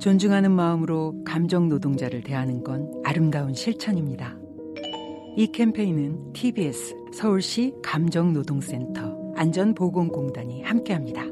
존중하는 0.00 0.52
마음으로 0.52 1.14
감정 1.24 1.68
노동자를 1.68 2.22
대하는 2.22 2.62
건 2.62 2.90
아름다운 3.04 3.54
실천입니다. 3.54 4.36
이 5.36 5.46
캠페인은 5.52 6.32
TBS 6.32 6.94
서울시 7.12 7.72
감정노동센터 7.82 9.32
안전보건공단이 9.36 10.62
함께합니다. 10.62 11.22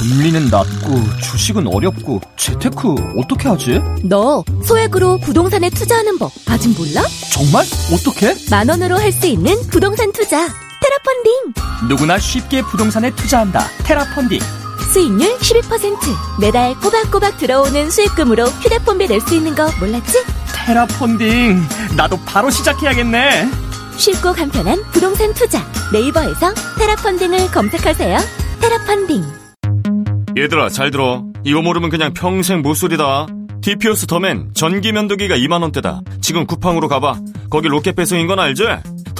금리는 0.00 0.48
낮고 0.50 1.20
주식은 1.22 1.66
어렵고 1.66 2.20
재테크 2.38 2.94
어떻게 3.18 3.48
하지? 3.48 3.80
너 4.08 4.42
소액으로 4.64 5.18
부동산에 5.18 5.68
투자하는 5.68 6.18
법 6.18 6.30
아직 6.48 6.68
몰라? 6.70 7.02
정말? 7.32 7.64
어떻게? 7.92 8.34
만 8.50 8.68
원으로 8.70 8.96
할 8.96 9.12
수 9.12 9.26
있는 9.26 9.54
부동산 9.70 10.10
투자 10.12 10.46
테라펀딩 10.90 11.54
누구나 11.88 12.18
쉽게 12.18 12.62
부동산에 12.62 13.10
투자한다. 13.14 13.60
테라펀딩. 13.84 14.40
수익률 14.92 15.38
12% 15.38 16.40
매달 16.40 16.74
꼬박꼬박 16.80 17.38
들어오는 17.38 17.90
수익금으로 17.90 18.46
휴대폰비 18.46 19.06
낼 19.06 19.20
수 19.20 19.36
있는 19.36 19.54
거 19.54 19.70
몰랐지? 19.78 20.18
테라펀딩. 20.52 21.62
나도 21.96 22.18
바로 22.26 22.50
시작해야겠네. 22.50 23.48
쉽고 23.96 24.32
간편한 24.32 24.82
부동산 24.90 25.32
투자 25.34 25.64
네이버에서 25.92 26.54
테라펀딩을 26.78 27.50
검색하세요 27.52 28.18
테라펀딩 28.62 29.22
얘들아 30.38 30.70
잘 30.70 30.90
들어 30.90 31.22
이거 31.44 31.60
모르면 31.60 31.90
그냥 31.90 32.14
평생 32.14 32.62
모쏠이다 32.62 33.26
디피오스 33.60 34.06
더맨 34.06 34.52
전기 34.54 34.92
면도기가 34.92 35.36
2만원대다 35.36 36.22
지금 36.22 36.46
쿠팡으로 36.46 36.88
가봐 36.88 37.18
거기 37.50 37.68
로켓 37.68 37.94
배송인 37.94 38.26
건 38.26 38.38
알지? 38.38 38.64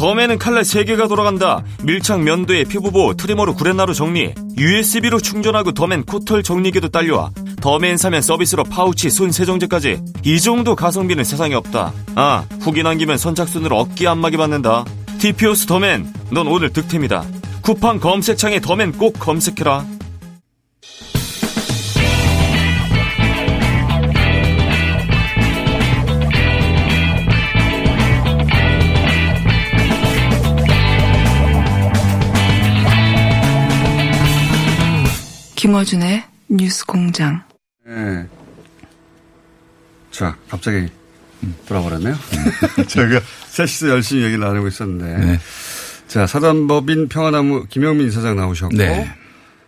더맨은 0.00 0.38
칼날 0.38 0.62
3개가 0.62 1.10
돌아간다. 1.10 1.62
밀착 1.82 2.22
면도에 2.22 2.64
피부보호 2.64 3.16
trimmer로 3.18 3.54
구레나루 3.54 3.92
정리. 3.92 4.32
USB로 4.56 5.20
충전하고 5.20 5.72
더맨 5.72 6.04
코털 6.04 6.42
정리기도 6.42 6.88
딸려와. 6.88 7.32
더맨 7.60 7.98
사면 7.98 8.22
서비스로 8.22 8.64
파우치 8.64 9.10
손 9.10 9.30
세정제까지. 9.30 10.00
이 10.24 10.40
정도 10.40 10.74
가성비는 10.74 11.22
세상에 11.22 11.54
없다. 11.54 11.92
아 12.14 12.46
후기 12.62 12.82
남기면 12.82 13.18
선착순으로 13.18 13.76
어깨 13.76 14.08
안마기 14.08 14.38
받는다. 14.38 14.86
디피오스 15.18 15.66
더맨 15.66 16.10
넌 16.30 16.46
오늘 16.46 16.70
득템이다. 16.70 17.22
쿠팡 17.60 18.00
검색창에 18.00 18.60
더맨 18.60 18.92
꼭 18.92 19.18
검색해라 19.20 19.84
김어준의 35.64 36.24
뉴스 36.48 36.86
공장. 36.86 37.42
네. 37.86 38.26
자, 40.10 40.34
갑자기 40.48 40.88
돌아버렸네요. 41.66 42.14
저희가 42.88 43.20
셋이서 43.50 43.90
열심히 43.90 44.22
얘기를 44.22 44.40
나누고 44.42 44.68
있었는데. 44.68 45.26
네. 45.26 45.38
자, 46.08 46.26
사단법인 46.26 47.08
평화나무 47.10 47.66
김영민 47.68 48.06
이사장 48.08 48.36
나오셨고. 48.36 48.74
네. 48.74 49.10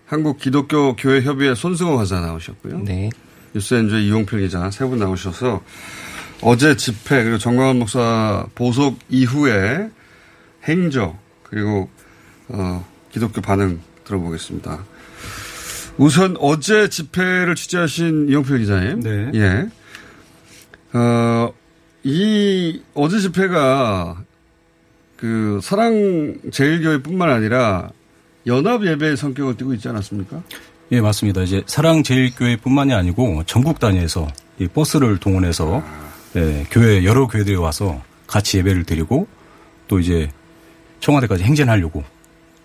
한국 0.07 0.39
기독교 0.39 0.97
교회 0.97 1.21
협의회 1.21 1.55
손승호 1.55 1.99
화사 1.99 2.21
나오셨고요. 2.21 2.79
네. 2.85 3.11
뉴스엔조의 3.55 4.07
이용필 4.07 4.41
기자 4.41 4.71
세 4.71 4.87
분 4.87 4.99
나오셔서 4.99 5.63
어제 6.41 6.75
집회 6.75 7.23
그리고 7.23 7.37
정광훈 7.37 7.79
목사 7.81 8.47
보석 8.55 8.97
이후에 9.11 9.91
행적 10.65 11.19
그리고 11.43 11.91
어, 12.49 12.83
기독교 13.13 13.43
반응 13.43 13.79
들어보겠습니다. 14.05 14.87
우선 15.99 16.37
어제 16.41 16.89
집회를 16.89 17.55
취재하신 17.55 18.29
이용필 18.29 18.59
기자님. 18.59 19.01
네. 19.01 19.31
예. 19.35 20.99
어, 20.99 21.53
이 22.03 22.83
어제 22.95 23.21
집회가 23.21 24.23
그 25.17 25.61
사랑 25.63 26.37
제일교회뿐만 26.51 27.31
아니라 27.31 27.91
연합 28.47 28.85
예배의 28.85 29.17
성격을 29.17 29.57
띠고 29.57 29.75
있지 29.75 29.89
않았습니까? 29.89 30.43
예, 30.91 31.01
맞습니다. 31.01 31.43
이제 31.43 31.63
사랑제일교회뿐만이 31.67 32.93
아니고 32.93 33.45
전국 33.47 33.79
단위에서 33.79 34.27
이 34.59 34.67
버스를 34.67 35.19
동원해서 35.19 35.83
예, 36.37 36.67
교회 36.71 37.05
여러 37.05 37.27
교회들이 37.27 37.57
와서 37.57 38.03
같이 38.27 38.59
예배를 38.59 38.85
드리고 38.85 39.27
또 39.89 40.01
이제 40.01 40.29
청와대까지 41.01 41.45
행진하려고 41.45 42.03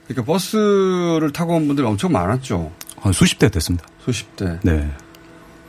그러니까 0.07 0.31
버스를 0.31 1.31
타고 1.33 1.55
온 1.55 1.67
분들이 1.67 1.85
엄청 1.85 2.11
많았죠. 2.11 2.71
한 2.97 3.13
수십 3.13 3.39
대 3.39 3.49
됐습니다. 3.49 3.87
수십 4.03 4.35
대. 4.35 4.59
네. 4.63 4.89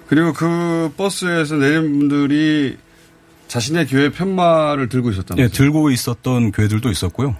그리고 0.07 0.33
그 0.33 0.93
버스에서 0.97 1.57
내린 1.57 1.99
분들이 1.99 2.77
자신의 3.49 3.87
교회 3.87 4.11
편말을 4.11 4.89
들고 4.89 5.11
있었다면서요? 5.11 5.45
예, 5.45 5.49
들고 5.49 5.91
있었던 5.91 6.53
교회들도 6.53 6.91
있었고요. 6.91 7.37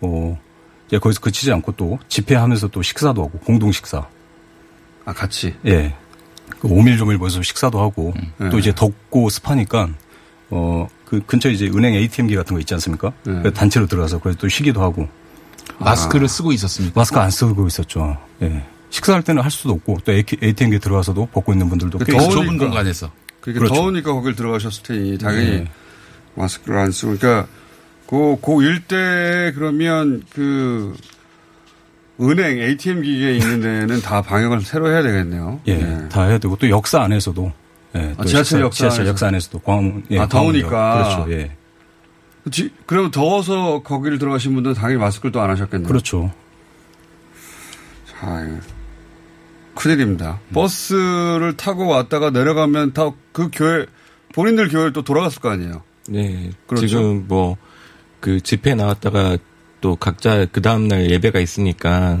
어, 0.00 0.40
이제 0.88 0.98
거기서 0.98 1.20
그치지 1.20 1.52
않고 1.52 1.72
또 1.72 1.98
집회하면서 2.08 2.68
또 2.68 2.82
식사도 2.82 3.22
하고 3.24 3.38
공동 3.40 3.70
식사. 3.72 4.06
아 5.04 5.12
같이. 5.12 5.54
예. 5.66 5.94
그 6.60 6.68
오밀조밀 6.68 7.16
모여서 7.16 7.42
식사도 7.42 7.80
하고 7.80 8.12
네. 8.38 8.50
또 8.50 8.58
이제 8.58 8.72
덥고 8.74 9.28
습하니까 9.28 9.88
어 10.50 10.88
그 11.10 11.20
근처에 11.26 11.50
이제 11.52 11.66
은행 11.66 11.94
ATM기 11.94 12.36
같은 12.36 12.54
거 12.54 12.60
있지 12.60 12.72
않습니까? 12.74 13.08
네. 13.24 13.32
그래서 13.32 13.50
단체로 13.50 13.86
들어가서 13.88 14.20
그래서 14.20 14.38
또 14.38 14.48
쉬기도 14.48 14.80
하고 14.80 15.08
마스크를 15.78 16.28
쓰고 16.28 16.52
있었습니까? 16.52 17.00
마스크 17.00 17.18
안 17.18 17.30
쓰고 17.30 17.66
있었죠. 17.66 18.16
예. 18.42 18.64
식사할 18.90 19.22
때는 19.22 19.42
할 19.42 19.50
수도 19.50 19.72
없고 19.74 19.98
또 20.04 20.12
ATM기 20.12 20.78
들어가서 20.80 21.14
벗고 21.14 21.52
있는 21.52 21.68
분들도 21.68 21.98
꽤 21.98 22.06
더우니까. 22.12 22.22
있었죠. 22.24 22.44
좁은 22.44 22.58
공간에서. 22.58 23.10
그러니까 23.40 23.64
그렇죠. 23.64 23.74
더우니까 23.80 24.12
거길 24.12 24.34
들어가셨을 24.36 24.82
테니 24.82 25.18
당연히 25.18 25.50
네. 25.50 25.70
마스크를 26.34 26.78
안 26.78 26.90
쓰고 26.90 27.16
그러니까 27.16 27.48
그, 28.08 28.36
그 28.44 28.62
일대 28.64 29.52
그러면 29.54 30.22
그 30.32 30.94
은행 32.20 32.58
ATM 32.58 33.02
기계에 33.02 33.34
있는 33.36 33.60
데는 33.60 34.02
다 34.02 34.20
방역을 34.20 34.60
새로 34.62 34.90
해야 34.90 35.02
되겠네요. 35.02 35.60
예, 35.68 35.76
네. 35.76 36.08
다 36.10 36.24
해야 36.24 36.36
되고 36.38 36.54
또 36.56 36.68
역사 36.68 37.00
안에서도 37.00 37.52
예, 37.96 38.14
아, 38.18 38.22
또 38.22 38.24
지하철 38.24 38.44
식사- 38.44 38.60
역사 38.60 38.76
지하철 38.78 39.00
안에서. 39.00 39.10
역사 39.10 39.26
안에서도 39.28 39.58
광화문 39.60 40.04
예, 40.10 40.18
아. 40.18 40.26
더우니까. 40.26 41.14
그렇죠. 41.24 41.32
예. 41.32 41.56
지- 42.50 42.70
그러면 42.86 43.10
더워서 43.10 43.82
거기를 43.82 44.18
들어가신 44.18 44.52
분들은 44.54 44.74
당연히 44.74 44.98
마스크를 45.00 45.32
또 45.32 45.40
안 45.40 45.48
하셨겠네요. 45.50 45.88
그렇죠. 45.88 46.30
자, 48.06 48.44
예. 48.46 48.58
큰일입니다. 49.80 50.40
버스를 50.52 51.56
타고 51.56 51.86
왔다가 51.86 52.30
내려가면 52.30 52.92
다 52.92 53.12
그 53.32 53.48
교회 53.52 53.86
본인들 54.34 54.68
교회를 54.68 54.92
또 54.92 55.02
돌아갔을 55.02 55.40
거 55.40 55.50
아니에요. 55.50 55.82
네. 56.08 56.50
그렇죠. 56.66 56.86
지금 56.86 57.24
뭐, 57.28 57.56
그 58.20 58.40
집회 58.40 58.74
나왔다가 58.74 59.38
또 59.80 59.96
각자 59.96 60.46
그 60.50 60.60
다음 60.60 60.88
날 60.88 61.10
예배가 61.10 61.40
있으니까 61.40 62.20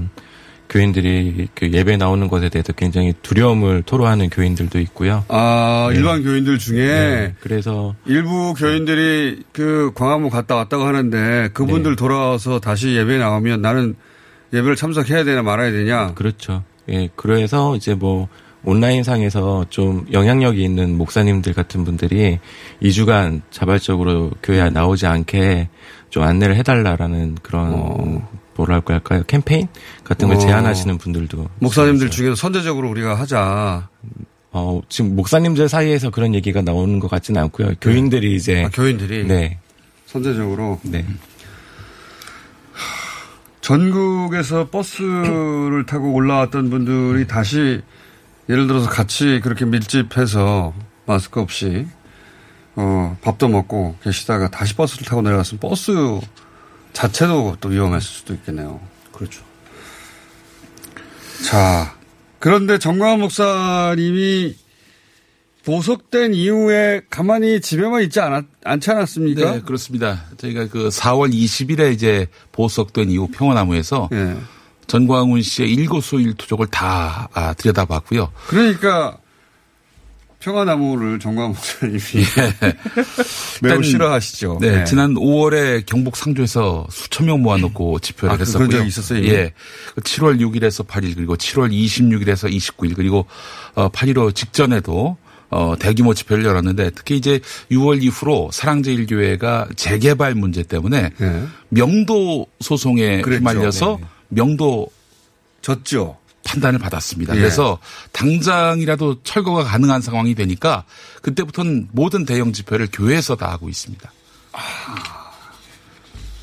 교인들이 0.70 1.48
그 1.54 1.70
예배 1.72 1.96
나오는 1.96 2.26
것에 2.28 2.48
대해서 2.48 2.72
굉장히 2.72 3.12
두려움을 3.22 3.82
토로하는 3.82 4.30
교인들도 4.30 4.78
있고요. 4.80 5.24
아 5.28 5.88
네. 5.90 5.98
일반 5.98 6.22
교인들 6.22 6.58
중에 6.58 6.86
네. 6.86 7.34
그래서 7.40 7.94
일부 8.06 8.54
교인들이 8.54 9.42
그 9.52 9.90
광화문 9.94 10.30
갔다 10.30 10.54
왔다고 10.54 10.84
하는데 10.84 11.50
그분들 11.52 11.92
네. 11.92 11.96
돌아와서 11.96 12.60
다시 12.60 12.94
예배 12.94 13.18
나오면 13.18 13.60
나는 13.60 13.96
예배를 14.54 14.76
참석해야 14.76 15.24
되나 15.24 15.42
말아야 15.42 15.70
되냐. 15.70 16.14
그렇죠. 16.14 16.64
예, 16.90 17.08
그래서 17.16 17.76
이제 17.76 17.94
뭐 17.94 18.28
온라인상에서 18.64 19.66
좀 19.70 20.06
영향력이 20.12 20.62
있는 20.62 20.96
목사님들 20.98 21.54
같은 21.54 21.84
분들이 21.84 22.38
2주간 22.82 23.40
자발적으로 23.50 24.30
교회에 24.42 24.70
나오지 24.70 25.06
않게 25.06 25.68
좀 26.10 26.24
안내를 26.24 26.56
해달라라는 26.56 27.36
그런 27.42 28.22
뭐랄까 28.56 28.94
할까요 28.94 29.22
캠페인 29.26 29.68
같은 30.04 30.28
걸 30.28 30.36
어. 30.36 30.40
제안하시는 30.40 30.98
분들도 30.98 31.48
목사님들 31.60 32.10
중에서 32.10 32.34
선제적으로 32.34 32.90
우리가 32.90 33.14
하자. 33.14 33.88
어, 34.52 34.80
지금 34.88 35.14
목사님들 35.14 35.68
사이에서 35.68 36.10
그런 36.10 36.34
얘기가 36.34 36.60
나오는 36.60 36.98
것 36.98 37.08
같지는 37.08 37.40
않고요. 37.42 37.74
교인들이 37.80 38.34
이제 38.34 38.64
아, 38.64 38.70
교인들이 38.70 39.24
네, 39.24 39.58
선제적으로. 40.06 40.80
네. 40.82 41.06
전국에서 43.60 44.70
버스를 44.70 45.84
타고 45.86 46.12
올라왔던 46.12 46.70
분들이 46.70 47.26
다시 47.26 47.82
예를 48.48 48.66
들어서 48.66 48.88
같이 48.88 49.40
그렇게 49.42 49.64
밀집해서 49.64 50.72
마스크 51.06 51.40
없이 51.40 51.86
어, 52.76 53.16
밥도 53.22 53.48
먹고 53.48 53.96
계시다가 54.02 54.50
다시 54.50 54.74
버스를 54.74 55.06
타고 55.06 55.22
내려갔으면 55.22 55.60
버스 55.60 55.92
자체도 56.92 57.58
또 57.60 57.68
위험했을 57.68 58.06
수도 58.06 58.34
있겠네요. 58.34 58.80
그렇죠. 59.12 59.42
자, 61.44 61.94
그런데 62.38 62.78
정광훈 62.78 63.20
목사님이 63.20 64.56
보석된 65.64 66.34
이후에 66.34 67.02
가만히 67.10 67.60
집에만 67.60 68.02
있지 68.04 68.20
않았, 68.20 68.44
않지 68.64 68.90
않았습니까? 68.90 69.52
네, 69.52 69.60
그렇습니다. 69.60 70.24
저희가 70.38 70.68
그 70.68 70.88
4월 70.88 71.32
20일에 71.32 71.92
이제 71.92 72.26
보석된 72.52 73.10
이후 73.10 73.28
평화나무에서 73.28 74.08
네. 74.10 74.36
전광훈 74.86 75.42
씨의 75.42 75.70
일거수일 75.72 76.34
투족을 76.34 76.66
다 76.68 77.28
아, 77.34 77.52
들여다봤고요. 77.54 78.32
그러니까 78.48 79.18
평화나무를 80.40 81.18
정광훈 81.18 81.50
목사님이 81.52 81.98
매우 83.60 83.74
일단, 83.74 83.82
싫어하시죠. 83.82 84.58
네, 84.62 84.78
네. 84.78 84.84
지난 84.84 85.12
5월에 85.14 85.84
경북 85.84 86.16
상주에서 86.16 86.86
수천 86.90 87.26
명 87.26 87.42
모아놓고 87.42 87.98
집회를 87.98 88.30
아, 88.32 88.36
그- 88.36 88.40
했었고요. 88.40 88.68
그런 88.68 88.86
있었어요, 88.86 89.18
이미? 89.18 89.28
예. 89.28 89.52
7월 89.96 90.40
6일에서 90.40 90.86
8일 90.86 91.14
그리고 91.14 91.36
7월 91.36 91.70
26일에서 91.70 92.50
29일 92.50 92.96
그리고 92.96 93.26
어, 93.74 93.90
8.15 93.90 94.34
직전에도 94.34 95.18
어, 95.50 95.74
대규모 95.78 96.14
집회를 96.14 96.44
열었는데 96.44 96.90
특히 96.94 97.16
이제 97.16 97.40
6월 97.70 98.02
이후로 98.02 98.50
사랑제일교회가 98.52 99.68
재개발 99.76 100.34
문제 100.34 100.62
때문에 100.62 101.10
네. 101.16 101.46
명도 101.68 102.46
소송에 102.60 103.20
그랬죠. 103.20 103.38
휘말려서 103.40 103.98
네. 104.00 104.06
명도 104.28 104.88
졌죠. 105.60 106.16
판단을 106.44 106.78
받았습니다. 106.78 107.34
예. 107.36 107.38
그래서 107.38 107.78
당장이라도 108.12 109.22
철거가 109.22 109.62
가능한 109.64 110.00
상황이 110.00 110.34
되니까 110.34 110.84
그때부터는 111.22 111.88
모든 111.92 112.24
대형 112.24 112.52
집회를 112.52 112.88
교회에서 112.92 113.36
다 113.36 113.50
하고 113.50 113.68
있습니다. 113.68 114.10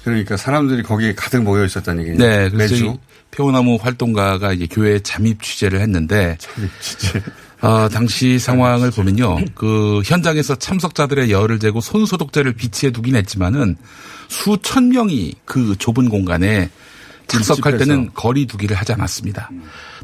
그러니까 0.04 0.38
사람들이 0.38 0.83
거기에 0.83 1.15
가득 1.15 1.44
모여 1.44 1.65
있었다는 1.65 2.07
얘기죠. 2.07 2.24
네, 2.24 2.50
그래서 2.50 2.74
매주. 2.74 2.98
표나무 3.31 3.77
활동가가 3.81 4.54
이제 4.54 4.68
교회 4.69 5.00
잠입 5.00 5.42
취재를 5.42 5.81
했는데 5.81 6.38
어, 7.62 7.89
당시 7.89 8.38
상황을 8.39 8.92
보면요. 8.92 9.38
그 9.56 10.01
현장에서 10.06 10.56
참석자들의 10.56 11.31
열을 11.31 11.59
재고 11.59 11.81
손 11.81 12.06
소독제를 12.06 12.54
비치해 12.54 12.92
두긴 12.92 13.15
했지만은 13.15 13.77
수천 14.27 14.89
명이 14.89 15.33
그 15.45 15.75
좁은 15.77 16.09
공간에 16.09 16.69
참석할. 17.27 17.77
때는 17.77 18.12
거리 18.13 18.45
두기를 18.45 18.75
하지 18.77 18.94
않았습니다. 18.94 19.50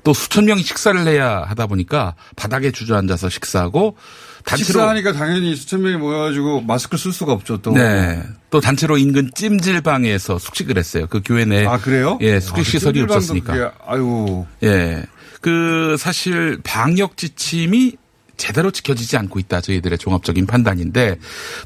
또 0.04 0.14
수천 0.14 0.46
명이 0.46 0.62
식사를 0.64 1.08
해야 1.08 1.44
하다 1.48 1.68
보니까 1.68 2.16
바닥에 2.36 2.72
주저앉아서 2.72 3.30
식사하고 3.30 3.96
단체로 4.44 4.66
식사하니까 4.66 5.14
당연히 5.14 5.56
수천 5.56 5.82
명이 5.82 5.96
모여가지고 5.98 6.62
마스크 6.62 6.98
쓸 6.98 7.14
수가 7.14 7.32
없죠. 7.32 7.62
또. 7.62 7.72
네. 7.72 8.22
또 8.50 8.60
단체로 8.60 8.98
인근 8.98 9.32
찜질방에서 9.34 10.38
숙식을 10.38 10.78
했어요. 10.78 11.08
그 11.10 11.22
교회 11.24 11.46
내. 11.46 11.66
아 11.66 11.78
그래요? 11.78 12.18
예, 12.22 12.42
숙식 12.42 12.66
시설이 12.66 13.00
찜질방도 13.00 13.14
없었으니까. 13.14 13.74
아유. 13.88 14.46
예. 14.64 15.06
그 15.44 15.98
사실 16.00 16.57
방역 16.63 17.18
지침이 17.18 17.98
제대로 18.38 18.72
지켜지지 18.72 19.18
않고 19.18 19.40
있다. 19.40 19.60
저희들의 19.62 19.98
종합적인 19.98 20.45
판단인데 20.48 21.18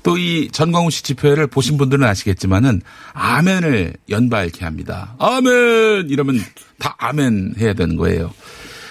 또 0.04 0.18
이 0.18 0.50
전광훈 0.52 0.90
씨 0.90 1.04
집회를 1.04 1.46
보신 1.46 1.78
분들은 1.78 2.04
아시겠지만은 2.06 2.82
아멘을 3.14 3.94
연발케 4.10 4.66
합니다. 4.66 5.16
아멘 5.20 6.10
이러면 6.10 6.44
다 6.80 6.96
아멘 6.98 7.54
해야 7.60 7.74
되는 7.74 7.96
거예요. 7.98 8.34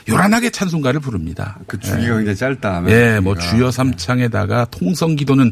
요란하게 0.09 0.51
찬송가를 0.51 1.01
부릅니다. 1.01 1.59
그 1.67 1.81
주기가 1.81 2.17
굉장히 2.17 2.37
짧다. 2.37 2.85
예, 2.89 3.19
뭐 3.19 3.35
주기가. 3.35 3.51
주여 3.57 3.71
삼창에다가 3.73 4.67
통성 4.71 5.17
기도는 5.17 5.51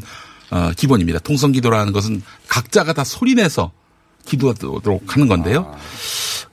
어, 0.49 0.71
기본입니다. 0.77 1.19
통성 1.19 1.51
기도라는 1.51 1.91
것은 1.91 2.21
각자가 2.47 2.93
다 2.93 3.03
소리내서 3.03 3.73
기도하도록 4.25 5.13
하는 5.13 5.27
건데요. 5.27 5.73
아. 5.75 5.77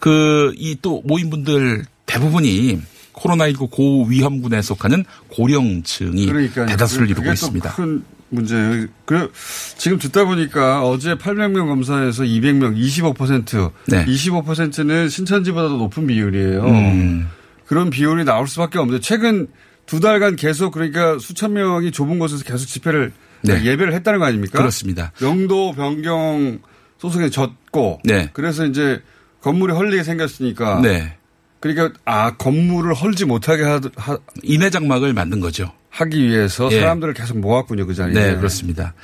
그이 0.00 0.78
또 0.82 1.00
모임분들 1.06 1.84
대부분이 2.12 2.80
코로나19 3.14 3.70
고위험군에 3.70 4.62
속하는 4.62 5.04
고령층이 5.28 6.26
그러니까 6.26 6.66
대다수를 6.66 7.08
이루고 7.08 7.24
또 7.24 7.32
있습니다. 7.32 7.72
큰 7.74 8.02
문제예요. 8.30 8.86
그 9.04 9.30
지금 9.76 9.98
듣다 9.98 10.24
보니까 10.24 10.82
어제 10.82 11.14
800명 11.14 11.68
검사에서 11.68 12.22
200명, 12.22 12.76
25%, 12.76 13.70
네. 13.88 14.04
25%는 14.06 15.08
신천지보다도 15.08 15.76
높은 15.76 16.06
비율이에요. 16.06 16.64
음. 16.64 17.28
그런 17.66 17.90
비율이 17.90 18.24
나올 18.24 18.48
수밖에 18.48 18.78
없는데 18.78 19.00
최근 19.00 19.48
두 19.86 20.00
달간 20.00 20.36
계속 20.36 20.72
그러니까 20.72 21.18
수천 21.18 21.52
명이 21.52 21.92
좁은 21.92 22.18
곳에서 22.18 22.44
계속 22.44 22.66
집회를 22.66 23.12
네. 23.42 23.64
예배를 23.64 23.92
했다는 23.94 24.20
거 24.20 24.26
아닙니까? 24.26 24.58
그렇습니다. 24.58 25.12
영도 25.20 25.72
변경 25.72 26.60
소송에 26.98 27.28
졌고 27.30 28.00
네. 28.04 28.30
그래서 28.32 28.64
이제 28.64 29.02
건물이 29.42 29.72
헐리게 29.74 30.04
생겼으니까 30.04 30.80
네. 30.80 31.16
그러니까 31.62 31.98
아 32.04 32.34
건물을 32.36 32.92
헐지 32.92 33.24
못하게 33.24 33.62
하, 33.62 33.80
하, 33.94 34.18
인해 34.42 34.68
장막을 34.68 35.12
만든 35.14 35.38
거죠. 35.38 35.72
하기 35.90 36.28
위해서 36.28 36.68
예. 36.72 36.80
사람들을 36.80 37.14
계속 37.14 37.38
모았군요 37.38 37.86
그 37.86 37.94
자리에. 37.94 38.14
네, 38.14 38.36
그렇습니다. 38.36 38.94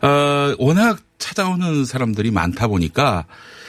어, 0.00 0.54
워낙 0.58 0.98
찾아오는 1.18 1.84
사람들이 1.84 2.30
많다 2.30 2.68
보니까 2.68 3.26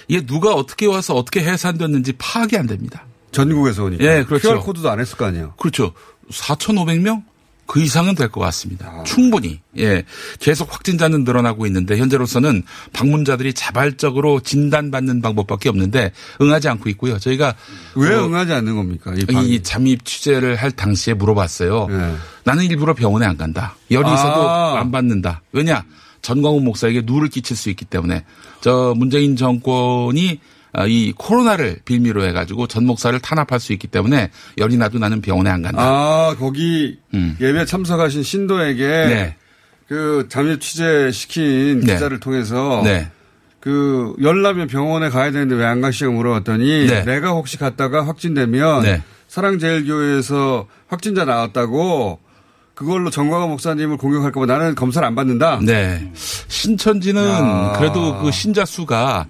이게 0.08 0.26
누가 0.26 0.54
어떻게 0.54 0.86
와서 0.86 1.14
어떻게 1.14 1.42
해산됐는지 1.42 2.14
파악이 2.14 2.56
안 2.56 2.68
됩니다. 2.68 3.06
전국에서 3.32 3.84
오니까. 3.84 4.06
예, 4.06 4.24
그렇죠. 4.24 4.50
QR 4.50 4.60
코드도 4.62 4.90
안 4.90 5.02
했을 5.02 5.18
거 5.18 5.26
아니에요. 5.26 5.54
그렇죠. 5.58 5.92
4,500명? 6.32 7.24
그 7.68 7.82
이상은 7.82 8.16
될 8.16 8.30
것 8.30 8.40
같습니다. 8.42 8.88
아. 8.88 9.04
충분히. 9.04 9.60
예. 9.78 10.04
계속 10.40 10.74
확진자는 10.74 11.24
늘어나고 11.24 11.66
있는데 11.68 11.98
현재로서는 11.98 12.64
방문자들이 12.94 13.54
자발적으로 13.54 14.40
진단받는 14.40 15.22
방법밖에 15.22 15.70
없는데 15.70 16.12
응하지 16.42 16.70
않고 16.70 16.90
있고요. 16.92 17.20
저희가 17.20 17.56
왜 17.96 18.16
어, 18.16 18.26
응하지 18.26 18.54
않는 18.54 18.76
겁니까? 18.76 19.14
이, 19.16 19.20
이 19.22 19.26
방... 19.26 19.64
잠입 19.64 20.06
취재를 20.06 20.56
할 20.56 20.72
당시에 20.72 21.14
물어봤어요. 21.14 21.88
예. 21.92 22.16
나는 22.44 22.64
일부러 22.66 22.94
병원에 22.94 23.26
안 23.26 23.38
간다. 23.38 23.76
열이 23.92 24.08
있어도 24.12 24.50
아. 24.50 24.80
안 24.80 24.92
받는다. 24.92 25.42
왜냐? 25.52 25.84
전광훈 26.22 26.64
목사에게 26.64 27.04
누를 27.06 27.30
끼칠 27.30 27.56
수 27.56 27.70
있기 27.70 27.86
때문에 27.86 28.24
저 28.62 28.94
문재인 28.98 29.36
정권이 29.36 30.40
아, 30.42 30.57
이 30.86 31.12
코로나를 31.18 31.80
빌미로 31.86 32.24
해가지고 32.26 32.68
전 32.68 32.86
목사를 32.86 33.18
탄압할 33.20 33.60
수 33.60 33.74
있기 33.74 33.88
때문에 33.88 34.30
열이 34.58 34.78
나도 34.78 35.00
나는 35.00 35.22
병원에 35.22 35.50
안 35.50 35.62
간다. 35.62 35.82
아 35.82 36.36
거기 36.38 37.00
음. 37.14 37.36
예배 37.42 37.66
참석하신 37.66 38.22
신도에게 38.24 38.86
네. 38.88 39.36
그 39.88 40.28
잠입 40.30 40.62
취재 40.62 41.12
시킨 41.12 41.80
네. 41.82 41.94
기자를 41.94 42.20
통해서 42.20 42.82
네. 42.84 43.10
그 43.60 44.14
열나면 44.22 44.68
병원에 44.68 45.10
가야 45.10 45.32
되는데 45.32 45.56
왜 45.56 45.66
안 45.66 45.82
가시냐고 45.82 46.16
물어봤더니 46.18 46.88
네. 46.88 47.04
내가 47.06 47.30
혹시 47.32 47.58
갔다가 47.58 48.06
확진되면 48.06 48.84
네. 48.84 49.02
사랑제일교회에서 49.28 50.68
확진자 50.88 51.26
나왔다고 51.26 52.20
그걸로 52.74 53.10
정광호 53.10 53.48
목사님을 53.48 53.98
공격할까 53.98 54.40
봐 54.40 54.46
나는 54.46 54.76
검사를 54.76 55.06
안 55.06 55.16
받는다. 55.16 55.60
네. 55.64 56.12
신천지는 56.14 57.28
야. 57.28 57.74
그래도 57.78 58.20
그 58.20 58.32
신자 58.32 58.66
수가 58.66 59.26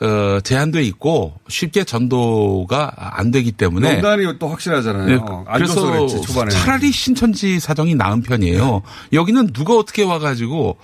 어, 0.00 0.40
제한돼 0.40 0.82
있고 0.84 1.34
쉽게 1.48 1.84
전도가 1.84 2.92
안 2.96 3.30
되기 3.30 3.52
때문에 3.52 3.92
명단이 3.94 4.38
또 4.38 4.48
확실하잖아요. 4.48 5.06
네, 5.06 5.20
안 5.46 5.64
줘서 5.64 5.82
그래서 5.82 6.06
그랬지 6.06 6.20
초반에. 6.22 6.50
차라리 6.50 6.90
신천지 6.90 7.60
사정이 7.60 7.94
나은 7.94 8.22
편이에요. 8.22 8.82
여기는 9.12 9.52
누가 9.52 9.76
어떻게 9.76 10.02
와가지고 10.02 10.76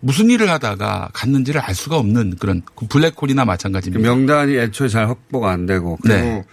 무슨 0.00 0.30
일을 0.30 0.50
하다가 0.50 1.10
갔는지를 1.12 1.60
알 1.60 1.74
수가 1.74 1.96
없는 1.96 2.36
그런 2.38 2.62
그 2.74 2.86
블랙홀이나 2.86 3.44
그 3.44 3.46
마찬가지입니다. 3.46 4.08
명단이 4.08 4.56
애초에 4.56 4.88
잘 4.88 5.08
확보가 5.08 5.50
안 5.50 5.66
되고 5.66 5.98
그리고 6.02 6.18
네. 6.18 6.44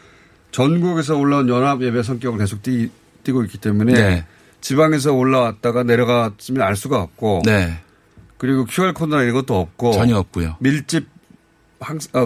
전국에서 0.51 1.17
올라온 1.17 1.49
연합 1.49 1.81
예배 1.81 2.01
성격을 2.01 2.39
계속 2.39 2.63
띠, 2.63 2.89
고 3.31 3.43
있기 3.43 3.57
때문에 3.57 3.93
네. 3.93 4.25
지방에서 4.61 5.13
올라왔다가 5.13 5.83
내려갔으면 5.83 6.61
알 6.61 6.75
수가 6.75 7.01
없고 7.01 7.41
네. 7.45 7.79
그리고 8.37 8.65
QR 8.65 8.93
코드나 8.93 9.21
이런 9.23 9.33
것도 9.33 9.59
없고 9.59 9.93
전혀 9.93 10.17
없고요. 10.17 10.57
밀집 10.59 11.07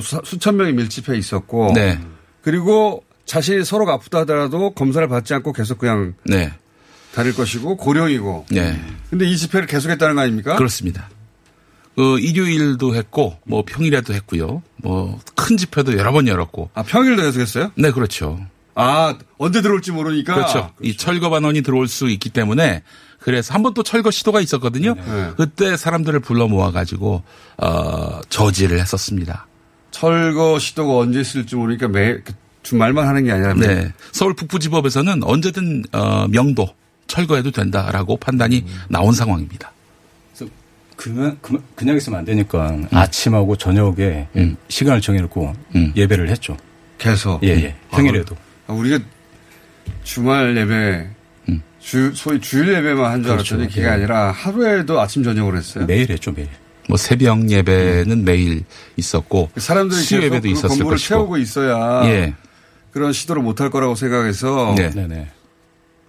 수, 0.01 0.21
수천 0.23 0.57
명이 0.57 0.73
밀집해 0.73 1.17
있었고 1.17 1.73
네. 1.73 1.99
그리고 2.41 3.03
자신이 3.25 3.63
서로가 3.65 3.93
아프다 3.93 4.19
하더라도 4.19 4.71
검사를 4.71 5.05
받지 5.07 5.33
않고 5.33 5.53
계속 5.53 5.77
그냥 5.79 6.13
네. 6.25 6.51
다닐 7.13 7.33
것이고 7.35 7.77
고령이고 7.77 8.45
네. 8.51 8.79
근데 9.09 9.25
이 9.27 9.35
집회를 9.37 9.67
계속했다는 9.67 10.15
거 10.15 10.21
아닙니까? 10.21 10.55
그렇습니다. 10.55 11.09
그 11.95 12.19
일요일도 12.19 12.95
했고 12.95 13.37
뭐 13.45 13.63
평일에도 13.65 14.13
했고요. 14.13 14.61
뭐 14.77 15.19
큰 15.49 15.57
집회도 15.57 15.97
여러 15.97 16.11
번 16.11 16.27
열었고. 16.27 16.69
아 16.75 16.83
평일도 16.83 17.23
계속했어요? 17.23 17.71
네, 17.73 17.89
그렇죠. 17.91 18.39
아 18.75 19.17
언제 19.39 19.63
들어올지 19.63 19.91
모르니까 19.91 20.35
그렇죠. 20.35 20.71
이 20.79 20.95
철거 20.95 21.31
반원이 21.31 21.63
들어올 21.63 21.87
수 21.87 22.07
있기 22.07 22.29
때문에 22.29 22.83
그래서 23.29 23.53
한 23.53 23.61
번 23.61 23.75
또 23.75 23.83
철거 23.83 24.09
시도가 24.09 24.41
있었거든요. 24.41 24.95
네. 24.95 25.29
그때 25.37 25.77
사람들을 25.77 26.19
불러 26.21 26.47
모아가지고 26.47 27.21
어 27.57 28.21
저지를 28.29 28.79
했었습니다. 28.79 29.45
철거 29.91 30.57
시도가 30.57 30.97
언제 30.97 31.19
있을지 31.21 31.55
모르니까 31.55 31.87
매 31.89 32.17
주말만 32.63 33.07
하는 33.07 33.23
게 33.25 33.31
아니라. 33.31 33.53
네. 33.53 33.93
서울 34.11 34.33
북부지법에서는 34.33 35.23
언제든 35.23 35.83
어, 35.91 36.27
명도 36.29 36.69
철거해도 37.05 37.51
된다라고 37.51 38.17
판단이 38.17 38.65
나온 38.89 39.13
상황입니다. 39.13 39.71
그냥, 40.95 41.37
그냥- 41.41 41.63
그냥 41.75 41.95
있으면 41.97 42.19
안 42.19 42.25
되니까 42.25 42.75
아침하고 42.91 43.55
저녁에 43.57 44.27
시간을 44.69 45.01
정해놓고 45.01 45.53
예배를 45.95 46.29
했죠. 46.29 46.57
계속. 46.97 47.41
예, 47.43 47.49
예. 47.49 47.75
평일에도. 47.91 48.35
아, 48.67 48.73
우리가 48.73 48.97
주말 50.03 50.57
예배, 50.57 51.09
주, 51.89 52.11
소위 52.13 52.39
주일 52.39 52.67
예배만 52.71 53.03
한줄 53.11 53.31
그렇죠. 53.31 53.55
알았더니 53.55 53.73
그게 53.73 53.87
예. 53.87 53.89
아니라 53.89 54.31
하루에도 54.31 55.01
아침 55.01 55.23
저녁을 55.23 55.57
했어요. 55.57 55.87
매일 55.87 56.07
했죠, 56.11 56.31
매일. 56.31 56.47
뭐 56.87 56.97
새벽 56.97 57.49
예배는 57.49 58.25
매일 58.25 58.63
있었고 58.95 59.49
사람들이 59.57 59.99
계속 59.99 60.23
예배도 60.23 60.41
그 60.43 60.47
있었을 60.49 60.69
건물을 60.69 60.91
것이고. 60.91 61.07
채우고 61.07 61.37
있어야 61.37 62.05
예. 62.05 62.35
그런 62.91 63.11
시도를 63.11 63.41
못할 63.41 63.71
거라고 63.71 63.95
생각해서 63.95 64.75
네. 64.77 64.91
네네. 64.91 65.31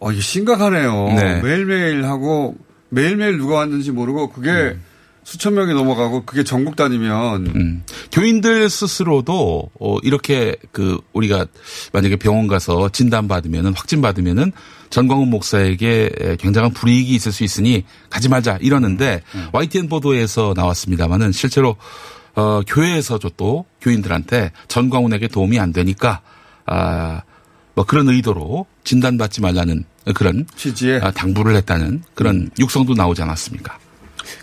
어, 0.00 0.12
이게 0.12 0.20
심각하네요. 0.20 1.14
네. 1.14 1.40
매일매일 1.40 2.04
하고 2.04 2.56
매일매일 2.90 3.38
누가 3.38 3.54
왔는지 3.56 3.90
모르고 3.90 4.32
그게 4.32 4.50
음. 4.50 4.84
수천 5.24 5.54
명이 5.54 5.72
넘어가고 5.72 6.26
그게 6.26 6.44
전국 6.44 6.76
다니면 6.76 7.46
음. 7.56 7.84
교인들 8.12 8.68
스스로도 8.68 9.70
어 9.80 9.96
이렇게 10.02 10.56
그 10.72 10.98
우리가 11.14 11.46
만약에 11.94 12.16
병원 12.16 12.48
가서 12.48 12.90
진단 12.90 13.28
받으면은 13.28 13.72
확진 13.74 14.02
받으면은 14.02 14.52
전광훈 14.90 15.30
목사에게 15.30 16.36
굉장한 16.38 16.72
불이익이 16.72 17.14
있을 17.14 17.32
수 17.32 17.44
있으니 17.44 17.84
가지 18.10 18.28
말자 18.28 18.58
이러는데 18.60 19.22
YTN 19.52 19.88
보도에서 19.88 20.52
나왔습니다만은 20.56 21.32
실제로 21.32 21.76
어 22.34 22.60
교회에서도 22.66 23.28
또 23.36 23.64
교인들한테 23.80 24.52
전광훈에게 24.68 25.28
도움이 25.28 25.58
안 25.58 25.72
되니까 25.72 26.20
아 26.66 27.22
뭐 27.74 27.84
그런 27.84 28.08
의도로 28.08 28.66
진단 28.84 29.16
받지 29.16 29.40
말라는 29.40 29.84
그런 30.14 30.46
취지에 30.56 31.00
아, 31.02 31.10
당부를 31.10 31.56
했다는 31.56 32.02
그런 32.14 32.50
육성도 32.58 32.94
나오지 32.94 33.22
않았습니까? 33.22 33.78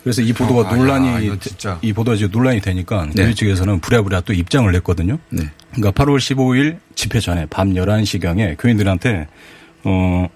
그래서 0.04 0.22
이 0.22 0.34
보도가 0.34 0.70
아, 0.70 0.74
야, 0.74 0.76
논란이 0.76 1.40
진짜. 1.40 1.78
이 1.82 1.94
보도가 1.94 2.18
지금 2.18 2.32
논란이 2.32 2.62
되니까 2.62 3.06
네. 3.14 3.24
교회 3.24 3.34
측에서는 3.34 3.80
부랴부랴 3.80 4.22
또 4.22 4.34
입장을 4.34 4.72
냈거든요. 4.72 5.20
네. 5.30 5.50
그러니까 5.74 6.04
8월 6.04 6.18
15일 6.18 6.80
집회 6.96 7.20
전에 7.20 7.46
밤 7.48 7.74
11시경에 7.74 8.56
교인들한테 8.60 9.28
어 9.84 10.28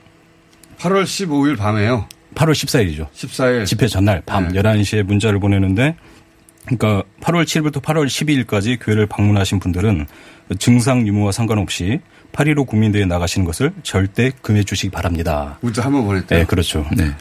8월 0.81 1.03
15일 1.03 1.57
밤에요. 1.57 2.07
8월 2.33 2.51
14일이죠. 2.53 3.07
14일. 3.11 3.65
집회 3.65 3.87
전날 3.87 4.21
밤 4.25 4.47
네. 4.47 4.61
11시에 4.61 5.03
문자를 5.03 5.39
보내는데 5.39 5.95
그러니까 6.65 7.03
8월 7.21 7.43
7일부터 7.43 7.81
8월 7.81 8.07
12일까지 8.07 8.79
교회를 8.81 9.05
방문하신 9.05 9.59
분들은 9.59 10.07
증상 10.57 11.07
유무와 11.07 11.31
상관없이 11.31 11.99
8.15 12.33 12.65
국민대회에 12.65 13.05
나가시는 13.05 13.45
것을 13.45 13.73
절대 13.83 14.31
금해 14.41 14.63
주시기 14.63 14.89
바랍니다. 14.89 15.59
문자 15.61 15.83
한번 15.83 16.05
보냈대요. 16.05 16.39
네, 16.39 16.45
그렇죠. 16.45 16.85
네. 16.95 17.11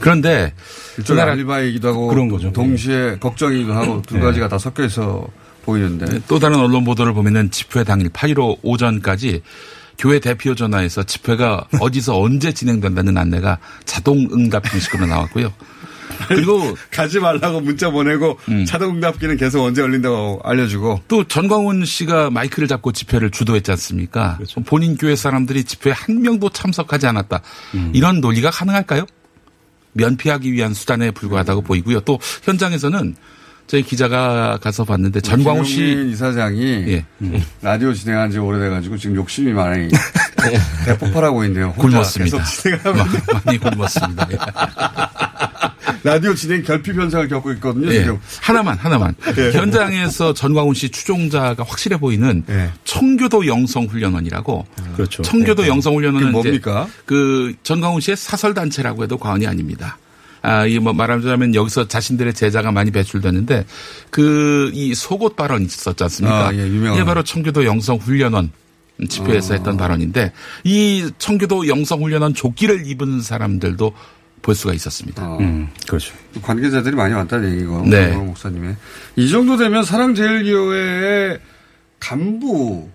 그런데 0.00 0.52
일종의 0.98 1.22
그날 1.22 1.28
알리바이이기도 1.30 1.88
하고 1.88 2.08
그런 2.08 2.28
거죠. 2.28 2.52
동시에 2.52 3.16
걱정이기도 3.18 3.72
하고 3.72 4.02
두 4.02 4.16
네. 4.16 4.20
가지가 4.20 4.48
다 4.48 4.58
섞여 4.58 4.84
있어 4.84 5.26
보이는데 5.64 6.20
또 6.28 6.38
다른 6.38 6.58
언론 6.58 6.84
보도를 6.84 7.12
보면은 7.12 7.50
집회 7.50 7.82
당일 7.84 8.10
8.15 8.10 8.58
오전까지 8.62 9.42
교회 10.00 10.18
대표 10.18 10.54
전화에서 10.54 11.02
집회가 11.02 11.66
어디서 11.78 12.18
언제 12.18 12.52
진행된다는 12.52 13.18
안내가 13.18 13.58
자동 13.84 14.26
응답 14.32 14.72
형식으로 14.72 15.04
나왔고요. 15.04 15.52
그리고 16.26 16.74
가지 16.90 17.20
말라고 17.20 17.60
문자 17.60 17.90
보내고 17.90 18.38
음. 18.48 18.64
자동 18.64 18.94
응답기는 18.96 19.36
계속 19.36 19.62
언제 19.62 19.82
열린다고 19.82 20.40
알려주고 20.42 21.02
또 21.06 21.24
전광훈 21.24 21.84
씨가 21.84 22.30
마이크를 22.30 22.66
잡고 22.66 22.92
집회를 22.92 23.30
주도했지 23.30 23.70
않습니까? 23.72 24.38
본인 24.64 24.96
교회 24.96 25.14
사람들이 25.14 25.64
집회에 25.64 25.92
한 25.92 26.22
명도 26.22 26.48
참석하지 26.48 27.06
않았다. 27.06 27.42
이런 27.92 28.22
논리가 28.22 28.50
가능할까요? 28.50 29.04
면피하기 29.92 30.50
위한 30.52 30.72
수단에 30.72 31.10
불과하다고 31.10 31.60
보이고요. 31.62 32.00
또 32.00 32.18
현장에서는 32.44 33.16
저희 33.70 33.84
기자가 33.84 34.58
가서 34.60 34.84
봤는데 34.84 35.20
전광훈 35.20 35.62
씨 35.62 36.08
이사장이 36.10 36.64
예. 36.88 37.04
라디오 37.62 37.94
진행한 37.94 38.28
지 38.28 38.38
오래돼가지고 38.38 38.96
지금 38.96 39.14
욕심이 39.14 39.52
많이 39.52 39.88
대폭발하고 40.86 41.44
있네요. 41.44 41.72
굶었습니다. 41.74 42.38
많이 43.44 43.58
굶었습니다. 43.58 44.28
예. 44.32 44.38
라디오 46.02 46.34
진행 46.34 46.64
결핍 46.64 46.96
현상을 46.96 47.28
겪고 47.28 47.52
있거든요. 47.52 47.92
예. 47.92 48.00
지금 48.00 48.18
하나만 48.40 48.76
하나만 48.76 49.14
예. 49.38 49.52
현장에서 49.52 50.34
전광훈 50.34 50.74
씨 50.74 50.88
추종자가 50.88 51.62
확실해 51.62 51.96
보이는 51.96 52.42
예. 52.48 52.70
청교도 52.82 53.46
영성 53.46 53.84
훈련원이라고 53.84 54.66
그렇죠. 54.96 55.22
청교도 55.22 55.68
영성 55.68 55.94
훈련원은 55.94 56.32
뭡니까? 56.32 56.88
그 57.06 57.54
전광훈 57.62 58.00
씨의 58.00 58.16
사설 58.16 58.52
단체라고 58.52 59.04
해도 59.04 59.16
과언이 59.16 59.46
아닙니다. 59.46 59.96
아, 60.42 60.64
이게 60.66 60.78
뭐 60.78 60.92
말하자면 60.92 61.54
여기서 61.54 61.88
자신들의 61.88 62.34
제자가 62.34 62.72
많이 62.72 62.90
배출됐는데 62.90 63.66
그 64.10 64.70
이 64.72 64.94
속옷 64.94 65.36
발언이 65.36 65.64
있었지 65.64 66.02
않습니까? 66.04 66.48
아, 66.48 66.54
예, 66.54 66.58
유명한. 66.58 66.94
이게 66.94 67.04
바로 67.04 67.22
청교도 67.22 67.64
영성 67.64 67.96
훈련원 67.96 68.50
집회에서 69.08 69.54
아. 69.54 69.56
했던 69.56 69.76
발언인데 69.76 70.32
이 70.64 71.10
청교도 71.18 71.68
영성 71.68 72.02
훈련원 72.02 72.34
조끼를 72.34 72.86
입은 72.86 73.20
사람들도 73.22 73.92
볼 74.42 74.54
수가 74.54 74.72
있었습니다. 74.74 75.28
어, 75.28 75.38
음, 75.38 75.68
그렇죠. 75.86 76.14
관계자들이 76.42 76.96
많이 76.96 77.12
왔다는 77.14 77.52
얘기고 77.52 77.82
네. 77.86 78.14
목사님의 78.16 78.76
이 79.16 79.28
정도 79.30 79.56
되면 79.56 79.82
사랑제일교회의 79.84 81.38
간부 81.98 82.88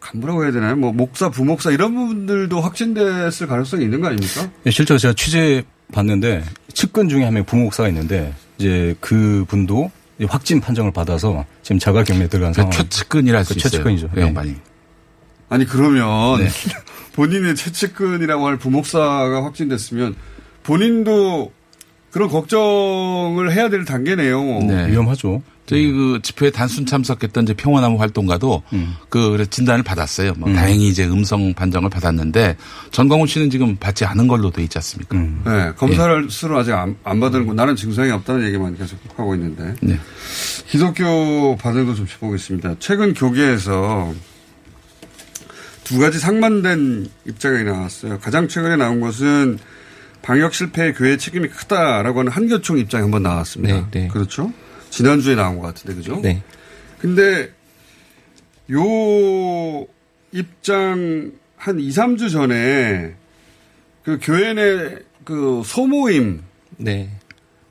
간부라고 0.00 0.44
해야 0.44 0.52
되나요? 0.52 0.76
뭐 0.76 0.92
목사, 0.92 1.28
부목사 1.28 1.70
이런 1.72 1.94
분들도 1.94 2.60
확진됐을 2.60 3.46
가능성이 3.48 3.84
있는 3.84 4.00
거 4.00 4.06
아닙니까? 4.08 4.48
예, 4.66 4.70
실제로 4.70 4.96
제가 4.98 5.14
취재 5.14 5.64
봤는데 5.92 6.44
측근 6.72 7.08
중에 7.08 7.24
한 7.24 7.34
명 7.34 7.44
부목사가 7.44 7.88
있는데 7.88 8.32
이제 8.58 8.94
그 9.00 9.44
분도 9.48 9.90
확진 10.28 10.60
판정을 10.60 10.92
받아서 10.92 11.44
지금 11.62 11.78
자가 11.78 12.02
격리에 12.04 12.28
들어간 12.28 12.52
상황. 12.52 12.70
최측근이라 12.70 13.38
할수 13.38 13.54
그 13.54 13.58
있어요. 13.58 13.70
최측근이죠. 13.70 14.10
그 14.14 14.20
예. 14.20 14.24
양반이. 14.26 14.56
아니 15.48 15.64
그러면 15.64 16.38
네. 16.40 16.48
본인의 17.14 17.56
최측근이라고 17.56 18.46
할 18.46 18.56
부목사가 18.58 19.44
확진됐으면 19.44 20.14
본인도 20.62 21.52
그런 22.10 22.28
걱정을 22.28 23.52
해야 23.52 23.68
될 23.68 23.84
단계네요. 23.84 24.42
네. 24.60 24.88
위험하죠. 24.90 25.42
저희 25.68 25.92
그 25.92 26.18
집회에 26.22 26.50
단순 26.50 26.86
참석했던 26.86 27.44
이제 27.44 27.52
평화나무 27.52 28.00
활동가도 28.00 28.62
그 29.10 29.46
진단을 29.50 29.82
받았어요. 29.82 30.32
뭐 30.38 30.50
다행히 30.50 30.88
이제 30.88 31.06
음성 31.06 31.52
판정을 31.52 31.90
받았는데 31.90 32.56
전광훈 32.90 33.26
씨는 33.26 33.50
지금 33.50 33.76
받지 33.76 34.06
않은 34.06 34.28
걸로 34.28 34.50
돼 34.50 34.62
있지 34.62 34.78
않습니까? 34.78 35.14
음. 35.16 35.42
네, 35.44 35.72
검사를 35.76 36.30
스스로 36.30 36.58
아직 36.58 36.72
안, 36.72 36.96
안 37.04 37.20
받은 37.20 37.46
거 37.46 37.52
나는 37.52 37.76
증상이 37.76 38.10
없다는 38.10 38.46
얘기만 38.46 38.78
계속 38.78 38.98
하고 39.16 39.34
있는데 39.34 39.74
네. 39.82 40.00
기독교 40.68 41.54
반응도 41.56 41.94
좀 41.94 42.06
짚어보겠습니다. 42.06 42.76
최근 42.78 43.12
교계에서 43.12 44.14
두 45.84 45.98
가지 45.98 46.18
상반된 46.18 47.08
입장이 47.26 47.64
나왔어요. 47.64 48.18
가장 48.20 48.48
최근에 48.48 48.76
나온 48.76 49.00
것은 49.00 49.58
방역 50.22 50.54
실패에 50.54 50.92
교회 50.92 51.18
책임이 51.18 51.48
크다라고 51.48 52.20
하는 52.20 52.32
한교총 52.32 52.78
입장이 52.78 53.02
한번 53.02 53.22
나왔습니다. 53.22 53.74
네, 53.74 53.86
네. 53.90 54.08
그렇죠? 54.08 54.50
지난주에 54.90 55.34
나온 55.34 55.58
것 55.58 55.68
같은데, 55.68 55.94
그죠? 55.94 56.20
네. 56.22 56.42
근데 56.98 57.52
요 58.72 59.86
입장 60.32 61.32
한 61.56 61.80
2, 61.80 61.88
3주 61.88 62.30
전에 62.30 63.14
그 64.02 64.18
교회 64.20 64.54
내 64.54 65.08
그 65.28 65.60
소모임 65.62 66.42
네. 66.78 67.10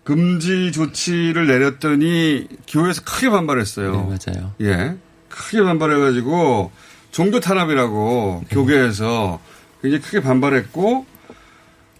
금지 0.03 0.71
조치를 0.71 1.47
내렸더니 1.47 2.47
교회에서 2.67 3.01
크게 3.03 3.31
반발했어요. 3.31 3.93
네, 3.93 3.97
맞아요. 3.97 4.53
예. 4.61 4.95
크게 5.27 5.63
반발해가지고 5.63 6.71
종교 7.09 7.39
탄압이라고 7.39 8.43
네. 8.47 8.55
교계에서 8.55 9.39
굉장히 9.81 10.03
크게 10.03 10.19
반발했고, 10.21 11.07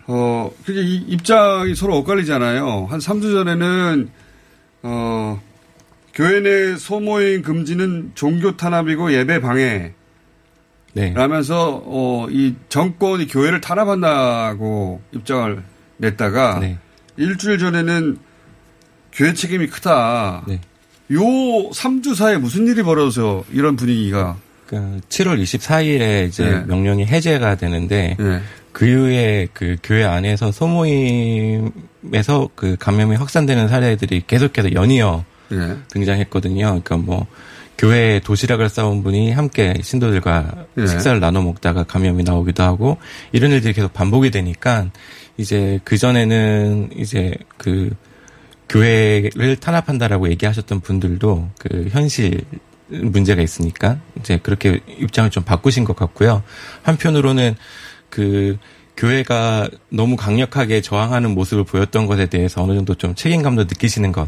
어, 0.05 0.51
그게 0.63 0.81
이 0.83 0.97
입장이 1.07 1.73
서로 1.73 1.97
엇갈리잖아요. 1.97 2.85
한 2.87 2.99
3주 2.99 3.33
전에는, 3.33 4.11
어, 4.83 5.41
교회 6.13 6.39
내 6.39 6.75
소모임 6.77 7.41
금지는 7.41 8.11
종교 8.15 8.57
탄압이고 8.57 9.13
예배 9.13 9.41
방해. 9.41 9.93
네. 10.93 11.13
라면서, 11.13 11.83
어, 11.85 12.27
이 12.29 12.55
정권이 12.69 13.27
교회를 13.27 13.61
탄압한다고 13.61 15.01
입장을 15.13 15.61
냈다가, 15.97 16.59
네. 16.59 16.77
일주일 17.17 17.59
전에는 17.59 18.17
교회 19.11 19.33
책임이 19.33 19.67
크다. 19.67 20.43
네. 20.47 20.59
요 21.11 21.19
3주 21.19 22.15
사이에 22.15 22.37
무슨 22.37 22.67
일이 22.67 22.83
벌어져서 22.83 23.45
이런 23.51 23.75
분위기가. 23.75 24.37
그 24.67 24.99
7월 25.07 25.41
24일에 25.41 26.27
이제 26.27 26.43
네. 26.43 26.65
명령이 26.65 27.05
해제가 27.05 27.55
되는데 27.55 28.17
예. 28.19 28.41
그 28.71 28.85
이후에 28.85 29.47
그 29.53 29.77
교회 29.81 30.03
안에서 30.03 30.51
소모임에서 30.51 31.69
그 32.55 32.75
감염이 32.79 33.15
확산되는 33.15 33.67
사례들이 33.67 34.23
계속해서 34.27 34.73
연이어 34.73 35.25
예. 35.51 35.77
등장했거든요. 35.89 36.65
그러니까 36.65 36.97
뭐 36.97 37.25
교회에 37.77 38.19
도시락을 38.19 38.69
싸온 38.69 39.03
분이 39.03 39.31
함께 39.31 39.73
신도들과 39.81 40.65
예. 40.79 40.87
식사를 40.87 41.19
나눠 41.19 41.41
먹다가 41.41 41.83
감염이 41.83 42.23
나오기도 42.23 42.63
하고 42.63 42.97
이런 43.31 43.51
일들이 43.51 43.73
계속 43.73 43.93
반복이 43.93 44.31
되니까 44.31 44.89
이제 45.37 45.79
그 45.83 45.97
전에는 45.97 46.89
이제 46.95 47.35
그 47.57 47.91
교회를 48.69 49.55
탄압한다라고 49.57 50.29
얘기하셨던 50.29 50.81
분들도 50.81 51.49
그 51.59 51.87
현실 51.89 52.41
문제가 52.87 53.41
있으니까 53.41 53.99
이제 54.19 54.39
그렇게 54.41 54.79
입장을 54.87 55.29
좀 55.29 55.43
바꾸신 55.43 55.83
것 55.83 55.95
같고요. 55.95 56.43
한편으로는 56.83 57.55
그 58.09 58.57
교회가 58.95 59.69
너무 59.89 60.15
강력하게 60.15 60.81
저항하는 60.81 61.31
모습을 61.35 61.63
보였던 61.63 62.07
것에 62.07 62.25
대해서 62.27 62.63
어느 62.63 62.73
정도 62.73 62.95
좀 62.95 63.13
책임감도 63.13 63.63
느끼시는 63.65 64.11
것 64.11 64.27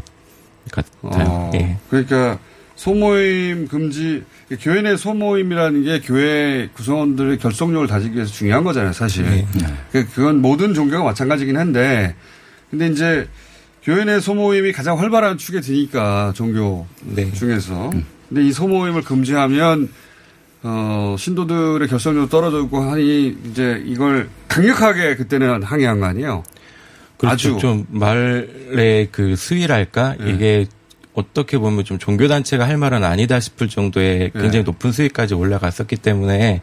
같아요. 0.70 0.92
어, 1.02 1.50
예. 1.54 1.76
그러니까 1.88 2.38
소모임 2.76 3.66
금지 3.68 4.22
교회 4.60 4.80
내 4.82 4.96
소모임이라는 4.96 5.82
게 5.84 6.00
교회 6.00 6.68
구성원들의 6.74 7.38
결속력을 7.38 7.86
다지기 7.88 8.14
위해서 8.14 8.32
중요한 8.32 8.64
거잖아요, 8.64 8.92
사실. 8.92 9.24
네. 9.24 9.46
그- 9.92 10.06
그건 10.08 10.40
모든 10.40 10.72
종교가 10.72 11.04
마찬가지긴 11.04 11.56
한데 11.56 12.14
근데 12.70 12.86
이제 12.88 13.28
교회 13.82 14.04
내 14.04 14.20
소모임이 14.20 14.72
가장 14.72 14.98
활발한 14.98 15.36
축에 15.38 15.60
드니까 15.60 16.32
종교 16.36 16.86
네. 17.02 17.30
중에서 17.32 17.90
근데 18.28 18.44
이 18.44 18.52
소모임을 18.52 19.02
금지하면 19.02 19.88
어, 20.62 21.16
신도들의 21.18 21.88
결속력도 21.88 22.28
떨어지고 22.28 22.80
하니 22.90 23.36
이제 23.50 23.82
이걸 23.86 24.28
강력하게 24.48 25.16
그때는 25.16 25.62
항의한 25.62 26.00
거 26.00 26.06
아니에요? 26.06 26.42
그렇죠. 27.16 27.34
아주. 27.34 27.58
좀 27.58 27.86
말의 27.88 29.08
그 29.10 29.36
수위랄까 29.36 30.16
네. 30.20 30.30
이게 30.30 30.66
어떻게 31.14 31.58
보면 31.58 31.84
좀 31.84 31.98
종교 31.98 32.28
단체가 32.28 32.66
할 32.66 32.76
말은 32.76 33.04
아니다 33.04 33.40
싶을 33.40 33.68
정도의 33.68 34.30
네. 34.32 34.40
굉장히 34.40 34.64
높은 34.64 34.92
수위까지 34.92 35.34
올라갔었기 35.34 35.96
때문에 35.96 36.60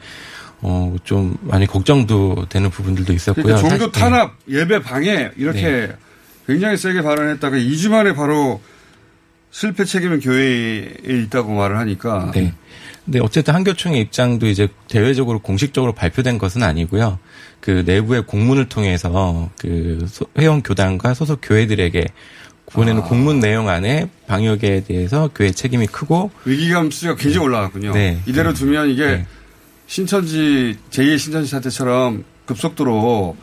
어 0.62 0.96
좀 1.04 1.38
많이 1.42 1.68
걱정도 1.68 2.48
되는 2.50 2.70
부분들도 2.72 3.14
있었고요. 3.14 3.44
그러니까 3.46 3.70
종교 3.70 3.86
사실- 3.86 3.92
탄압, 3.92 4.34
예배 4.50 4.82
방해 4.82 5.32
이렇게 5.38 5.62
네. 5.62 5.96
굉장히 6.48 6.78
세게 6.78 7.02
발언했다가 7.04 7.56
2주 7.58 7.90
만에 7.90 8.14
바로 8.14 8.62
실패 9.52 9.86
책임은 9.86 10.20
교회에 10.20 10.94
있다고 11.06 11.54
말을 11.54 11.78
하니까 11.78 12.32
네. 12.34 12.54
근데 13.08 13.20
어쨌든 13.22 13.56
한교총의 13.56 14.02
입장도 14.02 14.48
이제 14.48 14.68
대외적으로 14.90 15.40
공식적으로 15.40 15.94
발표된 15.94 16.38
것은 16.38 16.62
아니고요. 16.62 17.20
그 17.62 17.84
내부의 17.86 18.24
공문을 18.28 18.68
통해서 18.68 19.50
그 19.62 20.06
소- 20.10 20.26
회원 20.38 20.62
교단과 20.62 21.14
소속 21.14 21.40
교회들에게 21.42 22.06
보내는 22.74 23.04
아. 23.04 23.06
공문 23.06 23.40
내용 23.40 23.70
안에 23.70 24.10
방역에 24.28 24.84
대해서 24.86 25.30
교회 25.34 25.52
책임이 25.52 25.88
크고 25.88 26.32
위기감 26.44 26.92
수가 26.92 27.16
굉장히 27.16 27.46
올라갔군요. 27.48 27.94
네. 27.94 28.22
이대로 28.26 28.54
두면 28.54 28.90
이게 28.90 29.06
네. 29.06 29.26
신천지 29.88 30.76
제2의 30.92 31.18
신천지 31.18 31.50
사태처럼 31.50 32.26
급속도로 32.46 33.38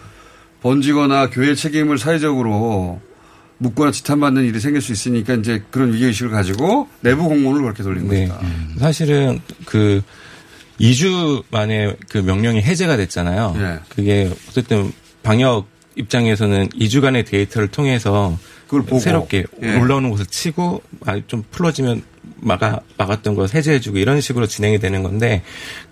번지거나 0.61 1.31
교회 1.31 1.55
책임을 1.55 1.97
사회적으로 1.97 3.01
묻거나 3.59 3.91
지탄받는 3.93 4.45
일이 4.45 4.61
생길 4.61 4.83
수 4.83 4.93
있으니까 4.93 5.35
이제 5.35 5.63
그런 5.71 5.93
위기의식을 5.93 6.31
가지고 6.31 6.89
내부 7.01 7.29
공문을 7.29 7.63
그렇게 7.63 7.83
돌린 7.83 8.09
네. 8.09 8.27
거니까. 8.27 8.41
사실은 8.79 9.41
그 9.65 10.03
2주 10.81 11.45
만에 11.51 11.95
그 12.11 12.19
명령이 12.19 12.63
해제가 12.63 12.97
됐잖아요. 12.97 13.55
예. 13.59 13.79
그게 13.89 14.31
어쨌든 14.49 14.93
방역 15.23 15.67
입장에서는 15.97 16.71
2주간의 16.71 17.25
데이터를 17.27 17.69
통해서 17.69 18.37
그걸 18.65 18.83
보고. 18.83 18.99
새롭게 18.99 19.45
예. 19.63 19.77
올라오는 19.77 20.11
것을 20.11 20.27
치고 20.27 20.83
아, 21.07 21.21
좀 21.29 21.45
풀어지면 21.53 22.03
막아 22.41 22.81
막았던 22.99 23.37
걸 23.37 23.49
해제해주고 23.55 23.99
이런 23.99 24.21
식으로 24.21 24.47
진행이 24.47 24.79
되는 24.81 25.03
건데 25.03 25.43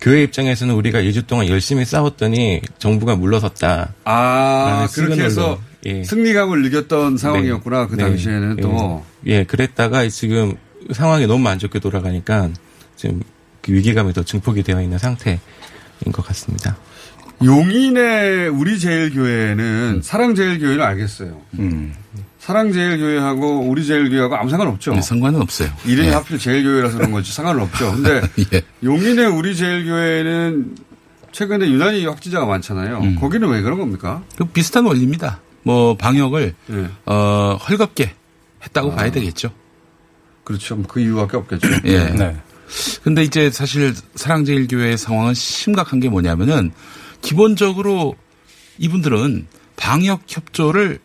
교회 0.01 0.23
입장에서는 0.23 0.73
우리가 0.75 0.99
2주 1.01 1.25
동안 1.25 1.47
열심히 1.47 1.85
싸웠더니 1.85 2.61
정부가 2.77 3.15
물러섰다. 3.15 3.93
아, 4.03 4.87
그렇게 4.93 5.23
해서 5.23 5.59
예. 5.85 6.03
승리감을 6.03 6.61
느꼈던 6.63 7.17
상황이었구나. 7.17 7.87
그 7.87 7.95
네. 7.95 8.03
당시에는 8.03 8.55
네. 8.55 8.61
또. 8.61 9.03
예, 9.25 9.43
그랬다가 9.43 10.07
지금 10.07 10.55
상황이 10.91 11.27
너무 11.27 11.47
안 11.47 11.59
좋게 11.59 11.79
돌아가니까 11.79 12.49
지금 12.95 13.21
그 13.61 13.73
위기감이 13.73 14.13
더 14.13 14.23
증폭이 14.23 14.63
되어 14.63 14.81
있는 14.81 14.97
상태인 14.97 15.39
것 16.11 16.25
같습니다. 16.25 16.77
용인의 17.43 18.49
우리 18.49 18.79
제일교회는 18.79 19.95
음. 19.95 20.01
사랑제일교회는 20.01 20.83
알겠어요. 20.83 21.41
사랑제일교회하고 22.39 23.61
우리 23.61 23.85
제일교회하고 23.85 24.35
아무 24.35 24.49
상관 24.49 24.67
없죠. 24.67 24.93
네, 24.93 25.01
상관은 25.01 25.41
없어요. 25.41 25.69
이름이 25.85 26.09
예. 26.09 26.11
하필 26.11 26.37
제일교회라서 26.37 26.97
그런 26.97 27.11
거지 27.11 27.33
상관은 27.33 27.61
없죠. 27.63 27.91
근데 27.93 28.21
예. 28.53 28.61
용인의 28.83 29.27
우리 29.27 29.55
제일교회는 29.55 30.75
최근에 31.31 31.67
유난히 31.67 32.05
확진자가 32.05 32.45
많잖아요. 32.45 32.99
음. 32.99 33.15
거기는 33.15 33.47
왜 33.49 33.61
그런 33.61 33.79
겁니까? 33.79 34.23
그 34.37 34.45
비슷한 34.45 34.85
원리입니다. 34.85 35.41
뭐 35.63 35.95
방역을 35.95 36.55
예. 36.71 36.89
어, 37.05 37.57
헐겁게 37.67 38.13
했다고 38.63 38.95
봐야 38.95 39.11
되겠죠. 39.11 39.51
그렇죠. 40.43 40.81
그 40.83 40.99
이유밖에 40.99 41.37
없겠죠. 41.37 41.67
예. 41.85 42.09
네. 42.09 42.37
근데 43.03 43.23
이제 43.23 43.49
사실 43.49 43.93
사랑제일교회의 44.15 44.97
상황은 44.97 45.33
심각한 45.33 45.99
게 45.99 46.09
뭐냐면은 46.09 46.71
기본적으로 47.21 48.15
이분들은 48.77 49.47
방역 49.75 50.21
협조를 50.27 50.99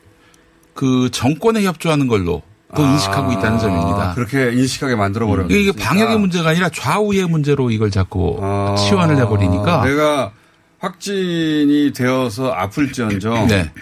그 0.75 1.09
정권에 1.11 1.63
협조하는 1.65 2.07
걸로 2.09 2.43
또 2.77 2.85
인식하고 2.85 3.33
있다는 3.33 3.59
점입니다. 3.59 4.11
아, 4.11 4.15
그렇게 4.15 4.53
인식하게 4.53 4.95
만들어 4.95 5.27
버렸어요. 5.27 5.57
이게 5.57 5.73
방역의 5.73 6.19
문제가 6.19 6.51
아니라 6.51 6.69
좌우의 6.69 7.27
문제로 7.27 7.71
이걸 7.71 7.91
자꾸 7.91 8.39
아. 8.43 8.77
치환을 8.79 9.17
해버리니까 9.17 9.85
내가 9.85 10.33
확진이 10.79 11.93
되어서 11.93 12.53
아플지언정 12.53 13.49
네. 13.49 13.73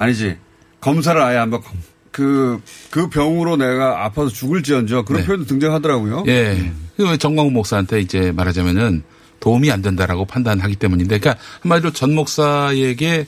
아니지 0.00 0.36
검사를 0.80 1.20
아예 1.20 1.36
안 1.36 1.50
받고 1.50 1.68
그, 2.10 2.60
그 2.90 3.08
병으로 3.08 3.56
내가 3.56 4.04
아파서 4.04 4.30
죽을지언정 4.30 5.04
그런 5.04 5.20
네. 5.20 5.26
표현도 5.26 5.46
등장하더라고요. 5.46 6.24
예. 6.26 6.72
그 6.96 7.16
정광훈 7.18 7.52
목사한테 7.52 8.00
이제 8.00 8.32
말하자면은 8.32 9.04
도움이 9.38 9.70
안 9.70 9.80
된다라고 9.80 10.24
판단하기 10.24 10.76
때문인데, 10.76 11.18
그러니까 11.18 11.42
한마디로 11.60 11.92
전 11.92 12.14
목사에게 12.14 13.26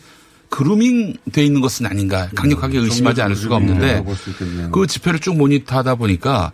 그루밍 0.50 1.14
돼 1.32 1.44
있는 1.44 1.60
것은 1.60 1.86
아닌가 1.86 2.28
강력하게 2.34 2.78
의심하지 2.78 3.22
않을 3.22 3.36
수가 3.36 3.56
없는데 3.56 4.04
음. 4.42 4.70
그 4.70 4.86
집회를 4.86 5.18
쭉 5.20 5.34
모니터하다 5.38 5.94
보니까 5.94 6.52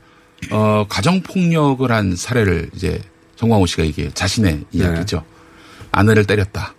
어 0.53 0.87
가정 0.89 1.21
폭력을 1.21 1.91
한 1.91 2.15
사례를 2.15 2.71
이제 2.77 3.01
정광호 3.35 3.67
씨가 3.67 3.83
이게 3.83 4.09
자신의 4.15 4.67
이야기죠. 4.71 5.25
아내를 5.91 6.27
때렸다. 6.27 6.75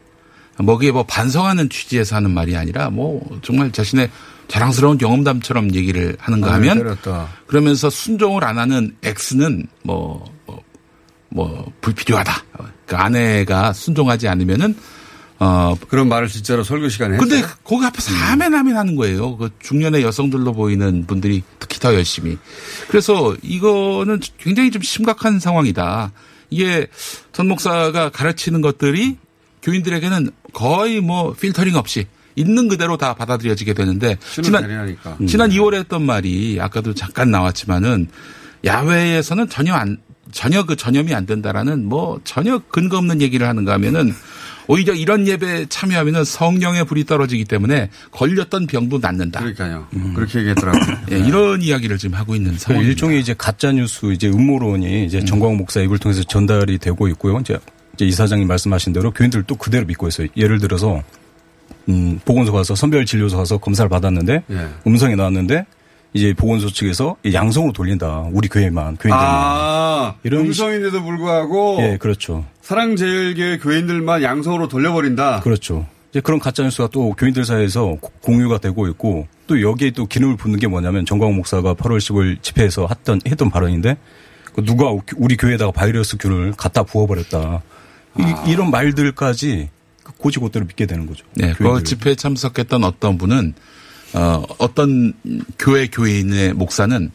뭐 0.63 0.77
그게 0.77 0.91
뭐 0.91 1.03
반성하는 1.03 1.69
취지에서 1.69 2.15
하는 2.15 2.31
말이 2.31 2.55
아니라 2.55 2.89
뭐 2.89 3.21
정말 3.41 3.71
자신의 3.71 4.09
자랑스러운 4.47 4.97
경험담처럼 4.97 5.73
얘기를 5.75 6.17
하는가 6.19 6.53
아내를 6.53 6.69
하면 6.71 6.83
때렸다. 6.83 7.29
그러면서 7.47 7.89
순종을 7.89 8.43
안 8.43 8.57
하는 8.57 8.95
X는 9.03 9.67
뭐, 9.83 10.25
뭐, 10.45 10.61
뭐 11.29 11.71
불필요하다. 11.81 12.43
그 12.85 12.95
아내가 12.95 13.71
순종하지 13.71 14.27
않으면은 14.27 14.75
어 15.41 15.77
그런 15.87 16.09
말을 16.09 16.27
진짜로 16.27 16.63
설교 16.63 16.89
시간에 16.89 17.15
했어요. 17.15 17.29
근데 17.29 17.47
거기 17.63 17.85
앞에서 17.85 18.13
아멘 18.13 18.53
아멘 18.53 18.75
하는 18.75 18.95
거예요. 18.97 19.37
그 19.37 19.49
중년의 19.59 20.03
여성들로 20.03 20.51
보이는 20.51 21.05
분들이 21.05 21.43
특히 21.59 21.79
더 21.79 21.93
열심히. 21.93 22.37
그래서 22.89 23.37
이거는 23.41 24.19
굉장히 24.37 24.69
좀 24.69 24.81
심각한 24.81 25.39
상황이다. 25.39 26.11
이게 26.49 26.87
전 27.31 27.47
목사가 27.47 28.09
가르치는 28.09 28.59
것들이 28.59 29.17
교인들에게는 29.61 30.29
거의 30.53 31.01
뭐 31.01 31.33
필터링 31.33 31.75
없이 31.75 32.05
있는 32.35 32.67
그대로 32.67 32.97
다 32.97 33.13
받아들여지게 33.13 33.73
되는데 33.73 34.17
지난 34.41 34.63
배려하니까. 34.63 35.17
지난 35.27 35.49
2월에 35.49 35.75
했던 35.75 36.03
말이 36.05 36.57
아까도 36.61 36.93
잠깐 36.93 37.31
나왔지만은 37.31 38.07
야외에서는 38.65 39.49
전혀 39.49 39.73
안 39.73 39.97
전혀 40.31 40.63
그 40.65 40.75
전염이 40.75 41.13
안 41.13 41.25
된다라는 41.25 41.85
뭐 41.85 42.19
전혀 42.23 42.59
근거 42.69 42.97
없는 42.97 43.21
얘기를 43.21 43.47
하는가 43.47 43.73
하면은 43.73 44.13
오히려 44.67 44.93
이런 44.93 45.27
예배에 45.27 45.65
참여하면은 45.67 46.23
성령의 46.23 46.85
불이 46.85 47.05
떨어지기 47.05 47.45
때문에 47.45 47.89
걸렸던 48.11 48.67
병도 48.67 48.99
낫는다. 48.99 49.39
그러니까요. 49.39 49.87
그렇게 50.13 50.39
얘기했더라고요. 50.39 50.97
예, 51.11 51.17
이런 51.17 51.63
이야기를 51.63 51.97
지금 51.97 52.15
하고 52.15 52.35
있는 52.35 52.51
그 52.51 52.59
상황입니다. 52.59 52.89
일종의 52.91 53.19
이제 53.19 53.33
가짜 53.35 53.71
뉴스 53.71 54.13
이제 54.13 54.27
음모론이 54.27 55.05
이제 55.05 55.25
정광 55.25 55.57
목사 55.57 55.81
입을 55.81 55.97
통해서 55.97 56.21
전달이 56.21 56.77
되고 56.77 57.07
있고요. 57.07 57.39
이제 57.39 57.57
이제 57.99 58.05
이사장님 58.05 58.47
말씀하신 58.47 58.93
대로 58.93 59.11
교인들 59.11 59.43
또 59.43 59.57
그대로 59.57 59.85
믿고 59.85 60.07
있어요. 60.07 60.27
예를 60.37 60.59
들어서 60.59 61.01
음, 61.89 62.17
보건소 62.23 62.53
가서 62.53 62.73
선별 62.73 63.05
진료소 63.05 63.35
가서 63.35 63.57
검사를 63.57 63.89
받았는데 63.89 64.43
예. 64.49 64.67
음성이 64.87 65.17
나왔는데 65.17 65.65
이제 66.13 66.33
보건소 66.33 66.69
측에서 66.71 67.17
양성으로 67.33 67.73
돌린다. 67.73 68.29
우리 68.31 68.47
교회만 68.47 68.95
교인들만. 68.95 69.19
아, 69.21 70.15
이런 70.23 70.45
음성인데도 70.45 71.03
불구하고 71.03 71.77
예, 71.81 71.97
그렇죠. 71.97 72.45
사랑제일교회 72.61 73.57
교인들만 73.57 74.23
양성으로 74.23 74.69
돌려버린다. 74.69 75.41
그렇죠. 75.41 75.85
이제 76.11 76.21
그런 76.21 76.39
가짜 76.39 76.63
뉴스가 76.63 76.87
또 76.93 77.11
교인들 77.11 77.43
사이에서 77.43 77.97
고- 77.99 78.11
공유가 78.21 78.59
되고 78.59 78.87
있고 78.87 79.27
또 79.45 79.61
여기에 79.61 79.91
또 79.91 80.05
기름을 80.05 80.37
붓는 80.37 80.57
게 80.59 80.67
뭐냐면 80.67 81.05
정광훈 81.05 81.35
목사가 81.35 81.73
8월 81.73 81.97
10일 81.97 82.41
집회에서 82.41 82.87
했던 82.89 83.19
했던 83.27 83.49
발언인데 83.49 83.97
그 84.55 84.63
누가 84.63 84.85
우리 85.17 85.35
교회에다가 85.35 85.71
바이러스 85.71 86.15
균을 86.17 86.53
갖다 86.53 86.83
부어버렸다. 86.83 87.61
이, 88.47 88.55
런 88.55 88.71
말들까지 88.71 89.69
그 90.03 90.11
고지고대로 90.13 90.65
믿게 90.65 90.85
되는 90.85 91.05
거죠. 91.05 91.25
네, 91.35 91.53
그. 91.53 91.83
집회에 91.83 92.15
참석했던 92.15 92.83
어떤 92.83 93.17
분은 93.17 93.53
어, 94.13 94.43
어떤 94.57 95.13
교회 95.57 95.87
교회인의 95.87 96.53
목사는 96.53 97.11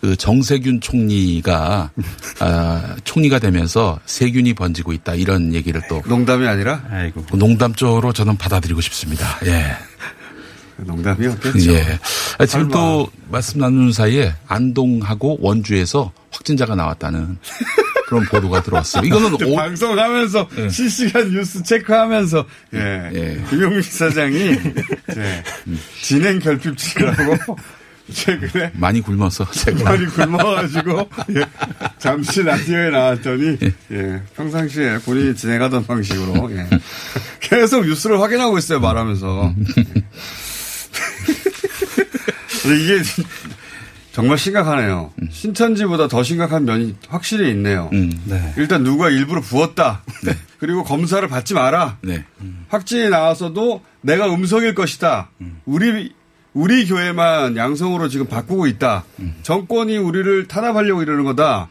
그 0.00 0.14
정세균 0.16 0.80
총리가 0.80 1.90
아, 2.38 2.96
총리가 3.02 3.40
되면서 3.40 3.98
세균이 4.06 4.54
번지고 4.54 4.92
있다 4.92 5.14
이런 5.14 5.54
얘기를 5.54 5.82
또 5.88 6.02
농담이 6.06 6.46
아니라 6.46 6.84
아이고. 6.88 7.26
농담적으로 7.36 8.12
저는 8.12 8.36
받아들이고 8.36 8.80
싶습니다. 8.80 9.38
예. 9.46 9.76
농담이었겠죠. 10.76 11.72
예. 11.72 11.98
아, 12.38 12.46
지금 12.46 12.70
설마. 12.70 12.70
또 12.70 13.08
말씀 13.28 13.60
나누는 13.60 13.90
사이에 13.90 14.32
안동하고 14.46 15.38
원주에서 15.40 16.12
확진자가 16.30 16.76
나왔다는 16.76 17.36
그런 18.08 18.24
보도가 18.24 18.62
들어왔어요. 18.62 19.04
이거는 19.04 19.34
오, 19.34 19.54
방송하면서 19.54 20.48
실시간 20.70 21.30
뉴스 21.30 21.62
체크하면서 21.62 22.46
예, 22.72 23.10
예. 23.12 23.44
김용민 23.50 23.82
사장이 23.82 24.38
예, 25.16 25.44
진행 26.00 26.38
결핍증이라고 26.38 27.56
최근에 28.10 28.70
많이 28.72 29.02
굶어서 29.02 29.44
제가. 29.50 29.84
많이 29.84 30.06
굶어가지고 30.06 31.10
예, 31.36 31.44
잠시 31.98 32.42
라디오에 32.42 32.88
나왔더니 32.88 33.58
예, 33.92 34.22
평상시에 34.34 35.00
본인이 35.00 35.36
진행하던 35.36 35.86
방식으로 35.86 36.50
예, 36.56 36.66
계속 37.40 37.84
뉴스를 37.84 38.18
확인하고 38.22 38.56
있어요 38.56 38.80
말하면서. 38.80 39.54
근데 42.62 42.74
이게 42.84 43.02
정말 44.18 44.36
심각하네요. 44.36 45.12
신천지보다 45.30 46.08
더 46.08 46.24
심각한 46.24 46.64
면이 46.64 46.96
확실히 47.06 47.50
있네요. 47.50 47.88
네. 47.92 48.52
일단 48.56 48.82
누가 48.82 49.10
일부러 49.10 49.40
부었다. 49.40 50.02
그리고 50.58 50.82
검사를 50.82 51.26
받지 51.28 51.54
마라. 51.54 51.98
네. 52.02 52.24
확진이 52.68 53.10
나와서도 53.10 53.80
내가 54.00 54.26
음성일 54.34 54.74
것이다. 54.74 55.30
우리 55.66 56.12
우리 56.52 56.84
교회만 56.88 57.56
양성으로 57.56 58.08
지금 58.08 58.26
바꾸고 58.26 58.66
있다. 58.66 59.04
정권이 59.42 59.96
우리를 59.98 60.48
탄압하려고 60.48 61.02
이러는 61.02 61.22
거다. 61.22 61.68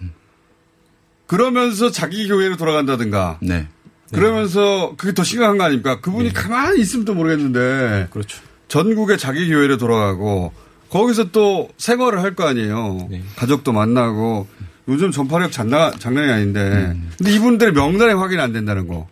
그러면서 1.25 1.91
자기 1.91 2.29
교회로 2.29 2.55
돌아간다든가. 2.55 3.39
네. 3.41 3.67
그러면서 4.13 4.93
그게 4.95 5.13
더 5.13 5.25
심각한 5.25 5.57
거 5.57 5.65
아닙니까? 5.65 5.99
그분이 5.99 6.31
가만히 6.31 6.79
있으면 6.79 7.03
또 7.03 7.13
모르겠는데 7.13 8.07
그렇죠. 8.09 8.41
전국에 8.69 9.17
자기 9.17 9.49
교회로 9.49 9.75
돌아가고 9.75 10.53
거기서 10.89 11.31
또 11.31 11.69
생활을 11.77 12.21
할 12.21 12.35
거 12.35 12.45
아니에요. 12.47 13.09
가족도 13.35 13.73
만나고 13.73 14.47
요즘 14.87 15.11
전파력 15.11 15.51
장난, 15.51 15.91
장난이 15.99 16.31
아닌데. 16.31 16.95
근데 17.17 17.31
이분들의 17.33 17.73
명단이 17.73 18.13
확인 18.13 18.39
안 18.39 18.53
된다는 18.53 18.87
거. 18.87 19.07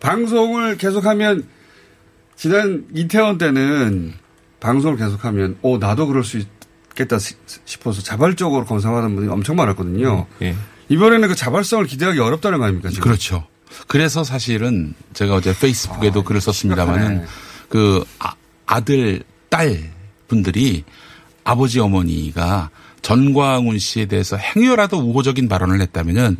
방송을 0.00 0.76
계속하면 0.78 1.46
지난 2.36 2.86
이태원 2.94 3.38
때는 3.38 4.14
방송을 4.60 4.96
계속하면 4.96 5.58
어 5.62 5.78
나도 5.78 6.06
그럴 6.08 6.24
수 6.24 6.38
있겠다 6.90 7.18
시- 7.18 7.34
싶어서 7.64 8.02
자발적으로 8.02 8.64
검사하는 8.64 9.14
분이 9.14 9.28
엄청 9.28 9.56
많았거든요. 9.56 10.26
예. 10.42 10.56
이번에는 10.88 11.28
그 11.28 11.34
자발성을 11.34 11.84
기대하기 11.86 12.18
어렵다는 12.18 12.58
거 12.58 12.64
아닙니까? 12.64 12.88
지금? 12.90 13.04
그렇죠. 13.04 13.46
그래서 13.86 14.24
사실은 14.24 14.94
제가 15.14 15.34
어제 15.36 15.54
페이스북에도 15.56 16.20
아, 16.20 16.24
글을 16.24 16.40
심각하네. 16.40 17.24
그 17.68 18.04
아, 18.18 18.34
아들, 18.66 19.22
딸 19.48 19.90
분들이 20.32 20.84
아버지 21.44 21.78
어머니가 21.78 22.70
전광훈 23.02 23.78
씨에 23.78 24.06
대해서 24.06 24.36
행여라도 24.36 24.98
우호적인 24.98 25.46
발언을 25.46 25.82
했다면은 25.82 26.36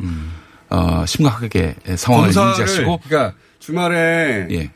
어, 0.71 1.05
심각하게 1.05 1.75
상황을 1.95 2.29
인지하시고 2.29 3.01
그러니까 3.03 3.37
주말에 3.59 4.47
예. 4.49 4.71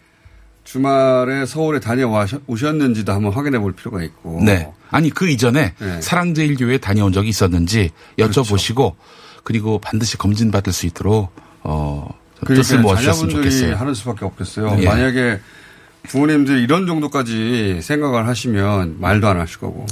주말에 0.63 1.45
서울에 1.47 1.79
다녀오셨는지도 1.79 3.11
한번 3.11 3.31
확인해 3.33 3.57
볼 3.57 3.73
필요가 3.73 4.03
있고. 4.03 4.41
네. 4.43 4.69
아니 4.91 5.09
그 5.09 5.29
이전에 5.29 5.73
네. 5.79 6.01
사랑제일교회에 6.01 6.77
다녀온 6.77 7.11
적이 7.11 7.29
있었는지 7.29 7.89
여쭤보시고 8.19 8.93
그리고 9.43 9.79
반드시 9.79 10.17
검진 10.17 10.51
받을 10.51 10.73
수 10.73 10.85
있도록 10.85 11.31
어 11.63 12.07
뜻을 12.45 12.77
그러니까 12.77 12.81
모아주셨으면 12.81 13.29
자녀분들이 13.29 13.51
좋겠어요. 13.51 13.75
하는 13.77 13.93
수밖에 13.93 14.25
없겠어요. 14.25 14.77
예. 14.81 14.85
만약에 14.85 15.39
부모님들이 16.09 16.63
이런 16.63 16.87
정도까지 16.87 17.79
생각을 17.81 18.27
하시면 18.27 18.97
말도 18.99 19.27
안 19.27 19.39
하실 19.39 19.59
거고. 19.59 19.85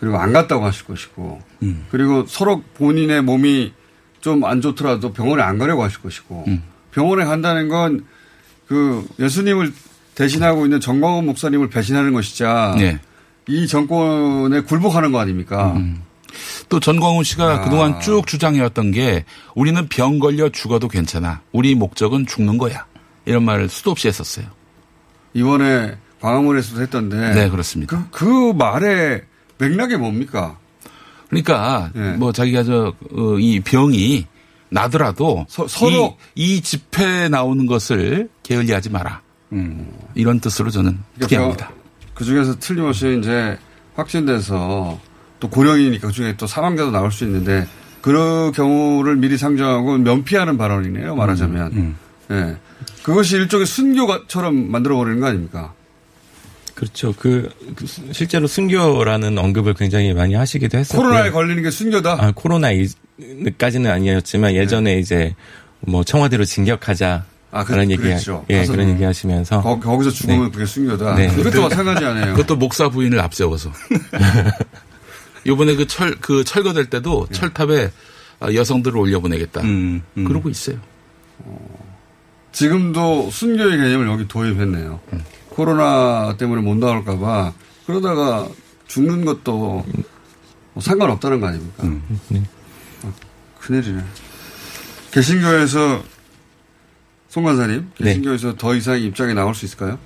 그리고 0.00 0.18
안 0.18 0.32
갔다고 0.32 0.64
하실 0.64 0.84
것이고. 0.86 1.40
음. 1.62 1.86
그리고 1.90 2.24
서로 2.26 2.62
본인의 2.74 3.22
몸이 3.22 3.72
좀 4.20 4.44
안 4.44 4.60
좋더라도 4.60 5.12
병원에 5.12 5.42
안 5.42 5.58
가려고 5.58 5.82
하실 5.82 6.00
것이고. 6.02 6.44
음. 6.48 6.62
병원에 6.92 7.24
간다는 7.24 7.68
건 7.68 8.04
그 8.66 9.06
예수님을 9.18 9.72
대신하고 10.14 10.64
있는 10.66 10.80
정광훈 10.80 11.26
목사님을 11.26 11.68
배신하는 11.70 12.12
것이자 12.12 12.74
네. 12.78 12.98
이 13.48 13.66
정권에 13.66 14.60
굴복하는 14.62 15.12
거 15.12 15.20
아닙니까? 15.20 15.74
음. 15.76 16.02
또 16.68 16.80
전광훈 16.80 17.22
씨가 17.22 17.44
아. 17.44 17.60
그동안 17.60 18.00
쭉 18.00 18.26
주장해왔던 18.26 18.90
게 18.90 19.24
우리는 19.54 19.86
병 19.88 20.18
걸려 20.18 20.48
죽어도 20.48 20.88
괜찮아. 20.88 21.42
우리 21.52 21.74
목적은 21.74 22.26
죽는 22.26 22.58
거야. 22.58 22.86
이런 23.24 23.44
말을 23.44 23.68
수도 23.68 23.92
없이 23.92 24.08
했었어요. 24.08 24.46
이번에 25.36 25.96
광화문에서도 26.20 26.80
했던데. 26.82 27.34
네, 27.34 27.48
그렇습니다. 27.50 28.06
그, 28.10 28.24
그 28.24 28.52
말의 28.56 29.22
맥락이 29.58 29.96
뭡니까? 29.96 30.56
그러니까 31.28 31.90
네. 31.94 32.12
뭐 32.16 32.32
자기가 32.32 32.62
저이 32.64 33.60
병이 33.60 34.26
나더라도 34.70 35.44
서- 35.48 35.66
서로- 35.68 36.16
이, 36.34 36.56
이 36.56 36.60
집회에 36.60 37.28
나오는 37.28 37.66
것을 37.66 38.28
게을리하지 38.42 38.90
마라. 38.90 39.20
이런 40.14 40.40
뜻으로 40.40 40.70
저는 40.70 40.98
특이합니다. 41.20 41.70
그 42.14 42.24
중에서 42.24 42.58
틀림없이 42.58 43.18
이제 43.20 43.56
확진돼서 43.94 44.98
또 45.38 45.48
고령이니까 45.50 46.08
그 46.08 46.12
중에 46.12 46.34
또 46.36 46.46
사망자도 46.46 46.90
나올 46.90 47.12
수 47.12 47.24
있는데 47.24 47.66
그런 48.00 48.52
경우를 48.52 49.16
미리 49.16 49.36
상정하고 49.38 49.98
면피하는 49.98 50.56
발언이네요. 50.58 51.14
말하자면. 51.14 51.94
예. 52.32 52.56
그것이 53.02 53.36
일종의 53.36 53.66
순교처럼 53.66 54.70
만들어버리는 54.70 55.20
거 55.20 55.26
아닙니까? 55.26 55.72
그렇죠. 56.74 57.14
그, 57.18 57.48
그 57.74 57.86
수- 57.86 58.02
실제로 58.12 58.46
순교라는 58.46 59.38
언급을 59.38 59.74
굉장히 59.74 60.12
많이 60.12 60.34
하시기도 60.34 60.76
했었고요. 60.76 61.06
코로나에 61.08 61.30
걸리는 61.30 61.62
게 61.62 61.70
순교다? 61.70 62.16
아, 62.20 62.32
코로나까지는 62.34 63.90
아니었지만 63.90 64.54
예전에 64.54 64.98
이제 64.98 65.34
뭐 65.80 66.04
청와대로 66.04 66.44
진격하자. 66.44 67.24
아, 67.52 67.64
그- 67.64 67.72
그런 67.72 67.90
얘기, 67.90 68.02
그랬죠. 68.02 68.44
예, 68.50 68.66
그런 68.66 68.90
얘기 68.90 69.04
하시면서. 69.04 69.62
거, 69.62 69.78
거기서 69.80 70.10
죽으면 70.10 70.46
네. 70.46 70.50
그게 70.50 70.66
순교다. 70.66 71.14
네. 71.14 71.32
이것도 71.38 71.62
마찬가지 71.62 72.04
아니에요. 72.04 72.34
그것도 72.34 72.56
목사 72.56 72.88
부인을 72.90 73.20
앞세워서. 73.20 73.72
요번에 75.46 75.76
그 75.76 75.86
철, 75.86 76.14
그 76.20 76.44
철거될 76.44 76.86
때도 76.90 77.28
철탑에 77.30 77.90
아, 78.40 78.52
여성들을 78.52 78.98
올려보내겠다. 78.98 79.62
음, 79.62 80.02
음. 80.18 80.24
그러고 80.24 80.50
있어요. 80.50 80.76
지금도 82.56 83.30
순교의 83.30 83.76
개념을 83.76 84.08
여기 84.08 84.26
도입했네요. 84.26 84.98
코로나 85.50 86.34
때문에 86.38 86.62
못 86.62 86.76
나올까봐 86.78 87.52
그러다가 87.84 88.48
죽는 88.86 89.26
것도 89.26 89.84
뭐 90.72 90.82
상관없다는 90.82 91.40
거 91.40 91.48
아닙니까? 91.48 91.84
네. 92.28 92.42
어, 93.02 93.12
큰일이네. 93.60 94.02
개신교에서 95.10 96.02
송 97.28 97.44
간사님, 97.44 97.90
네. 97.98 98.04
개신교에서 98.06 98.56
더 98.56 98.74
이상 98.74 98.98
입장에 98.98 99.34
나올 99.34 99.54
수 99.54 99.66
있을까요? 99.66 99.98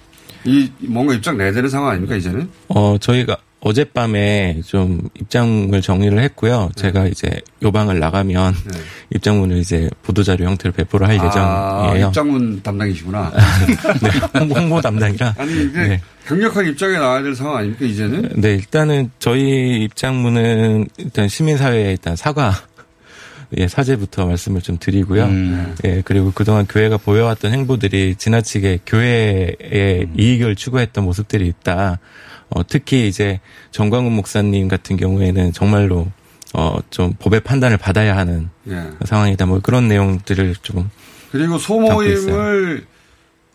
이 0.45 0.73
뭔가 0.81 1.15
입장 1.15 1.37
내야 1.37 1.53
되는 1.53 1.71
상황 1.71 1.91
아닙니까 1.91 2.17
이제는? 2.17 2.51
어, 2.67 2.99
저희가 2.99 3.37
어젯밤에 3.61 4.61
좀 4.67 5.09
입장을 5.21 5.79
정리를 5.83 6.19
했고요. 6.19 6.71
제가 6.77 7.07
이제 7.07 7.29
요방을 7.63 7.99
나가면 7.99 8.55
네. 8.73 8.79
입장문을 9.15 9.59
이제 9.59 9.91
보도자료 10.03 10.47
형태로 10.47 10.73
배포를 10.73 11.09
할 11.09 11.19
아, 11.21 11.83
예정이에요. 11.89 12.09
입장문 12.09 12.63
담당이시구나. 12.63 13.33
네, 14.03 14.39
홍보, 14.41 14.55
홍보 14.55 14.81
담당이라. 14.81 15.35
아니 15.37 15.53
이게 15.65 15.79
네. 15.79 16.01
강력한 16.27 16.67
입장에 16.67 16.97
나와야 16.99 17.23
될 17.23 17.35
상황 17.35 17.57
아닙니까 17.59 17.85
이제는? 17.85 18.41
네, 18.41 18.55
일단은 18.55 19.11
저희 19.19 19.83
입장문은 19.85 20.89
일단 20.97 21.29
시민사회에 21.29 21.91
일단 21.91 22.17
사과, 22.17 22.55
예, 23.59 23.67
사죄부터 23.69 24.27
말씀을 24.27 24.63
좀 24.63 24.79
드리고요. 24.79 25.25
음. 25.25 25.75
예, 25.85 26.03
그리고 26.05 26.31
그동안 26.33 26.67
교회가 26.67 26.97
보여왔던 26.99 27.53
행보들이 27.53 28.15
지나치게 28.17 28.81
교회의 28.87 30.09
이익을 30.17 30.55
추구했던 30.57 31.05
모습들이 31.05 31.47
있다. 31.49 31.99
어, 32.51 32.67
특히 32.67 33.09
이제 33.09 33.41
정광훈 33.71 34.13
목사님 34.13 34.69
같은 34.69 34.97
경우에는 34.97 35.53
정말로 35.53 36.09
어, 36.53 36.79
좀 36.91 37.15
법의 37.19 37.41
판단을 37.41 37.77
받아야 37.77 38.17
하는 38.17 38.51
예. 38.69 38.91
상황이다. 39.05 39.47
뭐 39.47 39.61
그런 39.61 39.89
내용들을 39.89 40.57
좀 40.63 40.91
그리고. 41.31 41.59
소모임을 41.59 42.87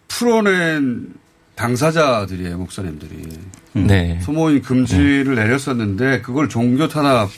풀어낸 0.08 1.14
당사자들이에요, 1.56 2.58
목사님들이. 2.58 3.38
네. 3.74 4.20
소모임 4.22 4.62
금지를 4.62 5.36
내렸었는데 5.36 6.22
그걸 6.22 6.48
종교 6.48 6.88
탄압 6.88 7.30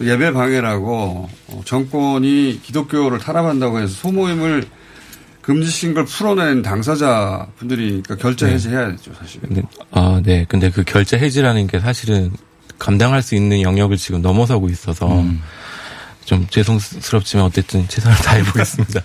예배 0.00 0.32
방해라고 0.32 1.28
어, 1.48 1.60
정권이 1.64 2.60
기독교를 2.62 3.18
탄압한다고 3.18 3.80
해서 3.80 3.92
소모임을 3.92 4.64
금지신 5.42 5.94
걸 5.94 6.04
풀어낸 6.04 6.62
당사자 6.62 7.46
분들이 7.58 8.02
그러니까 8.02 8.16
결제 8.16 8.46
네. 8.46 8.54
해제해야 8.54 8.88
되죠, 8.90 9.12
사실. 9.18 9.40
근데, 9.40 9.62
아, 9.90 10.20
네. 10.22 10.44
근데 10.48 10.70
그 10.70 10.84
결제 10.84 11.18
해지라는 11.18 11.66
게 11.66 11.80
사실은 11.80 12.30
감당할 12.78 13.22
수 13.22 13.34
있는 13.34 13.62
영역을 13.62 13.96
지금 13.96 14.22
넘어서고 14.22 14.68
있어서 14.68 15.24
좀 16.24 16.46
죄송스럽지만 16.48 17.46
어쨌든 17.46 17.86
최선을 17.88 18.16
다해보겠습니다. 18.18 19.00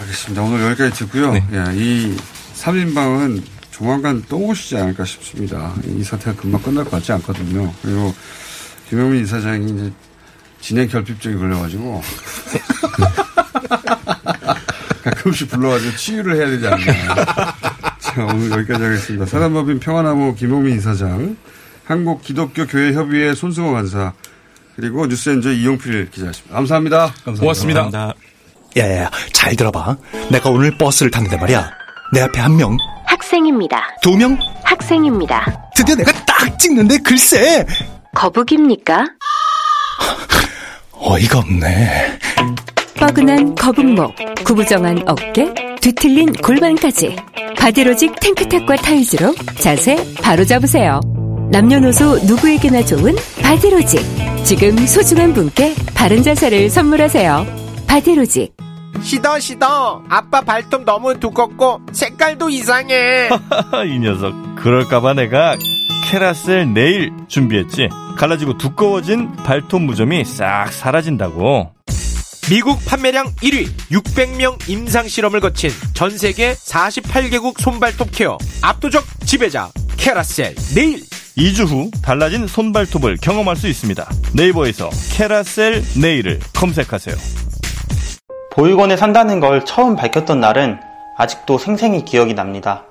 알겠습니다. 0.00 0.42
오늘 0.42 0.64
여기까지 0.66 0.98
듣고요. 1.00 1.32
네. 1.32 1.44
예, 1.52 1.64
이 1.76 2.16
3인방은 2.54 3.42
조만간 3.70 4.22
또 4.28 4.38
오시지 4.38 4.76
않을까 4.76 5.04
싶습니다. 5.04 5.74
이 5.84 6.02
사태가 6.04 6.40
금방 6.40 6.62
끝날 6.62 6.84
것 6.84 6.92
같지 6.92 7.12
않거든요. 7.12 7.72
그리고 7.82 8.14
김영민 8.88 9.22
이사장이 9.24 9.72
이제 9.72 9.92
진행 10.60 10.88
결핍증이 10.88 11.36
걸려가지고 11.36 12.02
가끔씩 15.02 15.50
불러가지고 15.50 15.96
치유를 15.96 16.36
해야 16.36 16.46
되지 16.46 16.66
않나. 16.66 17.54
자, 17.98 18.24
오늘 18.24 18.50
여기까지 18.50 18.82
하겠습니다. 18.84 19.26
사단법인 19.26 19.80
평화나무 19.80 20.34
김용민 20.34 20.76
이사장, 20.78 21.36
한국기독교교회협의회 21.84 23.34
손승호 23.34 23.72
간사, 23.72 24.12
그리고 24.76 25.06
뉴스엔저 25.06 25.52
이용필 25.52 26.10
기자였습니다. 26.10 26.54
감사합니다. 26.54 27.14
고맙습니다. 27.38 28.14
야야야, 28.76 29.10
잘 29.32 29.54
들어봐. 29.56 29.96
내가 30.30 30.50
오늘 30.50 30.76
버스를 30.78 31.10
탔는데 31.10 31.36
말이야. 31.36 31.70
내 32.12 32.20
앞에 32.22 32.40
한 32.40 32.56
명, 32.56 32.76
학생입니다. 33.06 33.82
두 34.02 34.16
명, 34.16 34.38
학생입니다. 34.64 35.70
드디어 35.74 35.94
내가 35.94 36.12
딱 36.24 36.58
찍는데 36.58 36.98
글쎄. 36.98 37.66
거북입니까? 38.14 39.06
어이가 40.92 41.38
없네. 41.40 42.18
뻐근한 43.02 43.56
거북목, 43.56 44.14
구부정한 44.44 45.02
어깨, 45.08 45.52
뒤틀린 45.80 46.32
골반까지 46.34 47.16
바디로직 47.58 48.20
탱크탑과 48.20 48.76
타이즈로 48.76 49.34
자세 49.58 49.96
바로 50.22 50.44
잡으세요. 50.44 51.00
남녀노소 51.50 52.20
누구에게나 52.26 52.84
좋은 52.84 53.16
바디로직. 53.42 54.00
지금 54.44 54.76
소중한 54.86 55.34
분께 55.34 55.74
바른 55.96 56.22
자세를 56.22 56.70
선물하세요. 56.70 57.44
바디로직. 57.88 58.54
시더 59.00 59.40
시더 59.40 60.04
아빠 60.08 60.40
발톱 60.42 60.84
너무 60.84 61.18
두껍고 61.18 61.80
색깔도 61.90 62.50
이상해 62.50 63.30
이 63.84 63.98
녀석 63.98 64.32
그럴까봐 64.54 65.14
내가 65.14 65.56
캐라셀 66.04 66.72
네일 66.72 67.10
준비했지 67.26 67.88
갈라지고 68.16 68.58
두꺼워진 68.58 69.32
발톱 69.38 69.82
무좀이 69.82 70.24
싹 70.24 70.72
사라진다고 70.72 71.72
미국 72.50 72.84
판매량 72.86 73.26
1위 73.36 73.68
600명 73.90 74.68
임상 74.68 75.08
실험을 75.08 75.40
거친 75.40 75.70
전 75.94 76.10
세계 76.10 76.52
48개국 76.54 77.60
손발톱 77.60 78.08
케어 78.12 78.36
압도적 78.62 79.04
지배자 79.24 79.70
캐라셀 79.96 80.54
네일 80.74 81.00
2주 81.36 81.66
후 81.66 81.90
달라진 82.02 82.46
손발톱을 82.46 83.16
경험할 83.22 83.56
수 83.56 83.68
있습니다 83.68 84.06
네이버에서 84.34 84.90
캐라셀 85.14 85.82
네일을 86.00 86.40
검색하세요 86.54 87.16
보육원에 88.52 88.96
산다는 88.96 89.40
걸 89.40 89.64
처음 89.64 89.96
밝혔던 89.96 90.40
날은 90.40 90.78
아직도 91.16 91.56
생생히 91.58 92.04
기억이 92.04 92.34
납니다. 92.34 92.84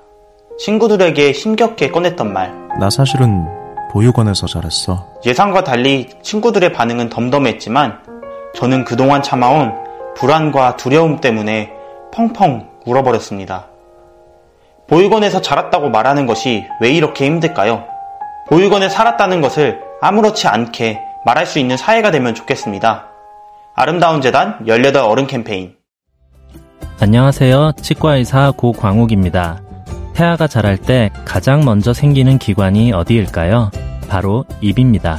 친구들에게 0.58 1.32
힘겹게 1.32 1.90
꺼냈던 1.90 2.32
말. 2.32 2.52
나 2.80 2.90
사실은 2.90 3.46
보육원에서 3.92 4.46
자랐어. 4.46 5.06
예상과 5.24 5.62
달리 5.64 6.08
친구들의 6.22 6.72
반응은 6.72 7.10
덤덤했지만 7.10 8.11
저는 8.54 8.84
그동안 8.84 9.22
참아온 9.22 9.72
불안과 10.14 10.76
두려움 10.76 11.20
때문에 11.20 11.72
펑펑 12.12 12.68
울어버렸습니다. 12.84 13.66
보육원에서 14.88 15.40
자랐다고 15.40 15.88
말하는 15.88 16.26
것이 16.26 16.66
왜 16.80 16.90
이렇게 16.90 17.24
힘들까요? 17.26 17.84
보육원에 18.48 18.88
살았다는 18.88 19.40
것을 19.40 19.80
아무렇지 20.00 20.48
않게 20.48 21.00
말할 21.24 21.46
수 21.46 21.58
있는 21.58 21.76
사회가 21.76 22.10
되면 22.10 22.34
좋겠습니다. 22.34 23.06
아름다운 23.74 24.20
재단 24.20 24.58
18 24.66 24.96
어른 24.98 25.26
캠페인 25.26 25.76
안녕하세요. 27.00 27.72
치과의사 27.80 28.52
고광욱입니다. 28.56 29.60
태아가 30.14 30.46
자랄 30.46 30.76
때 30.76 31.10
가장 31.24 31.64
먼저 31.64 31.92
생기는 31.94 32.38
기관이 32.38 32.92
어디일까요? 32.92 33.70
바로 34.08 34.44
입입니다. 34.60 35.18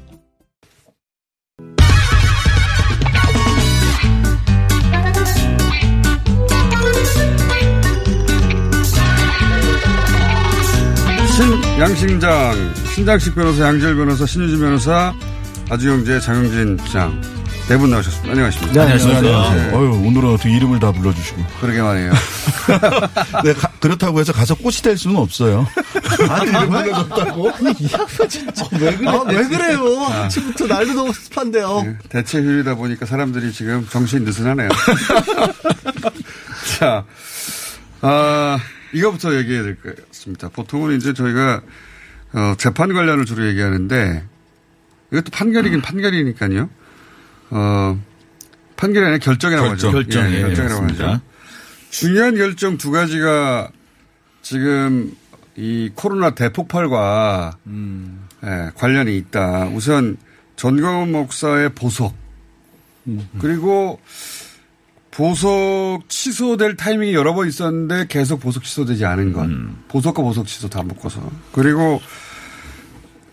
양신장, 11.85 12.73
신장식 12.93 13.33
변호사, 13.33 13.65
양재열 13.65 13.95
변호사, 13.95 14.23
신유진 14.27 14.59
변호사, 14.59 15.15
아주영재, 15.71 16.19
장영진 16.19 16.77
부장 16.77 17.19
네 17.67 17.75
분 17.77 17.89
나오셨습니다. 17.89 18.31
안녕하십니까. 18.33 18.73
네, 18.85 18.91
안녕하세요. 18.93 19.75
어유 19.77 20.03
오늘은 20.05 20.29
어떻게 20.33 20.51
이름을 20.57 20.79
다 20.79 20.91
불러주시고. 20.91 21.43
그러게 21.61 21.81
말이에요. 21.81 22.11
네, 23.45 23.53
가- 23.53 23.71
그렇다고 23.79 24.19
해서 24.19 24.31
가서 24.33 24.53
꽃이 24.55 24.75
될 24.83 24.95
수는 24.97 25.15
없어요. 25.15 25.65
아들 26.29 26.49
이름 26.49 26.69
불러줬다고? 26.69 27.49
아니, 27.51 27.71
이 27.79 27.89
양반 27.91 28.29
진짜 28.29 28.65
왜 28.73 28.95
그래? 28.95 29.07
아, 29.09 29.23
왜 29.25 29.43
그래요? 29.47 30.05
아침부터 30.05 30.67
날도 30.67 30.93
너무 30.93 31.13
습한데요. 31.13 31.81
네, 31.83 31.97
대체 32.09 32.39
휴일이다 32.41 32.75
보니까 32.75 33.05
사람들이 33.07 33.51
지금 33.53 33.87
정신 33.89 34.23
느슨하네요. 34.25 34.69
자, 36.77 37.05
아, 38.01 38.59
이거부터 38.93 39.35
얘기해야 39.35 39.63
될 39.63 39.75
것 39.77 39.95
같습니다. 40.09 40.49
보통은 40.49 40.95
이제 40.97 41.13
저희가, 41.13 41.61
어, 42.33 42.55
재판 42.57 42.93
관련을 42.93 43.25
주로 43.25 43.45
얘기하는데, 43.47 44.23
이것도 45.11 45.31
판결이긴 45.31 45.81
판결이니까요. 45.81 46.69
어, 47.51 48.01
판결이 48.77 49.05
아니라 49.05 49.19
결정이라고 49.19 49.67
결정, 49.69 49.89
하죠. 49.89 49.97
결정, 50.03 50.33
예, 50.33 50.41
결정이라고 50.41 50.81
맞습니다. 50.81 51.07
하죠. 51.09 51.21
중요한 51.89 52.35
결정 52.35 52.77
두 52.77 52.91
가지가 52.91 53.69
지금 54.41 55.13
이 55.55 55.91
코로나 55.93 56.31
대폭발과 56.31 57.57
예, 58.43 58.69
관련이 58.75 59.17
있다. 59.17 59.65
우선 59.67 60.17
전광훈 60.55 61.11
목사의 61.11 61.69
보석 61.75 62.15
그리고 63.39 63.99
보석 65.11 66.07
취소될 66.07 66.77
타이밍이 66.77 67.13
여러 67.13 67.33
번 67.33 67.47
있었는데 67.47 68.07
계속 68.07 68.39
보석 68.39 68.63
취소되지 68.63 69.05
않은 69.05 69.33
것. 69.33 69.47
보석과 69.89 70.21
보석 70.23 70.47
취소 70.47 70.69
다 70.69 70.81
묶어서. 70.83 71.21
그리고 71.51 72.01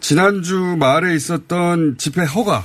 지난주 0.00 0.76
말에 0.78 1.14
있었던 1.14 1.96
집회 1.98 2.24
허가. 2.24 2.64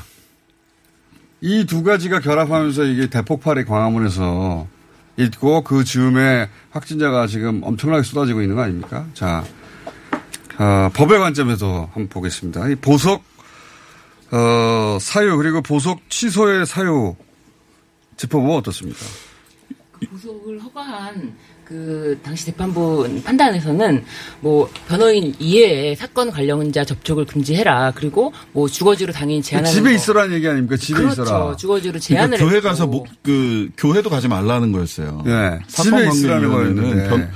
이 1.41 1.65
두 1.65 1.83
가지가 1.83 2.21
결합하면서 2.21 2.85
이게 2.85 3.07
대폭발의 3.07 3.65
광화문에서 3.65 4.67
있고 5.17 5.61
그 5.63 5.83
즈음에 5.83 6.49
확진자가 6.71 7.27
지금 7.27 7.61
엄청나게 7.63 8.03
쏟아지고 8.03 8.41
있는 8.41 8.55
거 8.55 8.63
아닙니까? 8.63 9.05
자, 9.13 9.43
어, 10.57 10.89
법의 10.93 11.19
관점에서 11.19 11.89
한번 11.93 12.07
보겠습니다. 12.09 12.69
이 12.69 12.75
보석, 12.75 13.23
어, 14.31 14.97
사유 15.01 15.35
그리고 15.37 15.61
보석 15.61 15.99
취소의 16.09 16.65
사유 16.65 17.15
짚어보면 18.17 18.57
어떻습니까? 18.57 18.99
보석을 20.11 20.59
허가한 20.61 21.33
그 21.63 22.19
당시 22.21 22.45
재판부 22.47 23.07
판단에서는 23.23 24.03
뭐 24.41 24.69
변호인 24.89 25.33
이외에 25.39 25.95
사건 25.95 26.29
관련자 26.29 26.83
접촉을 26.83 27.23
금지해라. 27.25 27.93
그리고 27.95 28.33
뭐 28.51 28.67
주거지로 28.67 29.13
당연히 29.13 29.41
제한하는 29.41 29.73
집에 29.73 29.89
거. 29.91 29.95
있어라는 29.95 30.35
얘기 30.35 30.47
아닙니까? 30.47 30.75
집에 30.75 30.99
그렇죠. 30.99 31.23
있어라. 31.23 31.55
주거지로 31.55 31.99
제한을 31.99 32.37
그러니까 32.37 32.49
교회. 32.59 32.61
가서 32.69 32.85
뭐, 32.85 33.05
그 33.23 33.69
교회도 33.77 34.09
가지 34.09 34.27
말라는 34.27 34.73
거였어요. 34.73 35.21
네. 35.25 35.59
집에 35.67 36.07
있으라는 36.09 36.51
거였는데. 36.51 37.09
변- 37.09 37.21
고- 37.21 37.27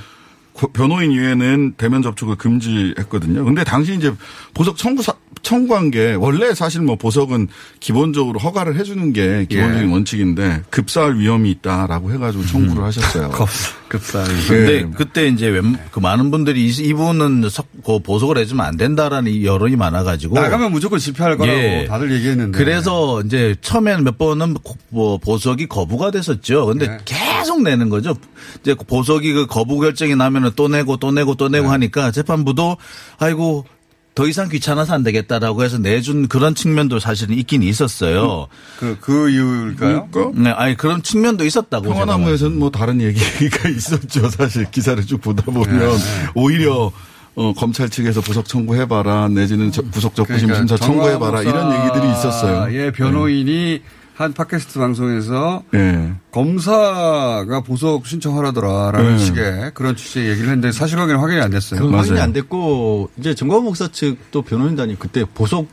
변호인 0.74 1.12
이외에는 1.12 1.74
대면 1.78 2.02
접촉을 2.02 2.36
금지했거든요. 2.36 3.46
근데 3.46 3.64
당시 3.64 3.96
이제 3.96 4.14
보석 4.54 4.78
청구 4.78 5.04
사- 5.04 5.14
청구한 5.44 5.92
게 5.92 6.14
원래 6.16 6.54
사실 6.56 6.82
뭐 6.82 6.96
보석은 6.96 7.48
기본적으로 7.80 8.40
허가를 8.40 8.76
해주는 8.76 9.14
게 9.14 9.46
기본적인 9.48 9.88
예. 9.90 9.94
원칙인데 9.94 10.64
급사할 10.72 11.18
위험이 11.18 11.52
있다라고 11.52 12.12
해가지고 12.12 12.46
청구를 12.46 12.84
하셨어요. 12.84 13.30
급사. 13.88 14.24
근데 14.48 14.86
그때 14.96 15.28
이제 15.28 15.48
웬- 15.48 15.78
그 15.92 16.00
많은 16.00 16.30
분들이 16.32 16.66
이- 16.68 16.70
이 16.88 16.94
분은 16.94 17.50
석- 17.50 17.68
그 17.86 18.00
보석을 18.00 18.38
해주면 18.38 18.66
안 18.66 18.78
된다라는 18.78 19.32
이 19.32 19.46
여론이 19.46 19.76
많아가지고 19.76 20.36
나가면 20.36 20.72
무조건 20.72 21.00
집회할 21.00 21.38
거라고 21.38 21.88
다들 21.88 22.12
얘기했는데. 22.12 22.58
그래서 22.58 23.22
이제 23.22 23.56
처음에는 23.62 24.04
몇 24.04 24.18
번은 24.18 24.56
고- 24.56 24.76
뭐 24.90 25.18
보석이 25.18 25.68
거부가 25.68 26.12
됐었죠. 26.12 26.66
근데 26.68 26.88
네. 26.88 26.98
계속 27.06 27.62
내는 27.62 27.90
거죠. 27.90 28.16
이제 28.62 28.76
보석이 28.76 29.32
그 29.34 29.46
거부 29.48 29.80
결정이 29.80 30.16
나면은 30.16 30.52
또 30.56 30.68
내고 30.68 30.98
또 30.98 31.12
내고 31.12 31.36
또 31.36 31.48
네. 31.50 31.60
내고 31.60 31.72
하니까 31.72 32.12
재판부도 32.12 32.78
아이고 33.20 33.66
더 34.18 34.28
이상 34.28 34.50
귀찮아서 34.50 34.96
안 34.96 35.04
되겠다라고 35.04 35.64
해서 35.64 35.78
내준 35.78 36.28
그런 36.28 36.56
측면도 36.56 36.98
사실은 37.00 37.38
있긴 37.38 37.62
있었어요. 37.62 38.48
그, 38.80 38.98
그 39.00 39.30
이유일까요? 39.30 40.10
네, 40.34 40.50
아니 40.50 40.76
그런 40.76 41.04
측면도 41.04 41.46
있었다고. 41.46 41.86
평화나무에서는 41.94 42.58
뭐 42.58 42.72
다른 42.72 43.00
얘기가 43.00 43.70
있었죠. 43.70 44.28
사실 44.32 44.66
기사를 44.72 45.06
쭉 45.06 45.22
보다 45.22 45.44
보면 45.44 45.78
네. 45.78 45.98
오히려 46.34 46.92
어, 47.36 47.54
검찰 47.54 47.90
측에서 47.90 48.22
보석 48.22 48.48
청구해봐라 48.48 49.28
내지는 49.28 49.72
저- 49.72 49.84
구속 49.84 50.16
적부심 50.16 50.48
그러니까 50.48 50.68
심사 50.76 50.84
청구해봐라 50.84 51.44
이런 51.44 51.80
얘기들이 51.86 52.12
있었어요. 52.14 52.74
예, 52.76 52.90
변호인이 52.92 53.84
한 54.18 54.34
팟캐스트 54.34 54.80
방송에서 54.80 55.62
예. 55.76 56.12
검사가 56.32 57.62
보석 57.64 58.08
신청하라더라라는 58.08 59.18
네. 59.18 59.18
식의 59.20 59.72
그런 59.76 59.96
취지의 59.96 60.30
얘기를 60.30 60.50
했는데 60.50 60.72
사실관계는 60.72 61.22
확인이 61.22 61.40
안 61.40 61.52
됐어요. 61.52 61.80
그 61.80 61.96
확인이 61.96 62.20
안 62.20 62.34
됐고 62.34 63.12
이제 63.18 63.36
정광훈 63.36 63.66
목사 63.66 63.88
측도 63.92 64.42
변호인단이 64.42 64.98
그때 64.98 65.24
보석 65.24 65.68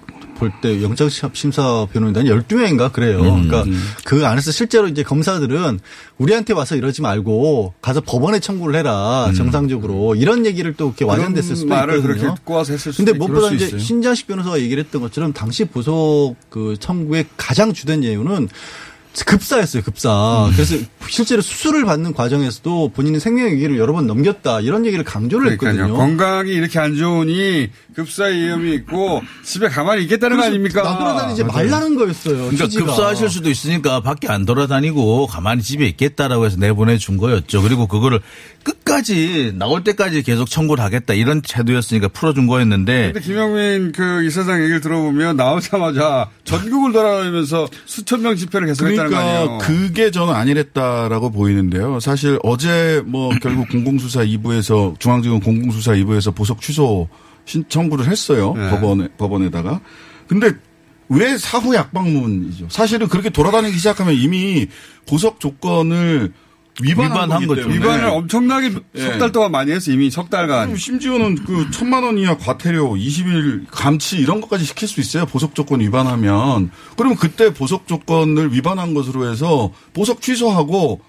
볼 0.45 0.61
때 0.61 0.83
영장 0.83 1.09
심사 1.09 1.87
변호인단이 1.93 2.29
12명인가 2.31 2.93
그래요. 2.93 3.21
음. 3.21 3.49
그러니까 3.49 3.65
그 4.05 4.27
안에서 4.27 4.53
실제로 4.53 4.89
이제 4.89 5.03
검사들은 5.03 5.81
우리한테 6.19 6.53
와서 6.53 6.77
이러지 6.77 7.03
말고 7.03 7.75
가서 7.81 8.01
법원에 8.01 8.41
청구를 8.41 8.79
해라 8.79 9.31
정상적으로 9.37 10.15
이런 10.15 10.47
얘기를 10.47 10.75
또 10.75 10.89
이렇게 10.89 11.05
음. 11.05 11.09
완전됐을 11.09 11.57
수도 11.57 11.69
말을 11.69 11.97
있거든요. 11.99 12.35
그렇게 12.35 12.53
와서 12.53 12.73
했을 12.73 12.93
근데 12.93 13.13
수도 13.13 13.19
무엇보다 13.19 13.47
그럴 13.47 13.51
수 13.51 13.55
이제 13.57 13.67
있어요. 13.67 13.81
신자식 13.81 14.27
변호사가 14.27 14.61
얘기를 14.61 14.83
했던 14.83 15.01
것처럼 15.01 15.33
당시 15.33 15.65
보석 15.65 16.35
그 16.51 16.77
청구의 16.79 17.27
가장 17.37 17.73
주된 17.73 18.03
이유는 18.03 18.49
급사였어요, 19.23 19.83
급사. 19.85 20.47
음. 20.49 20.53
그래서 20.55 20.77
실제로 21.09 21.41
수술을 21.41 21.85
받는 21.85 22.15
과정에서도 22.15 22.89
본인의 22.95 23.21
생명의 23.21 23.55
위기를 23.55 23.79
여러 23.79 23.93
번 23.93 24.07
넘겼다. 24.09 24.61
이런 24.61 24.85
얘기를 24.87 25.05
강조를 25.05 25.57
그러니까요. 25.57 25.71
했거든요. 25.85 25.97
건강이 25.97 26.51
이렇게 26.51 26.79
안 26.81 26.97
좋으니 26.97 27.71
급사의 27.95 28.37
위험이 28.41 28.75
있고 28.75 29.23
집에 29.45 29.69
가만히 29.69 30.03
있겠다는 30.05 30.37
거 30.37 30.45
아닙니까? 30.45 30.83
나 30.83 30.99
돌아다니지 30.99 31.45
말라는 31.45 31.95
거였어요. 31.95 32.37
그러니까 32.37 32.65
취지가. 32.65 32.87
급사하실 32.87 33.29
수도 33.31 33.51
있으니까 33.51 34.01
밖에 34.01 34.27
안 34.29 34.45
돌아다니고 34.45 35.29
가만히 35.29 35.63
집에 35.63 35.87
있겠다라고 35.87 36.47
해서 36.47 36.57
내보내 36.59 36.99
준 36.99 37.17
거였죠. 37.17 37.63
그리고 37.63 37.87
그거를 37.87 38.21
끝까지 38.65 39.53
나올 39.57 39.85
때까지 39.85 40.23
계속 40.23 40.49
청구를 40.49 40.83
하겠다 40.83 41.15
이런 41.15 41.43
태도였으니까 41.43 42.09
풀어준 42.09 42.47
거였는데 42.47 43.13
근데 43.13 43.21
김영민 43.21 43.93
그 43.93 44.25
이사장 44.25 44.61
얘기를 44.63 44.81
들어보면 44.81 45.37
나오자마자 45.37 46.31
전국을 46.45 46.93
돌아다니면서 46.93 47.69
수천 47.85 48.23
명 48.23 48.35
집회를 48.35 48.69
아니에요? 48.69 49.04
그러니까 49.09 49.59
그게 49.59 50.11
저는 50.11 50.35
아니랬다라고 50.35 51.31
보이는데요. 51.31 52.01
사실 52.01 52.39
어제 52.43 53.03
뭐 53.07 53.31
결국 53.43 53.69
공공수사 53.69 54.25
2부에서 54.25 54.99
중앙지검 54.99 55.41
공공수사 55.41 55.93
2부에서 55.93 56.35
보석 56.35 56.61
취소 56.61 57.09
신청구를 57.45 58.07
했어요. 58.07 58.55
네. 58.57 58.71
법원에 58.71 59.09
법원에다가. 59.17 59.81
근데 60.27 60.53
왜 61.09 61.37
사후 61.37 61.75
약방문이죠? 61.75 62.69
사실은 62.71 63.09
그렇게 63.09 63.31
돌아다니기 63.31 63.77
시작하면 63.77 64.15
이미 64.15 64.67
보석 65.07 65.41
조건을 65.41 66.33
위반한 66.83 67.13
위반한 67.13 67.47
거죠. 67.47 67.69
위반을 67.69 68.05
엄청나게 68.07 68.73
예. 68.97 69.01
석달 69.01 69.31
동안 69.33 69.53
많이 69.53 69.71
했어 69.71 69.93
이미 69.93 70.11
석 70.11 70.29
달간. 70.29 70.77
심지어는 70.77 71.45
그 71.45 71.71
천만 71.71 72.03
원 72.03 72.19
이하 72.19 72.37
과태료, 72.37 72.95
20일 72.95 73.67
감치 73.71 74.19
이런 74.19 74.41
것까지 74.41 74.65
시킬 74.65 74.89
수 74.89 75.01
있어요. 75.01 75.27
보석 75.27 75.55
조건 75.55 75.81
위반하면. 75.81 76.71
그러면 76.97 77.17
그때 77.17 77.55
보석 77.55 77.87
조건을 77.87 78.53
위반한 78.53 78.95
것으로 78.95 79.31
해서 79.31 79.73
보석 79.93 80.21
취소하고 80.21 81.01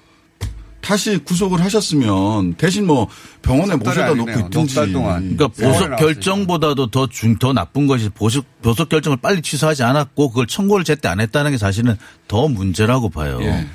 다시 0.81 1.17
구속을 1.17 1.61
하셨으면 1.61 2.53
대신 2.55 2.85
뭐 2.85 3.07
병원에 3.41 3.75
모셔다 3.75 4.13
놓고. 4.13 4.29
있든지. 4.31 4.75
그러니까 4.75 5.47
보석 5.47 5.95
결정보다도 5.95 6.91
더 6.91 7.07
중, 7.07 7.39
더 7.39 7.53
나쁜 7.53 7.87
것이 7.87 8.09
보석, 8.09 8.45
보석 8.61 8.89
결정을 8.89 9.17
빨리 9.17 9.41
취소하지 9.41 9.81
않았고 9.81 10.29
그걸 10.29 10.45
청구를 10.45 10.85
제때 10.85 11.07
안 11.07 11.19
했다는 11.19 11.49
게 11.51 11.57
사실은 11.57 11.97
더 12.27 12.47
문제라고 12.47 13.09
봐요. 13.09 13.39
예. 13.41 13.65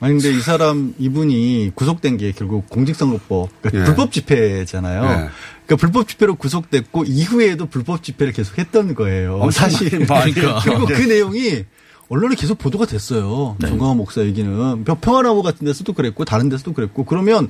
아니 0.00 0.14
근데 0.14 0.36
이 0.36 0.40
사람 0.40 0.94
이분이 0.98 1.72
구속된 1.74 2.16
게 2.18 2.32
결국 2.32 2.68
공직선거법 2.70 3.50
그러니까 3.62 3.80
예. 3.80 3.84
불법 3.84 4.12
집회잖아요. 4.12 5.02
예. 5.02 5.28
그러니까 5.66 5.76
불법 5.78 6.08
집회로 6.08 6.36
구속됐고 6.36 7.04
이후에도 7.04 7.66
불법 7.66 8.02
집회를 8.02 8.32
계속했던 8.32 8.94
거예요. 8.94 9.48
사실 9.50 10.06
많이 10.06 10.32
그리고. 10.32 10.86
그 10.86 11.02
내용이 11.02 11.64
언론에 12.08 12.36
계속 12.36 12.56
보도가 12.58 12.86
됐어요. 12.86 13.56
네. 13.60 13.68
정강원 13.68 13.96
목사 13.98 14.22
얘기는 14.22 14.84
평- 14.84 15.00
평화나무 15.00 15.42
같은 15.42 15.66
데서도 15.66 15.92
그랬고 15.92 16.24
다른 16.24 16.48
데서도 16.48 16.72
그랬고 16.72 17.04
그러면 17.04 17.48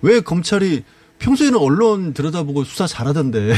왜 0.00 0.20
검찰이 0.20 0.84
평소에는 1.18 1.58
언론 1.58 2.14
들여다보고 2.14 2.64
수사 2.64 2.86
잘하던데 2.86 3.54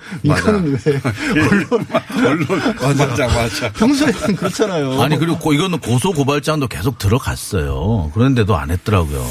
이거는 0.22 0.72
왜 0.84 1.00
언론 1.42 1.66
언론 1.70 2.76
맞아 2.98 3.26
맞아. 3.26 3.72
평소에는 3.72 4.36
그렇잖아요. 4.36 5.00
아니 5.00 5.18
그리고 5.18 5.38
고- 5.38 5.52
이거는 5.52 5.78
고소 5.78 6.12
고발장도 6.12 6.68
계속 6.68 6.98
들어갔어요. 6.98 8.10
그런데도 8.14 8.56
안 8.56 8.70
했더라고요. 8.70 9.24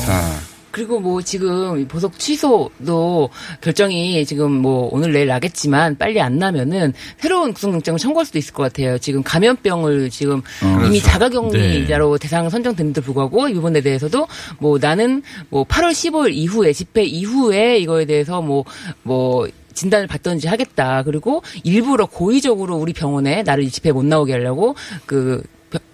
그리고 0.72 1.00
뭐 1.00 1.20
지금 1.24 1.88
보석 1.88 2.20
취소도 2.20 3.32
결정이 3.62 4.24
지금 4.26 4.52
뭐 4.52 4.88
오늘 4.92 5.12
내일 5.12 5.26
나겠지만 5.28 5.98
빨리 5.98 6.22
안 6.22 6.38
나면은 6.38 6.94
새로운 7.18 7.54
구속영장을 7.54 7.98
청구할 7.98 8.26
수도 8.28 8.38
있을 8.38 8.54
것 8.54 8.64
같아요. 8.64 9.00
지금 9.00 9.24
감염병을 9.24 10.12
지금 10.12 10.38
어, 10.64 10.68
이미 10.86 11.00
그렇죠. 11.00 11.08
자가격리자로 11.08 12.20
대상 12.20 12.52
선정됐는데 12.52 13.02
불구하고 13.02 13.48
이번에 13.50 13.82
대해서도 13.82 14.28
뭐 14.60 14.78
나는 14.80 15.24
뭐 15.50 15.64
8월 15.64 15.90
15일 15.92 16.34
이후에 16.36 16.72
집회 16.72 17.04
이후에 17.04 17.80
이거에 17.80 18.06
대해서 18.06 18.40
뭐뭐 18.44 19.48
진단을 19.80 20.08
받던지 20.08 20.48
하겠다. 20.48 21.04
그리고 21.04 21.42
일부러 21.64 22.06
고의적으로 22.06 22.76
우리 22.76 22.92
병원에 22.94 23.44
나를 23.44 23.64
이 23.64 23.70
집회 23.70 23.92
못 23.92 24.06
나오게 24.06 24.34
하려고 24.34 24.76
그 25.06 25.42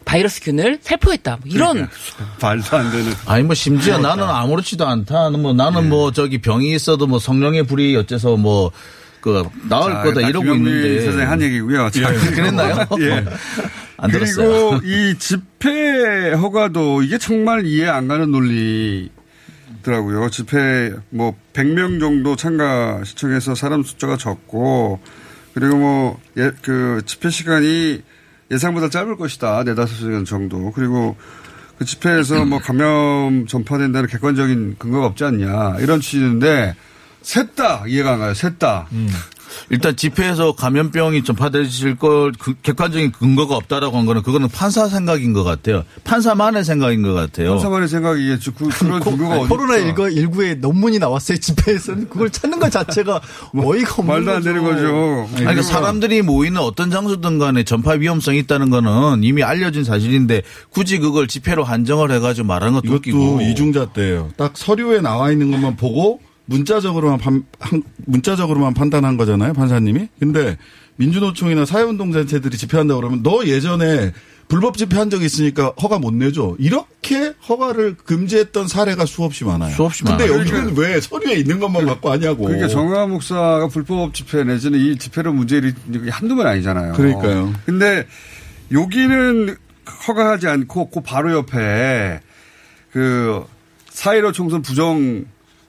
바이러스균을 0.05 0.79
살포했다. 0.81 1.37
뭐 1.41 1.41
이런 1.45 1.87
말도 2.41 2.77
안 2.77 2.91
되는. 2.91 3.11
아니 3.25 3.43
뭐 3.43 3.53
심지어 3.53 3.97
나는 3.97 4.23
아무렇지도 4.23 4.85
않다. 4.87 5.29
뭐 5.31 5.53
나는 5.53 5.89
뭐 5.89 6.11
저기 6.11 6.39
병이 6.39 6.73
있어도 6.73 7.05
뭐 7.07 7.19
성령의 7.19 7.63
불이 7.63 7.95
어째서 7.97 8.37
뭐 8.37 8.71
그 9.21 9.43
나을 9.67 9.91
자, 9.91 10.03
거다 10.03 10.21
다 10.21 10.29
이러고 10.29 10.53
있는데 10.53 11.01
선생님 11.01 11.27
한 11.27 11.41
얘기고요. 11.41 11.89
자, 11.89 12.13
예. 12.13 12.13
그리고- 12.29 12.35
그랬나요? 12.35 12.87
예. 12.99 13.25
안 13.97 14.11
그리고 14.11 14.25
들었어요. 14.35 14.81
이 14.83 15.17
집회 15.17 16.31
허가도 16.33 17.01
이게 17.01 17.17
정말 17.17 17.65
이해 17.65 17.87
안 17.87 18.07
가는 18.07 18.29
논리 18.29 19.09
더라고요. 19.85 20.29
집회 20.29 20.93
뭐 21.09 21.35
100명 21.53 21.99
정도 21.99 22.35
참가 22.35 23.03
시청해서 23.03 23.55
사람 23.55 23.83
숫자가 23.83 24.17
적고 24.17 24.99
그리고 25.53 25.77
뭐 25.77 26.19
예, 26.37 26.51
그 26.61 27.01
집회 27.05 27.29
시간이 27.29 28.01
예상보다 28.51 28.89
짧을 28.89 29.15
것이다. 29.15 29.63
네다섯 29.63 29.97
시간 29.97 30.25
정도. 30.25 30.71
그리고 30.71 31.15
그 31.77 31.85
집회에서 31.85 32.45
뭐 32.45 32.59
감염 32.59 33.47
전파된다는 33.47 34.07
객관적인 34.07 34.75
근거가 34.79 35.05
없지 35.07 35.23
않냐. 35.23 35.77
이런 35.79 36.01
취지인데 36.01 36.75
셋 37.21 37.55
다 37.55 37.85
이해가 37.87 38.13
안 38.13 38.19
가요. 38.19 38.33
셋 38.33 38.59
다. 38.59 38.87
일단 39.69 39.95
집회에서 39.95 40.53
감염병이 40.53 41.23
전파되실 41.23 41.97
걸 41.97 42.31
그, 42.37 42.53
객관적인 42.61 43.11
근거가 43.11 43.55
없다라고 43.55 43.97
한 43.97 44.05
거는 44.05 44.21
그거는 44.21 44.49
판사 44.49 44.87
생각인 44.87 45.33
것 45.33 45.43
같아요. 45.43 45.83
판사만의 46.03 46.63
생각인 46.63 47.01
것 47.01 47.13
같아요. 47.13 47.51
판사만의 47.51 47.87
생각이겠죠. 47.87 48.53
그, 48.53 48.69
그런 48.69 48.99
근거가 48.99 49.39
어디 49.39 49.49
코로나 49.49 49.77
19에 49.77 50.59
논문이 50.59 50.99
나왔어요 50.99 51.37
집회에서는 51.37 52.09
그걸 52.09 52.29
찾는 52.29 52.59
것 52.59 52.71
자체가 52.71 53.21
어이가 53.55 53.95
없는 53.99 54.05
말도 54.05 54.31
안 54.31 54.43
되는 54.43 54.63
거죠. 54.63 55.27
아니, 55.33 55.39
그러니까 55.39 55.61
사람들이 55.61 56.21
모이는 56.21 56.59
어떤 56.61 56.91
장소든 56.91 57.39
간에 57.39 57.63
전파 57.63 57.91
위험성이 57.93 58.39
있다는 58.39 58.69
거는 58.69 59.23
이미 59.23 59.43
알려진 59.43 59.83
사실인데 59.83 60.41
굳이 60.69 60.99
그걸 60.99 61.27
집회로 61.27 61.63
한정을 61.63 62.11
해가지고 62.11 62.47
말하는 62.47 62.73
것도 62.73 62.87
이것도 62.87 62.95
웃기고. 62.97 63.41
이중잣대예요. 63.41 64.31
딱 64.37 64.51
서류에 64.55 65.01
나와 65.01 65.31
있는 65.31 65.51
것만 65.51 65.75
보고 65.75 66.19
문자적으로만 66.45 67.17
판, 67.19 67.43
한- 67.59 67.83
문자적으로만 68.05 68.73
판단한 68.73 69.17
거잖아요, 69.17 69.53
판사님이. 69.53 70.09
근데 70.19 70.57
민주노총이나 70.97 71.65
사회운동단체들이 71.65 72.55
집회한다고 72.57 73.01
그러면 73.01 73.23
너 73.23 73.43
예전에 73.45 74.13
불법 74.47 74.77
집회한 74.77 75.09
적이 75.09 75.25
있으니까 75.25 75.73
허가 75.81 75.97
못 75.97 76.13
내줘. 76.13 76.55
이렇게 76.59 77.33
허가를 77.49 77.95
금지했던 77.97 78.67
사례가 78.67 79.05
수없이 79.07 79.43
많아요. 79.43 79.73
수없이 79.75 80.03
근데 80.03 80.25
많아요. 80.27 80.39
여기는 80.39 80.77
왜 80.77 81.01
서류에 81.01 81.33
있는 81.33 81.59
것만 81.59 81.85
갖고 81.87 82.11
하냐고. 82.11 82.43
그러니까 82.45 82.67
정광 82.67 83.09
목사가 83.09 83.67
불법 83.67 84.13
집회 84.13 84.43
내지는 84.43 84.79
이 84.79 84.97
집회로 84.97 85.33
게 86.03 86.09
한두 86.11 86.35
번 86.35 86.45
아니잖아요. 86.45 86.93
그러니까요. 86.93 87.53
근데 87.65 88.05
여기는 88.71 89.55
허가하지 90.07 90.47
않고 90.47 90.91
그 90.91 91.01
바로 91.01 91.31
옆에 91.33 92.19
그 92.91 93.43
사이로 93.89 94.31
총선 94.31 94.61
부정 94.61 95.25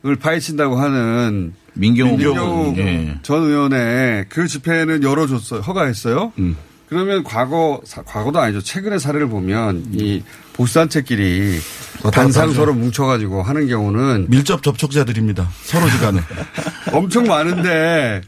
을 0.07 0.17
파헤친다고 0.17 0.77
하는 0.77 1.53
민경욱 1.75 2.19
민경욱 2.19 2.79
예. 2.79 3.19
전 3.23 3.43
의원의 3.43 4.27
그 4.29 4.47
집회는 4.47 5.03
열어줬어요. 5.03 5.61
허가했어요. 5.61 6.33
음. 6.39 6.57
그러면 6.89 7.25
과거, 7.25 7.81
사- 7.85 8.03
과거도 8.03 8.39
아니죠. 8.39 8.61
최근의 8.63 9.01
사례를 9.01 9.29
보면 9.29 9.87
이 9.93 10.23
보수단체끼리 10.53 11.59
왔다 12.05 12.23
단상 12.23 12.53
서로 12.53 12.73
하죠. 12.73 12.81
뭉쳐가지고 12.81 13.43
하는 13.43 13.67
경우는 13.67 14.27
밀접 14.29 14.63
접촉자들입니다. 14.63 15.49
서로 15.65 15.89
지간에. 15.91 16.21
엄청 16.93 17.25
많은데 17.25 18.21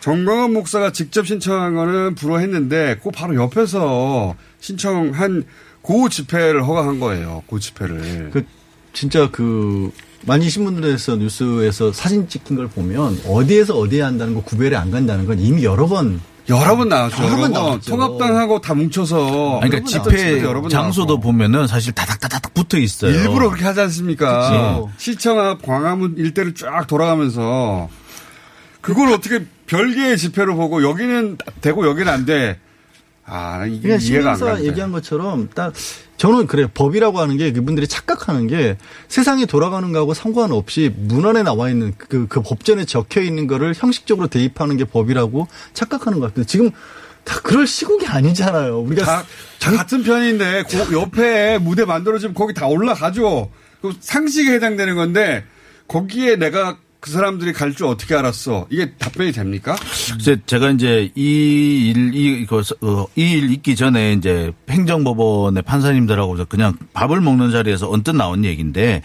정광훈 0.00 0.54
목사가 0.54 0.90
직접 0.92 1.26
신청한 1.26 1.74
거는 1.74 2.14
불허했는데 2.14 3.00
그 3.02 3.10
바로 3.10 3.34
옆에서 3.34 4.34
신청한 4.60 5.44
그 5.82 6.08
집회를 6.08 6.64
허가한 6.66 7.00
거예요. 7.00 7.42
그 7.50 7.60
집회를. 7.60 8.30
그 8.32 8.44
진짜 8.94 9.28
그 9.30 9.92
많이 10.26 10.50
신문들에서 10.50 11.16
뉴스에서 11.16 11.92
사진 11.92 12.28
찍힌 12.28 12.56
걸 12.56 12.68
보면 12.68 13.20
어디에서 13.26 13.78
어디에 13.78 14.02
한다는 14.02 14.34
거 14.34 14.42
구별이 14.42 14.74
안 14.76 14.90
간다는 14.90 15.26
건 15.26 15.38
이미 15.38 15.64
여러 15.64 15.86
번 15.86 16.20
여러 16.48 16.76
번 16.76 16.88
나왔죠. 16.88 17.22
여러 17.24 17.30
번 17.36 17.40
여러 17.40 17.52
번. 17.52 17.52
나왔죠. 17.52 17.90
통합당하고 17.90 18.60
다 18.60 18.74
뭉쳐서. 18.74 19.60
아니, 19.60 19.70
그러니까 19.70 19.84
집회 19.84 20.42
장소도 20.70 21.20
보면은 21.20 21.66
사실 21.66 21.92
다닥다닥 21.92 22.54
붙어 22.54 22.78
있어요. 22.78 23.10
일부러 23.14 23.50
그렇게 23.50 23.64
하지 23.64 23.80
않습니까? 23.82 24.48
그쵸. 24.50 24.90
시청 24.96 25.38
앞 25.38 25.62
광화문 25.62 26.14
일대를 26.16 26.54
쫙 26.54 26.86
돌아가면서 26.86 27.90
그걸 28.80 29.12
어떻게 29.12 29.44
별개의 29.66 30.16
집회로 30.16 30.56
보고 30.56 30.82
여기는 30.82 31.36
되고 31.60 31.86
여기는 31.86 32.10
안 32.10 32.24
돼. 32.24 32.58
아, 33.26 33.66
이게 33.66 33.88
그냥 33.88 33.98
이해가 34.00 34.32
안 34.32 34.40
가는데. 34.40 34.66
얘기한 34.68 34.90
것처럼 34.90 35.50
딱 35.54 35.74
저는 36.18 36.48
그래 36.48 36.64
요 36.64 36.68
법이라고 36.74 37.20
하는 37.20 37.36
게 37.36 37.52
그분들이 37.52 37.86
착각하는 37.86 38.48
게 38.48 38.76
세상이 39.06 39.46
돌아가는 39.46 39.90
거하고 39.92 40.14
상관없이 40.14 40.92
문헌에 40.94 41.44
나와 41.44 41.70
있는 41.70 41.94
그, 41.96 42.26
그 42.28 42.42
법전에 42.42 42.84
적혀 42.84 43.22
있는 43.22 43.46
거를 43.46 43.72
형식적으로 43.74 44.26
대입하는 44.26 44.76
게 44.76 44.84
법이라고 44.84 45.46
착각하는 45.72 46.18
것 46.20 46.26
같아요. 46.26 46.44
지금 46.44 46.70
다 47.24 47.40
그럴 47.42 47.66
시국이 47.66 48.06
아니잖아요. 48.06 48.80
우리가 48.80 49.04
다, 49.04 49.24
다 49.60 49.70
같은 49.70 50.02
편인데 50.02 50.64
그 50.68 50.92
옆에 50.92 51.58
무대 51.58 51.84
만들어지면 51.84 52.34
거기 52.34 52.52
다 52.52 52.66
올라가죠. 52.66 53.50
그 53.80 53.92
상식에 54.00 54.52
해당되는 54.54 54.96
건데 54.96 55.44
거기에 55.86 56.36
내가 56.36 56.78
그 57.00 57.10
사람들이 57.10 57.52
갈 57.52 57.74
줄 57.74 57.86
어떻게 57.86 58.14
알았어? 58.14 58.66
이게 58.70 58.92
답변이 58.98 59.30
됩니까? 59.32 59.76
이제 60.18 60.36
제가 60.46 60.70
이제 60.70 61.10
이 61.14 61.92
일, 61.94 62.14
이, 62.14 62.46
그, 62.46 62.62
어, 62.80 63.06
이일 63.14 63.52
있기 63.52 63.76
전에 63.76 64.14
이제 64.14 64.52
행정법원의 64.68 65.62
판사님들하고 65.62 66.36
그냥 66.48 66.74
밥을 66.94 67.20
먹는 67.20 67.50
자리에서 67.50 67.90
언뜻 67.90 68.16
나온 68.16 68.44
얘기인데 68.44 69.02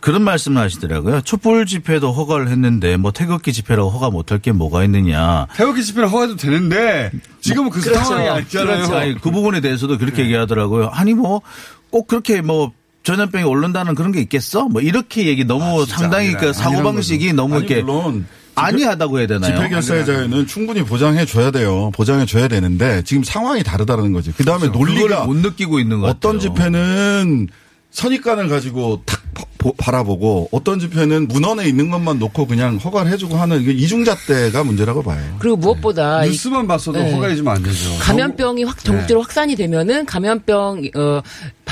그런 0.00 0.22
말씀을 0.22 0.60
하시더라고요. 0.60 1.20
촛불 1.22 1.64
집회도 1.64 2.12
허가를 2.12 2.48
했는데 2.48 2.96
뭐 2.96 3.12
태극기 3.12 3.52
집회라고 3.52 3.88
허가 3.88 4.10
못할 4.10 4.38
게 4.40 4.50
뭐가 4.52 4.82
있느냐. 4.84 5.46
태극기 5.54 5.84
집회는 5.84 6.08
허가도 6.08 6.36
되는데 6.36 7.12
지금은 7.40 7.70
그 7.70 7.80
그렇죠. 7.80 8.04
상황이 8.04 8.28
아니잖아요. 8.28 8.76
그렇죠. 8.78 8.96
아니, 8.96 9.14
그 9.14 9.30
부분에 9.30 9.60
대해서도 9.60 9.98
그렇게 9.98 10.22
얘기하더라고요. 10.24 10.88
아니 10.88 11.14
뭐 11.14 11.40
꼭 11.92 12.06
그렇게 12.08 12.40
뭐 12.40 12.72
전염병이 13.02 13.44
오른다는 13.44 13.94
그런 13.94 14.12
게 14.12 14.20
있겠어? 14.20 14.68
뭐 14.68 14.80
이렇게 14.80 15.26
얘기 15.26 15.44
너무 15.44 15.84
상당히 15.86 16.26
아니라. 16.28 16.40
그 16.40 16.52
사고 16.52 16.82
방식이 16.82 17.32
너무 17.32 17.54
거죠. 17.54 17.64
이렇게 17.66 17.74
아니, 17.76 17.82
물론 17.84 18.26
아니하다고 18.54 19.18
해야 19.18 19.26
되나요? 19.26 19.54
집회 19.56 19.68
결사자에는 19.70 20.46
충분히 20.46 20.82
보장해 20.84 21.24
줘야 21.26 21.50
돼요. 21.50 21.90
보장해 21.94 22.26
줘야 22.26 22.48
되는데 22.48 23.02
지금 23.04 23.24
상황이 23.24 23.62
다르다는 23.62 24.12
거지. 24.12 24.30
그 24.36 24.44
다음에 24.44 24.68
그걸 24.68 24.88
논리가 24.94 25.24
못 25.24 25.34
느끼고 25.36 25.80
있는 25.80 26.00
것 26.00 26.08
어떤 26.08 26.38
같아요. 26.38 26.54
집회는 26.54 27.48
선입관을 27.90 28.48
가지고 28.48 29.02
탁 29.04 29.20
보- 29.58 29.72
바라보고 29.74 30.48
어떤 30.50 30.80
집회는 30.80 31.28
문헌에 31.28 31.66
있는 31.68 31.90
것만 31.90 32.18
놓고 32.18 32.46
그냥 32.46 32.76
허가를 32.78 33.12
해주고 33.12 33.36
하는 33.36 33.62
이중잣대가 33.62 34.64
문제라고 34.64 35.02
봐요. 35.02 35.22
그리고 35.38 35.56
무엇보다 35.56 36.24
이- 36.24 36.30
뉴스만 36.30 36.66
봤어도 36.66 36.98
네. 36.98 37.12
허가해주면 37.12 37.54
안 37.56 37.62
되죠. 37.62 37.96
감염병이 38.00 38.64
확 38.64 38.82
전국적으로 38.82 39.22
확산이 39.22 39.54
되면은 39.56 40.06
감염병 40.06 40.82
어 40.96 41.22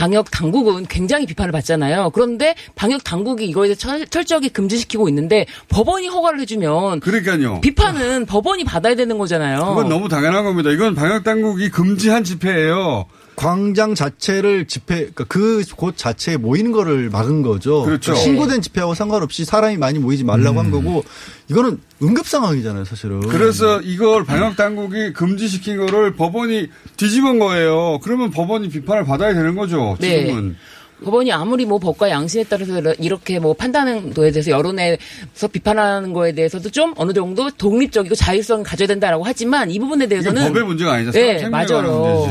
방역 0.01 0.31
당국은 0.31 0.87
굉장히 0.89 1.27
비판을 1.27 1.53
받잖아요. 1.53 2.09
그런데 2.15 2.55
방역 2.75 3.05
당국이 3.05 3.45
이거에 3.45 3.69
대해 3.69 3.75
철, 3.75 4.07
철저하게 4.07 4.49
금지시키고 4.49 5.11
있는데 5.11 5.45
법원이 5.69 6.09
허가를 6.09 6.41
해주면 6.41 7.01
그러니까요. 7.01 7.61
비판은 7.61 8.25
법원이 8.25 8.65
받아야 8.65 8.95
되는 8.95 9.19
거잖아요. 9.19 9.59
그건 9.59 9.91
너무 9.91 10.09
당연한 10.09 10.45
겁니다. 10.45 10.71
이건 10.71 10.95
방역 10.95 11.23
당국이 11.23 11.69
금지한 11.69 12.25
집회예요. 12.25 13.05
광장 13.37 13.95
자체를 13.95 14.67
집회 14.67 14.97
그러니까 14.97 15.25
그곳 15.25 15.97
자체에 15.97 16.37
모이는 16.37 16.73
거를 16.73 17.11
막은 17.11 17.43
거죠. 17.43 17.83
그렇죠. 17.83 18.15
신고된 18.15 18.61
집회하고 18.61 18.95
상관없이 18.95 19.45
사람이 19.45 19.77
많이 19.79 19.99
모이지 19.99 20.25
말라고 20.25 20.61
음. 20.61 20.65
한 20.65 20.71
거고 20.71 21.05
이거는 21.49 21.81
응급 22.03 22.27
상황이잖아요, 22.27 22.85
사실은. 22.85 23.21
그래서 23.21 23.81
이걸 23.81 24.25
방역 24.25 24.57
당국이 24.57 25.13
금지시킨 25.13 25.79
거를 25.79 26.15
법원이 26.15 26.69
뒤집은 26.97 27.39
거예요. 27.39 27.99
그러면 28.03 28.31
법원이 28.31 28.69
비판을 28.69 29.05
받아야 29.05 29.35
되는 29.35 29.55
거죠. 29.55 29.97
네. 30.01 30.27
지금은. 30.27 30.57
법원이 31.05 31.33
아무리 31.33 31.65
뭐 31.67 31.79
법과 31.79 32.11
양심에 32.11 32.45
따라서 32.49 32.81
이렇게 32.99 33.39
뭐 33.39 33.55
판단하는 33.55 34.13
거에 34.15 34.31
대해서 34.31 34.51
여론에서 34.51 35.49
비판하는 35.53 36.13
거에 36.13 36.33
대해서도 36.33 36.71
좀 36.71 36.93
어느 36.97 37.13
정도 37.13 37.51
독립적이고 37.51 38.15
자율성을 38.15 38.65
가져야 38.65 38.87
된다라고 38.89 39.25
하지만 39.25 39.71
이 39.71 39.79
부분에 39.79 40.07
대해서는 40.07 40.43
법의 40.49 40.65
문제가 40.65 40.93
아니죠. 40.95 41.11
네, 41.13 41.49
맞아요. 41.49 42.31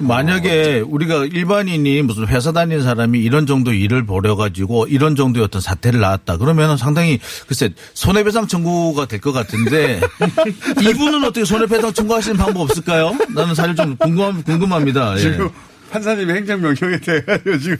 만약에 0.00 0.80
우리가 0.80 1.24
일반인이 1.24 2.02
무슨 2.02 2.26
회사 2.26 2.52
다니는 2.52 2.82
사람이 2.82 3.18
이런 3.20 3.46
정도 3.46 3.72
일을 3.72 4.04
벌여가지고 4.06 4.86
이런 4.88 5.16
정도의 5.16 5.44
어떤 5.44 5.60
사태를 5.60 6.00
낳았다. 6.00 6.36
그러면 6.36 6.76
상당히 6.76 7.18
글쎄 7.46 7.70
손해배상 7.94 8.46
청구가 8.46 9.06
될 9.06 9.20
것 9.24 9.32
같은데 9.32 10.00
이분은 10.82 11.24
어떻게 11.24 11.46
손해배상 11.46 11.94
청구하시는 11.94 12.36
방법 12.36 12.62
없을까요? 12.62 13.16
나는 13.34 13.54
사실 13.54 13.74
좀 13.74 13.96
궁금, 13.96 14.42
궁금합니다. 14.42 15.14
예. 15.18 15.38
지금 15.94 16.02
판사님이 16.02 16.32
행정 16.32 16.60
명령에 16.60 16.98
대해가지고 16.98 17.58
지금 17.58 17.76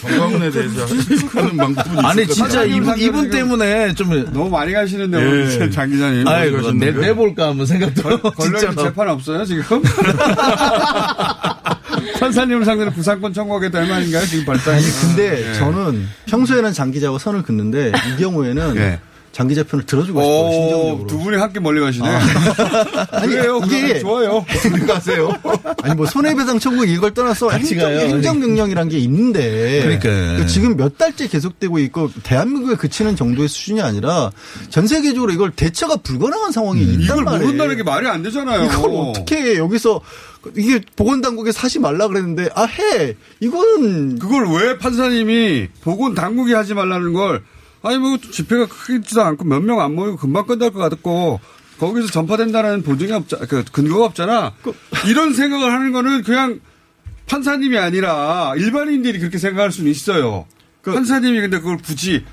정광훈에 0.00 0.50
대해서 0.50 0.86
하는 1.30 1.56
방법은 1.56 2.04
아니 2.04 2.26
진짜 2.26 2.60
것 2.60 2.66
이분. 2.66 2.98
이분 2.98 3.30
때문에 3.30 3.94
좀 3.94 4.10
너무 4.32 4.50
많이 4.50 4.72
가시는데 4.72 5.18
예. 5.20 5.24
오늘 5.24 5.70
장 5.70 5.88
기자님. 5.88 6.26
아이 6.26 6.50
내, 6.78 6.90
내볼까 6.90 7.48
한번 7.48 7.64
생각도 7.66 8.20
걸려 8.32 8.74
재판 8.74 9.08
없어요 9.08 9.44
지금? 9.44 9.82
판사님을 12.18 12.64
상대로 12.64 12.90
부상권 12.90 13.32
청구하겠다 13.32 13.78
할 13.78 13.88
말인가요 13.88 14.26
지금 14.26 14.44
발단? 14.44 14.74
아니 14.74 14.84
근데 15.00 15.48
예. 15.48 15.54
저는 15.54 16.08
평소에는 16.26 16.72
장 16.72 16.90
기자하고 16.90 17.18
선을 17.18 17.42
긋는데 17.42 17.92
이 18.08 18.20
경우에는 18.20 18.76
예. 18.76 19.00
장 19.38 19.46
기자 19.46 19.62
편을 19.62 19.86
들어주고 19.86 20.20
싶어요. 20.20 20.26
오, 20.48 20.50
심정적으로. 20.52 21.06
두 21.06 21.18
분이 21.20 21.36
함께 21.36 21.60
멀리 21.60 21.80
가시네. 21.80 22.08
아 22.10 23.20
니 23.24 23.34
그래요. 23.36 23.60
이게 23.66 24.00
좋아요. 24.00 24.44
가세요. 24.88 25.32
아니 25.84 25.94
뭐 25.94 26.06
손해배상 26.06 26.58
청구 26.58 26.84
이걸 26.84 27.14
떠나서 27.14 27.48
행정, 27.50 27.78
가요. 27.78 28.00
행정 28.00 28.40
명령이란 28.40 28.88
게 28.88 28.98
있는데 28.98 29.98
그러니까. 30.00 30.44
지금 30.46 30.76
몇 30.76 30.98
달째 30.98 31.28
계속되고 31.28 31.78
있고 31.78 32.10
대한민국에 32.24 32.74
그치는 32.74 33.14
정도의 33.14 33.46
수준이 33.46 33.80
아니라 33.80 34.32
전 34.70 34.88
세계적으로 34.88 35.30
이걸 35.30 35.52
대처가 35.52 35.98
불가능한 35.98 36.50
상황이 36.50 36.80
있단 36.82 36.96
음, 36.96 37.02
이걸 37.02 37.22
말이에요. 37.24 37.44
모른다는 37.44 37.76
게 37.76 37.84
말이 37.84 38.08
안 38.08 38.24
되잖아요. 38.24 38.64
이걸 38.64 38.90
어떻게 38.92 39.36
해? 39.36 39.56
여기서 39.56 40.00
이게 40.56 40.80
보건당국에 40.96 41.52
사지 41.52 41.78
말라 41.78 42.08
그랬는데 42.08 42.48
아 42.56 42.64
해. 42.64 43.14
이건 43.38 44.18
그걸 44.18 44.48
왜 44.48 44.78
판사님이 44.78 45.68
보건 45.82 46.16
당국이 46.16 46.54
하지 46.54 46.74
말라는 46.74 47.12
걸 47.12 47.44
아니 47.82 47.98
뭐 47.98 48.18
집회가 48.18 48.66
크지도 48.66 49.22
않고 49.22 49.44
몇 49.44 49.60
명 49.62 49.80
안 49.80 49.94
모이고 49.94 50.16
금방 50.16 50.46
끝날 50.46 50.70
것 50.70 50.78
같고 50.80 51.40
거기서 51.78 52.08
전파된다는 52.08 52.82
보증이 52.82 53.12
없자 53.12 53.38
그 53.48 53.64
근거가 53.64 54.06
없잖아. 54.06 54.52
이런 55.06 55.32
생각을 55.32 55.72
하는 55.72 55.92
거는 55.92 56.22
그냥 56.22 56.60
판사님이 57.26 57.78
아니라 57.78 58.54
일반인들이 58.56 59.18
그렇게 59.20 59.38
생각할 59.38 59.70
수는 59.70 59.90
있어요. 59.90 60.46
판사님이 60.82 61.40
근데 61.40 61.58
그걸 61.58 61.76
굳이 61.78 62.24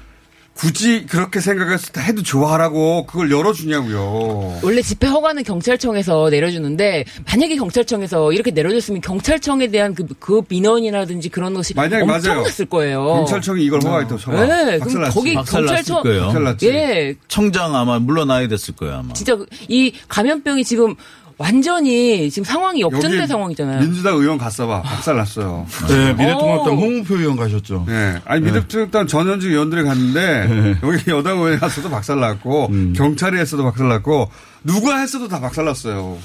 굳이 0.56 1.06
그렇게 1.06 1.42
생각해서 1.42 1.92
다 1.92 2.00
해도 2.00 2.24
좋아하라고 2.24 3.06
그걸 3.06 3.30
열어주냐고요. 3.30 4.62
원래 4.64 4.82
집회 4.82 5.06
허가는 5.06 5.44
경찰청에서 5.44 6.30
내려주는데 6.30 7.04
만약에 7.30 7.58
경찰청에서 7.58 8.32
이렇게 8.32 8.52
내려줬으면 8.52 9.02
경찰청에 9.02 9.68
대한 9.68 9.94
그, 9.94 10.06
그 10.18 10.42
민원이라든지 10.48 11.28
그런 11.28 11.54
것이 11.54 11.74
만약에 11.76 12.06
맞아요. 12.06 12.16
엄청났을 12.18 12.66
거예요. 12.68 13.04
경찰청이 13.06 13.66
이걸 13.66 13.82
허가했다고 13.84 14.18
쳐봐. 14.18 14.46
네, 14.46 14.80
그럼. 14.80 15.10
거기 15.10 15.34
경찰청 15.34 16.02
거예요. 16.04 16.32
예, 16.64 17.16
청장 17.28 17.76
아마 17.76 18.00
물러나야 18.00 18.48
됐을 18.48 18.76
거예요 18.76 18.96
아마. 18.96 19.14
진짜 19.14 19.38
이 19.68 19.92
감염병이 20.08 20.64
지금 20.64 20.96
완전히 21.38 22.30
지금 22.30 22.46
상황이 22.46 22.82
역전된 22.82 23.28
상황이잖아요. 23.28 23.82
민주당 23.82 24.16
의원 24.16 24.38
갔어봐. 24.38 24.82
박살났어요. 24.84 25.66
네, 25.88 26.14
미래통합당 26.14 26.74
어. 26.74 26.78
홍문표 26.78 27.18
의원 27.18 27.36
가셨죠. 27.36 27.86
네. 27.88 28.20
아니, 28.26 28.42
미래통합당 28.42 29.08
전현직 29.08 29.52
의원들이 29.52 29.84
갔는데, 29.84 30.78
여기 30.84 31.12
여당 31.12 31.38
의원이 31.38 31.60
갔어도 31.60 31.90
박살났고, 31.90 32.72
경찰이 32.96 33.38
했어도 33.38 33.64
박살났고, 33.64 34.30
누가 34.66 34.98
했어도 34.98 35.28
다 35.28 35.40
박살났어요. 35.40 36.18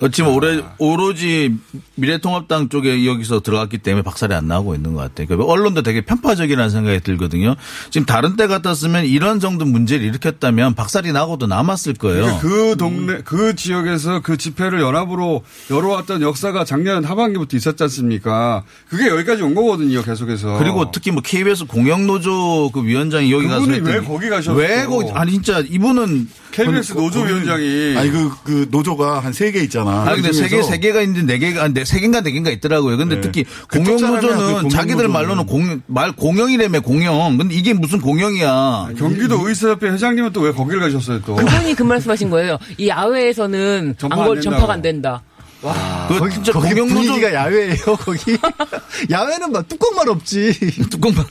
어, 0.00 0.08
지금 0.08 0.34
오래, 0.34 0.64
오로지 0.78 1.54
미래통합당 1.96 2.70
쪽에 2.70 3.04
여기서 3.04 3.40
들어갔기 3.40 3.78
때문에 3.78 4.02
박살이 4.02 4.32
안 4.32 4.48
나고 4.48 4.74
있는 4.74 4.94
것 4.94 5.00
같아요. 5.00 5.26
그러니까 5.26 5.52
언론도 5.52 5.82
되게 5.82 6.00
편파적이라는 6.00 6.70
생각이 6.70 7.00
들거든요. 7.00 7.54
지금 7.90 8.06
다른 8.06 8.36
때 8.36 8.46
같았으면 8.46 9.04
이런 9.04 9.40
정도 9.40 9.66
문제를 9.66 10.06
일으켰다면 10.06 10.74
박살이 10.74 11.12
나고도 11.12 11.46
남았을 11.46 11.92
거예요. 11.94 12.22
그러니까 12.22 12.40
그 12.40 12.76
동네, 12.78 13.18
그 13.26 13.54
지역에서 13.54 14.20
그 14.20 14.38
집회를 14.38 14.80
연합으로 14.80 15.44
열어왔던 15.70 16.22
역사가 16.22 16.64
작년 16.64 17.04
하반기부터 17.04 17.58
있었지 17.58 17.82
않습니까? 17.82 18.62
그게 18.88 19.08
여기까지 19.08 19.42
온 19.42 19.54
거거든요, 19.54 20.02
계속해서. 20.02 20.56
그리고 20.58 20.90
특히 20.90 21.10
뭐 21.10 21.20
KBS 21.22 21.66
공영노조 21.66 22.70
그 22.72 22.82
위원장이 22.82 23.30
여기 23.30 23.48
가서 23.48 23.66
그분이 23.66 23.86
왜 23.86 24.00
거기 24.00 24.30
가셨어? 24.30 24.54
왜 24.54 24.86
거기 24.86 25.10
아니 25.10 25.32
진짜 25.32 25.58
이분은 25.58 26.28
KBS 26.52 26.92
노조 26.94 27.20
위원장이 27.22 27.96
아니 27.96 28.10
그, 28.10 28.30
그 28.44 28.66
노조가 28.70 29.20
한 29.20 29.32
세 29.32 29.50
개 29.52 29.60
있잖아. 29.60 30.02
아니 30.02 30.16
근데 30.16 30.28
그세개 30.28 30.48
중에서 30.50 30.68
세 30.68 30.78
개가 30.78 31.00
있는데 31.02 31.32
네 31.32 31.38
개가 31.38 31.68
네, 31.68 31.84
세 31.84 31.98
개인가 31.98 32.20
네 32.20 32.30
개인가 32.30 32.50
있더라고요. 32.50 32.96
근데 32.96 33.16
네. 33.16 33.20
특히 33.22 33.44
그 33.66 33.78
공영 33.78 33.96
노조는 34.14 34.36
공영 34.36 34.68
자기들 34.68 34.94
노조는. 34.96 35.12
말로는 35.12 35.46
공, 35.46 35.80
말 35.86 36.12
공영이라며 36.12 36.80
공영. 36.80 37.36
근데 37.38 37.54
이게 37.54 37.72
무슨 37.72 38.00
공영이야? 38.00 38.90
경기도 38.98 39.48
의사협회 39.48 39.88
회장님은 39.90 40.32
또 40.32 40.42
왜 40.42 40.52
거기를 40.52 40.80
가셨어요, 40.80 41.22
또? 41.22 41.36
그분이 41.36 41.74
그 41.74 41.82
말씀하신 41.84 42.28
거예요. 42.30 42.58
이 42.76 42.88
야외에서는 42.88 43.94
전파 43.98 44.20
안걸. 44.22 44.40
전파가 44.40 44.72
안 44.74 44.82
된다. 44.82 45.22
와, 45.62 46.06
그 46.08 46.18
거기, 46.18 46.34
진짜 46.34 46.52
거기 46.52 46.68
공영 46.74 46.88
노조 46.88 47.00
분위기가 47.00 47.32
야외예요 47.32 47.76
거기. 48.00 48.36
야외는 49.10 49.52
막 49.52 49.68
뚜껑만 49.68 50.08
없지. 50.08 50.52
뚜껑만 50.90 51.24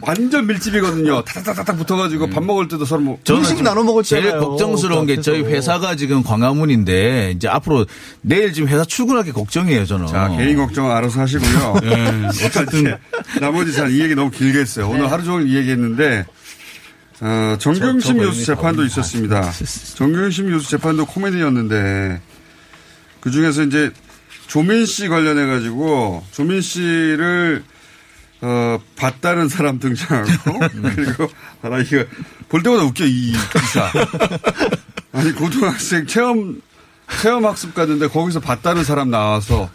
완전 0.00 0.46
밀집이거든요. 0.46 1.22
타닥타닥 1.22 1.78
붙어가지고 1.78 2.28
밥 2.28 2.44
먹을 2.44 2.68
때도 2.68 2.84
서로 2.84 3.00
뭐. 3.00 3.18
음식 3.30 3.62
나눠 3.62 3.82
먹었잖아요. 3.82 4.22
제일 4.30 4.38
걱정스러운 4.38 5.06
게 5.06 5.20
저희. 5.20 5.42
회사가 5.42 5.96
지금 5.96 6.22
광화문인데 6.22 7.32
이제 7.36 7.48
앞으로 7.48 7.86
내일 8.20 8.52
지금 8.52 8.68
회사 8.68 8.84
출근하기 8.84 9.32
걱정이에요 9.32 9.86
저는. 9.86 10.06
자, 10.06 10.28
개인 10.36 10.56
걱정 10.56 10.90
알아서 10.90 11.20
하시고요. 11.20 11.80
네, 11.82 12.26
어쨌든 12.44 12.96
나머지 13.40 13.72
잘이 13.72 13.98
얘기 14.00 14.14
너무 14.14 14.30
길게 14.30 14.58
했어요. 14.60 14.88
오늘 14.90 15.10
하루 15.10 15.24
종일 15.24 15.48
이 15.48 15.56
얘기 15.56 15.70
했는데, 15.70 16.26
어, 17.20 17.56
정경심 17.58 18.18
교수 18.18 18.44
재판도 18.44 18.82
다 18.82 18.86
있었습니다. 18.86 19.50
정경심 19.94 20.50
교수 20.50 20.70
재판도 20.70 21.06
코미디였는데, 21.06 22.20
그 23.20 23.30
중에서 23.30 23.62
이제 23.62 23.90
조민 24.46 24.84
씨 24.84 25.08
관련해 25.08 25.46
가지고, 25.46 26.22
조민 26.32 26.60
씨를, 26.60 27.64
어, 28.42 28.78
봤다는 28.96 29.48
사람 29.48 29.78
등장하고, 29.78 30.58
그리고, 30.94 31.28
아, 31.62 31.68
나 31.68 31.78
이거 31.78 32.04
볼 32.48 32.62
때마다 32.62 32.84
웃겨, 32.84 33.04
이 33.06 33.32
기사. 33.32 33.90
아니, 35.12 35.32
고등학생 35.32 36.06
체험, 36.06 36.60
체험 37.22 37.46
학습 37.46 37.74
갔는데 37.74 38.08
거기서 38.08 38.40
봤다는 38.40 38.84
사람 38.84 39.10
나와서, 39.10 39.70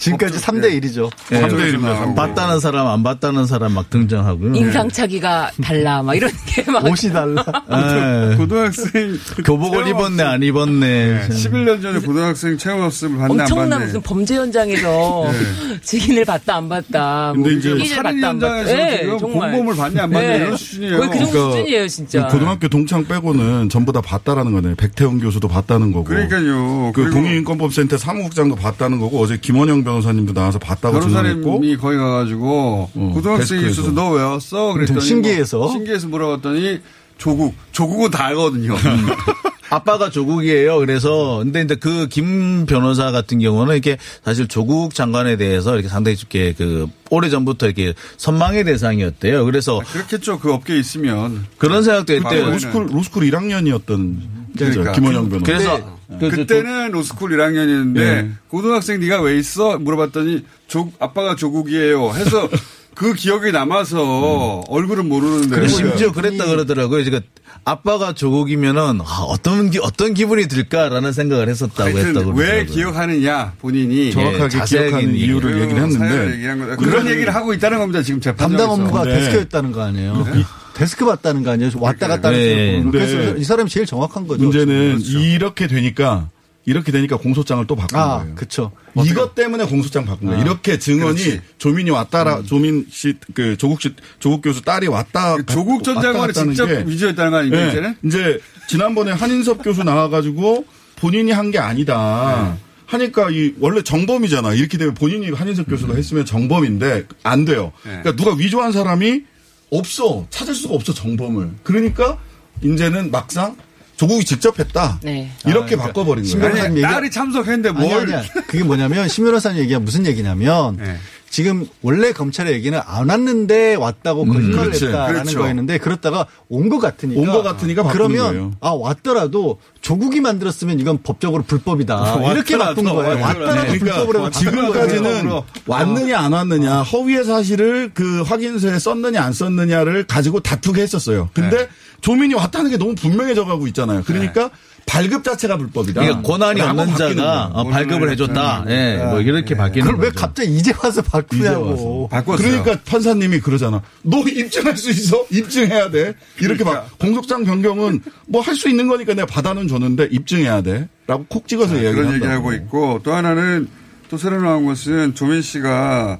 지금까지 0.00 0.38
3대 0.38 0.80
1이죠. 0.80 1.10
예, 1.32 1.40
삼대 1.40 1.68
일입니다, 1.68 1.94
삼대 1.94 2.08
일. 2.10 2.14
봤다는 2.16 2.58
사람 2.60 2.86
안 2.88 3.02
봤다는 3.02 3.44
사람 3.46 3.72
막 3.74 3.90
등장하고요. 3.90 4.54
인상차기가 4.54 5.50
달라 5.62 6.02
막 6.02 6.14
이런 6.14 6.30
게 6.46 6.64
막 6.70 6.84
옷이 6.88 7.12
달라. 7.12 7.44
예. 8.32 8.36
고등학생 8.36 9.18
교복을 9.44 9.86
입었네 9.88 10.22
안 10.22 10.42
입었네. 10.42 11.28
11년 11.30 11.82
전에 11.82 11.98
고등학생 12.00 12.56
체험학습을 12.56 13.18
봤네 13.18 13.34
안 13.34 13.40
엄청난. 13.40 13.80
무슨 13.84 14.00
범죄 14.02 14.36
현장에서 14.36 15.26
증인을 15.82 16.24
봤다 16.24 16.56
안 16.56 16.68
봤다. 16.68 17.32
뭐 17.34 17.44
근데 17.44 17.58
이제 17.58 17.74
피의자를 17.74 18.02
살인. 18.10 18.24
현장에서 18.24 18.70
예, 18.70 18.98
지금. 19.02 19.18
공범을 19.18 19.76
봤냐 19.76 20.02
안 20.04 20.10
봤냐 20.10 20.32
예. 20.32 20.36
이런 20.36 20.56
수준이에요. 20.56 20.96
거의 20.96 21.10
그 21.10 21.18
정도 21.18 21.30
그러니까 21.32 21.56
수준이에요 21.58 21.88
진짜. 21.88 22.26
고등학교 22.28 22.68
동창 22.68 23.04
빼고는 23.06 23.68
전부 23.68 23.92
다 23.92 24.00
봤다라는 24.00 24.52
거네. 24.52 24.74
백태훈 24.76 25.20
교수도 25.20 25.46
봤다는 25.48 25.92
거고. 25.92 26.04
그러니까요. 26.04 26.92
그 26.94 27.10
동의인권법센터 27.10 27.98
사무국장도 27.98 28.56
봤다는 28.56 28.98
거고 28.98 29.20
어제 29.20 29.36
김원영 29.36 29.84
변호사님도 29.90 30.32
나와서 30.32 30.58
봤다고 30.58 30.98
변호사님이 31.00 31.76
거기 31.76 31.96
가가지고 31.96 32.90
어, 32.94 33.10
고등학생이 33.14 33.62
데스크에서. 33.62 33.82
있어서 33.82 33.90
너 33.92 34.10
왜 34.10 34.22
왔어? 34.22 34.72
그랬더니 34.72 35.00
신기해서. 35.00 35.58
뭐 35.58 35.70
신기해서 35.72 36.08
물어봤더니 36.08 36.80
조국 37.18 37.54
조국은 37.72 38.10
다 38.10 38.26
알거든요. 38.26 38.74
아빠가 39.70 40.10
조국이에요. 40.10 40.78
그래서 40.78 41.38
근데 41.38 41.62
이제 41.62 41.74
그 41.76 42.06
김 42.08 42.66
변호사 42.66 43.10
같은 43.12 43.38
경우는 43.38 43.74
이렇게 43.74 43.96
사실 44.24 44.48
조국 44.48 44.94
장관에 44.94 45.36
대해서 45.36 45.74
이렇게 45.74 45.88
상당히 45.88 46.16
이렇게 46.18 46.52
그 46.52 46.88
오래 47.10 47.28
전부터 47.30 47.66
이렇게 47.66 47.94
선망의 48.16 48.64
대상이었대요. 48.64 49.44
그래서 49.44 49.80
그렇겠죠. 49.92 50.38
그 50.40 50.52
업계에 50.52 50.78
있으면 50.78 51.46
그런 51.58 51.82
생각도 51.84 52.14
했대요. 52.14 52.50
로스쿨 52.50 52.88
로스쿨 52.92 53.22
1학년이었던 53.30 54.16
그러니까. 54.58 54.92
김원영 54.92 55.28
변호사. 55.28 55.44
그래서 55.52 55.98
그- 56.08 56.28
그- 56.28 56.36
그때는 56.36 56.90
로스쿨 56.90 57.30
1학년이었는데 57.30 57.98
예. 58.00 58.30
고등학생 58.48 58.98
네가 59.00 59.20
왜 59.22 59.38
있어? 59.38 59.78
물어봤더니 59.78 60.44
조, 60.66 60.90
아빠가 60.98 61.36
조국이에요. 61.36 62.10
해서 62.14 62.48
그 62.94 63.14
기억이 63.14 63.52
남아서 63.52 64.62
얼굴은 64.68 65.08
모르는데 65.08 65.56
그리고 65.56 65.68
심지어 65.68 66.12
그랬다 66.12 66.46
그러더라고요. 66.46 67.04
제가 67.04 67.20
아빠가 67.64 68.14
조국이면은 68.14 69.00
아, 69.02 69.22
어떤 69.28 69.70
기, 69.70 69.78
어떤 69.82 70.14
기분이 70.14 70.48
들까라는 70.48 71.12
생각을 71.12 71.48
했었다고 71.48 71.98
했다고 71.98 72.30
왜 72.30 72.46
그러더라고요. 72.46 72.66
기억하느냐 72.66 73.52
본인이 73.60 74.10
정확하게 74.12 74.58
예, 74.58 74.64
기억하는 74.64 75.14
이유를 75.14 75.60
얘기를 75.62 75.82
했는데 75.82 76.34
얘기한 76.36 76.58
거다. 76.58 76.76
그런 76.76 77.06
얘기를 77.06 77.34
하고 77.34 77.52
있다는 77.54 77.78
겁니다. 77.78 78.02
지금 78.02 78.20
재판장에서. 78.20 78.66
담당 78.66 78.70
업무가 78.86 79.04
네. 79.04 79.14
데스크였다는 79.18 79.72
거 79.72 79.82
아니에요. 79.82 80.26
데스크 80.74 81.04
봤다는 81.04 81.42
거 81.42 81.50
아니에요. 81.50 81.70
왔다 81.76 82.08
갔다 82.08 82.28
하는 82.28 82.38
네. 82.38 82.76
사람. 82.78 82.90
그래서 82.90 83.16
네. 83.16 83.34
이 83.38 83.44
사람이 83.44 83.68
제일 83.68 83.86
정확한 83.86 84.26
거죠. 84.26 84.42
문제는 84.42 84.98
그렇죠. 84.98 85.18
이렇게 85.18 85.66
되니까 85.66 86.28
이렇게 86.70 86.92
되니까 86.92 87.16
공소장을 87.16 87.66
또 87.66 87.76
바꾼 87.76 87.98
아, 87.98 88.18
거예요. 88.20 88.34
그쵸. 88.34 88.70
이것 89.04 89.34
때문에 89.34 89.64
공소장 89.66 90.04
바꾼 90.06 90.28
거예요. 90.28 90.42
이렇게 90.42 90.78
증언이 90.78 91.14
그렇지. 91.22 91.32
음. 91.32 91.40
조민이 91.58 91.90
왔다라 91.90 92.42
조민 92.44 92.86
씨 92.90 93.14
그 93.34 93.56
조국 93.58 93.82
씨 93.82 93.94
조국 94.20 94.42
교수 94.42 94.62
딸이 94.62 94.86
왔다 94.86 95.36
조국 95.44 95.84
전 95.84 96.00
장관이 96.00 96.32
직접 96.32 96.66
게 96.66 96.84
위조했다는 96.86 97.30
거 97.32 97.36
아닙니까 97.38 97.64
예, 97.64 97.68
이제는? 97.70 97.96
이제 98.04 98.40
지난번에 98.68 99.12
한인섭 99.12 99.62
교수 99.62 99.82
나와가지고 99.82 100.64
본인이 100.96 101.32
한 101.32 101.50
게 101.50 101.58
아니다. 101.58 102.54
네. 102.56 102.64
하니까 102.86 103.30
이 103.30 103.54
원래 103.60 103.82
정범이잖아. 103.82 104.54
이렇게 104.54 104.76
되면 104.76 104.94
본인이 104.94 105.30
한인섭 105.30 105.68
교수가 105.68 105.94
했으면 105.94 106.24
정범인데 106.24 107.06
안 107.22 107.44
돼요. 107.44 107.72
네. 107.84 108.00
그러니까 108.02 108.16
누가 108.16 108.34
위조한 108.36 108.72
사람이 108.72 109.22
없어. 109.70 110.26
찾을 110.30 110.54
수가 110.54 110.74
없어 110.74 110.92
정범을. 110.92 111.50
그러니까 111.62 112.18
이제는 112.62 113.10
막상 113.12 113.56
조국이 114.00 114.24
직접 114.24 114.58
했다. 114.58 114.98
네. 115.02 115.30
이렇게 115.44 115.74
아, 115.74 115.76
그러니까 115.76 115.86
바꿔버린 115.88 116.24
거예요. 116.40 116.62
아니, 116.64 116.70
얘기 116.76 116.80
딸이 116.80 117.10
참석했는데 117.10 117.68
아니, 117.68 117.86
뭘? 117.86 118.00
아니야. 118.04 118.22
그게 118.46 118.64
뭐냐면 118.64 119.08
신변호사님 119.08 119.60
얘기가 119.60 119.78
무슨 119.78 120.06
얘기냐면 120.06 120.78
네. 120.78 120.96
지금 121.28 121.66
원래 121.82 122.10
검찰의 122.12 122.54
얘기는 122.54 122.76
안 122.84 123.08
왔는데 123.10 123.74
왔다고 123.74 124.24
거짓말을 124.24 124.56
그렇지. 124.70 124.86
했다라는 124.86 125.20
그렇죠. 125.24 125.38
거였는데 125.38 125.78
그렇다가 125.78 126.26
온 126.48 126.70
것 126.70 126.78
같으니까 126.78 127.20
온 127.20 127.26
것 127.30 127.42
같으니까 127.42 127.82
그러면 127.84 128.18
거예요. 128.32 128.52
아 128.60 128.70
왔더라도 128.70 129.60
조국이 129.82 130.20
만들었으면 130.22 130.80
이건 130.80 131.02
법적으로 131.02 131.42
불법이다 131.42 132.20
이렇게 132.32 132.56
바꾼 132.56 132.84
거예요. 132.84 133.22
왔더라도. 133.22 133.62
네, 133.62 133.78
불법으로 133.78 134.06
그러니까 134.30 134.30
지금까지는 134.38 135.30
왔느냐 135.66 136.18
안 136.18 136.32
왔느냐 136.32 136.82
허위의 136.82 137.24
사실을 137.24 137.90
그 137.92 138.22
확인서에 138.22 138.78
썼느냐 138.78 139.22
안 139.22 139.32
썼느냐를 139.34 140.06
가지고 140.06 140.40
다투게 140.40 140.80
했었어요. 140.80 141.28
근데 141.34 141.56
네. 141.58 141.68
조민이 142.00 142.34
왔다는 142.34 142.70
게 142.70 142.76
너무 142.76 142.94
분명해져 142.94 143.44
가고 143.44 143.66
있잖아요. 143.68 144.02
그러니까 144.04 144.50
발급 144.86 145.22
자체가 145.22 145.56
불법이다. 145.56 146.00
그러니까 146.00 146.22
라고 146.66 146.80
없는 146.80 146.96
자가. 146.96 147.50
어, 147.52 147.64
발급을 147.68 148.10
해줬다. 148.10 148.64
예, 148.68 148.96
뭐 148.96 149.20
이렇게 149.20 149.54
바뀌는 149.56 149.86
그걸 149.86 150.04
왜 150.04 150.08
거죠. 150.10 150.20
갑자기 150.20 150.56
이제 150.56 150.72
와서 150.82 151.00
이제 151.00 151.10
바꾸냐고. 151.10 151.70
와서. 151.70 152.08
바꿨어요. 152.10 152.48
그러니까 152.64 152.78
판사님이 152.84 153.40
그러잖아. 153.40 153.82
너 154.02 154.18
입증할 154.20 154.76
수 154.76 154.90
있어? 154.90 155.24
입증해야 155.30 155.90
돼. 155.90 156.14
이렇게 156.40 156.64
그러니까. 156.64 156.70
막 156.72 156.98
공소장 156.98 157.44
변경은 157.44 158.00
뭐 158.26 158.40
할 158.42 158.56
수 158.56 158.68
있는 158.68 158.88
거니까 158.88 159.14
내가 159.14 159.26
받아는 159.26 159.68
줬는데 159.68 160.08
입증해야 160.10 160.62
돼. 160.62 160.88
라고 161.06 161.24
콕 161.28 161.46
찍어서 161.46 161.74
이야기를 161.74 161.94
그런. 161.94 162.14
얘기하고 162.14 162.52
있고 162.54 163.00
또 163.04 163.12
하나는 163.14 163.68
또 164.08 164.16
새로 164.18 164.40
나온 164.42 164.64
것은 164.66 165.14
조민 165.14 165.40
씨가 165.42 166.18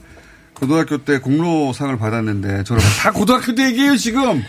고등학교 0.55 0.99
때 0.99 1.19
공로상을 1.19 1.97
받았는데 1.99 2.63
저는 2.65 2.83
다 3.01 3.11
고등학교 3.11 3.55
때 3.55 3.65
얘기해요 3.67 3.97
지금 3.97 4.45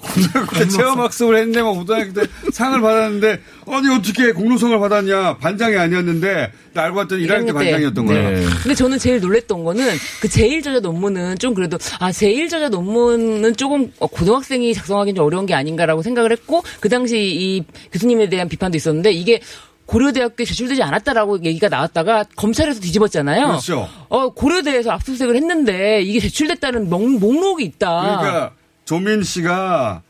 고등학교 0.00 0.58
때 0.58 0.68
체험학습을 0.68 1.36
했는데 1.36 1.62
막 1.62 1.72
고등학교 1.72 2.12
때 2.12 2.22
상을 2.52 2.80
받았는데 2.80 3.40
아니 3.68 3.94
어떻게 3.94 4.32
공로성을 4.32 4.78
받았냐 4.78 5.36
반장이 5.38 5.76
아니었는데 5.76 6.52
나 6.72 6.82
알고 6.84 6.96
봤더니 6.96 7.26
1학년 7.26 7.46
때 7.46 7.52
반장이었던 7.52 8.06
거야. 8.06 8.30
네. 8.30 8.44
근데 8.62 8.74
저는 8.74 8.98
제일 8.98 9.20
놀랬던 9.20 9.64
거는 9.64 9.84
그 10.20 10.28
제1저자 10.28 10.80
논문은 10.80 11.38
좀 11.38 11.54
그래도 11.54 11.78
아 11.98 12.10
제1저자 12.10 12.70
논문은 12.70 13.56
조금 13.56 13.92
어, 13.98 14.06
고등학생이 14.06 14.74
작성하기는 14.74 15.16
좀 15.16 15.26
어려운 15.26 15.46
게 15.46 15.54
아닌가라고 15.54 16.02
생각을 16.02 16.32
했고 16.32 16.62
그 16.80 16.88
당시 16.88 17.18
이 17.18 17.64
교수님에 17.92 18.28
대한 18.28 18.48
비판도 18.48 18.76
있었는데 18.76 19.12
이게 19.12 19.40
고려대학교에 19.86 20.46
제출되지 20.46 20.84
않았다라고 20.84 21.42
얘기가 21.42 21.68
나왔다가 21.68 22.24
검찰에서 22.36 22.80
뒤집었잖아요. 22.80 23.46
그렇죠. 23.48 23.88
어 24.08 24.28
고려대에서 24.28 24.92
압수수색을 24.92 25.34
했는데 25.34 26.00
이게 26.02 26.20
제출됐다는 26.20 26.88
목, 26.88 27.18
목록이 27.18 27.64
있다. 27.64 28.20
그러니까 28.20 28.52
조민 28.90 29.22
씨가 29.22 30.02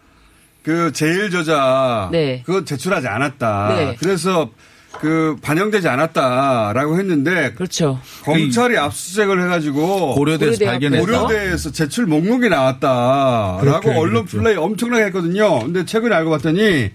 그 0.63 0.91
제일 0.93 1.29
저자 1.29 2.09
네. 2.11 2.43
그거 2.47 2.65
제출하지 2.65 3.09
않았다. 3.09 3.75
네. 3.77 3.97
그래서 4.01 4.53
그 5.03 5.37
반영되지 5.43 5.87
않았다라고 5.87 6.99
했는데 6.99 7.53
그렇죠. 7.53 8.01
검찰이 8.23 8.79
압수수색을 8.79 9.43
해가지고 9.43 10.15
고려대에서? 10.15 10.65
발견해서? 10.65 11.05
고려대에서 11.05 11.73
제출 11.73 12.07
목록이 12.07 12.49
나왔다라고 12.49 13.91
언론 13.91 14.25
그랬죠. 14.25 14.39
플레이 14.39 14.57
엄청나게 14.57 15.05
했거든요. 15.05 15.59
근데 15.59 15.85
최근에 15.85 16.15
알고 16.15 16.31
봤더니 16.31 16.91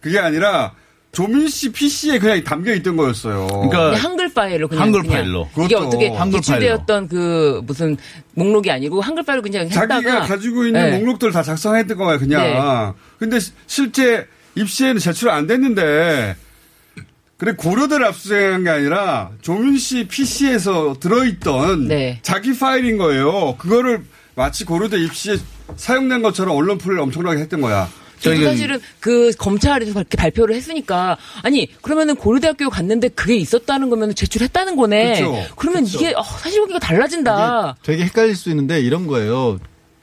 그게 0.00 0.18
아니라 0.18 0.72
조민 1.12 1.48
씨 1.48 1.72
PC에 1.72 2.18
그냥 2.20 2.42
담겨 2.44 2.72
있던 2.74 2.96
거였어요. 2.96 3.48
그냥 3.48 3.94
한글 3.94 4.32
파일로 4.32 4.68
그냥 4.68 4.84
한글 4.84 5.02
그냥 5.02 5.16
파일로. 5.16 5.48
이게 5.52 5.74
그것도 5.74 5.86
어떻게 5.88 6.08
한글 6.08 6.40
제출되었던 6.40 7.08
그 7.08 7.60
무슨 7.64 7.96
목록이 8.34 8.70
아니고 8.70 9.00
한글 9.00 9.24
파일로 9.24 9.42
그냥 9.42 9.68
자기가 9.68 9.96
했다가 9.96 10.20
가지고 10.26 10.66
있는 10.66 10.90
네. 10.90 10.98
목록들 10.98 11.32
다 11.32 11.42
작성했던 11.42 11.96
거야 11.98 12.16
그냥. 12.18 12.42
네. 12.42 12.92
근데 13.18 13.40
시- 13.40 13.50
실제 13.66 14.26
입시에는 14.54 14.98
제출 15.00 15.30
안 15.30 15.48
됐는데 15.48 16.36
그래 17.38 17.52
고려대를 17.56 18.06
압수수색한 18.06 18.62
게 18.64 18.70
아니라 18.70 19.30
조민 19.42 19.78
씨 19.78 20.06
PC에서 20.06 20.94
들어있던 21.00 21.88
네. 21.88 22.20
자기 22.22 22.56
파일인 22.56 22.98
거예요. 22.98 23.56
그거를 23.56 24.04
마치 24.36 24.64
고려대 24.64 24.96
입시에 24.98 25.36
사용된 25.76 26.22
것처럼 26.22 26.54
언론 26.56 26.78
플레이를 26.78 27.02
엄청나게 27.02 27.40
했던 27.40 27.60
거야. 27.60 27.88
저도 28.20 28.44
사실은 28.44 28.80
그 29.00 29.32
검찰에서 29.38 29.92
그렇게 29.92 30.16
발표를 30.16 30.54
했으니까 30.54 31.16
아니 31.42 31.68
그러면은 31.82 32.14
고려대학교 32.16 32.70
갔는데 32.70 33.08
그게 33.08 33.36
있었다는 33.36 33.90
거면 33.90 34.14
제출했다는 34.14 34.76
거네. 34.76 35.20
그렇죠. 35.20 35.54
그러면 35.56 35.86
이게 35.86 36.12
어, 36.14 36.22
사실 36.22 36.60
관계가 36.60 36.78
달라진다. 36.78 37.76
되게 37.82 38.04
헷갈릴 38.04 38.36
수 38.36 38.50
있는데 38.50 38.80
이런 38.80 39.06
거예요. 39.06 39.58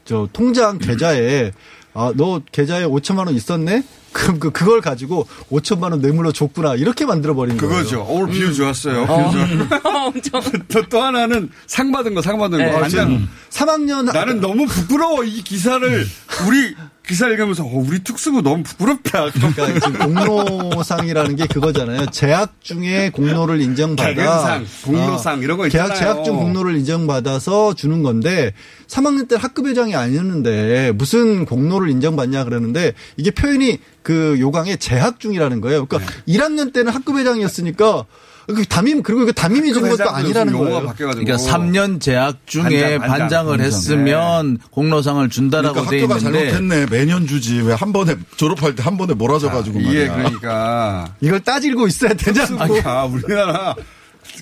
저 0.05 0.27
통장 0.33 0.77
계좌에 0.77 1.51
아 1.93 2.13
너 2.15 2.41
계좌에 2.51 2.83
5천만 2.85 3.25
원 3.25 3.33
있었네? 3.35 3.83
그럼 4.13 4.39
그 4.39 4.51
그걸 4.51 4.81
가지고 4.81 5.27
5천만 5.51 5.91
원 5.91 5.99
뇌물로 5.99 6.31
줬구나 6.31 6.75
이렇게 6.75 7.05
만들어 7.07 7.33
버린 7.33 7.57
거예요. 7.57 7.73
그거죠. 7.75 8.05
오늘 8.07 8.31
비유 8.31 8.53
좋았어요. 8.53 9.03
어. 9.09 9.31
비유 9.31 10.21
좋았 10.21 10.43
또, 10.69 10.81
또 10.89 11.01
하나는 11.01 11.49
상 11.65 11.91
받은 11.91 12.13
거, 12.13 12.21
상 12.21 12.37
받은 12.37 12.57
거. 12.59 12.63
네. 12.63 12.71
완전 12.71 13.27
3학년 13.49 14.11
나는 14.13 14.39
너무 14.41 14.67
부끄러워 14.67 15.23
이 15.23 15.41
기사를 15.41 16.07
우리 16.47 16.75
기사 17.07 17.27
읽으면서 17.29 17.63
어, 17.63 17.71
우리 17.73 18.03
특수부 18.03 18.41
너무 18.41 18.63
부끄럽다. 18.63 19.31
그러니까 19.31 19.79
지금 19.79 20.13
공로상이라는 20.13 21.35
게 21.37 21.47
그거잖아요. 21.47 22.07
재학 22.07 22.61
중에 22.61 23.09
공로를 23.11 23.61
인정받아. 23.61 24.13
자견상, 24.13 24.65
공로상 24.83 25.41
이런 25.41 25.57
거 25.57 25.67
있잖아요. 25.67 25.97
재학 25.97 26.23
중 26.23 26.37
공로를 26.37 26.75
인정받아서 26.77 27.73
주는 27.75 28.03
건데 28.03 28.53
3학년 28.87 29.27
때 29.27 29.37
학급회장이 29.37 29.95
아니었는데 29.95 30.91
무슨 30.93 31.45
공로를 31.45 31.89
인정받냐 31.89 32.43
그러는데 32.43 32.93
이게 33.15 33.31
표현이 33.31 33.79
그 34.03 34.37
요강에 34.39 34.75
재학 34.75 35.19
중이라는 35.19 35.61
거예요. 35.61 35.85
그러니까 35.85 36.11
네. 36.25 36.37
1학년 36.37 36.73
때는 36.73 36.91
학급회장이었으니까 36.91 38.05
그 38.47 38.65
담임 38.65 39.03
그리고 39.03 39.23
이거 39.23 39.31
담임이 39.33 39.73
준 39.73 39.89
것도 39.89 40.09
아니라는 40.09 40.53
거예요. 40.57 40.93
그러니까 40.97 41.35
3년 41.35 41.99
재학 41.99 42.37
중에 42.45 42.97
반장, 42.97 42.99
반장, 42.99 43.19
반장을 43.19 43.57
반장. 43.57 43.65
했으면 43.65 44.57
공로상을 44.71 45.29
준다라고 45.29 45.73
그러니까 45.73 45.91
돼 45.91 45.99
학교가 46.01 46.17
있는데 46.19 46.51
잘못했네. 46.51 46.85
매년 46.89 47.27
주지. 47.27 47.59
왜 47.61 47.73
한 47.73 47.91
번에 47.91 48.15
졸업할 48.37 48.75
때 48.75 48.83
한 48.83 48.97
번에 48.97 49.13
몰아줘 49.13 49.49
가지고 49.49 49.79
말이야. 49.79 49.91
이게 49.91 50.07
그러니까 50.07 51.13
이걸 51.19 51.41
따지고 51.41 51.87
있어야 51.87 52.13
되잖아. 52.13 52.65
특수부가 52.67 53.05
우리나라 53.05 53.75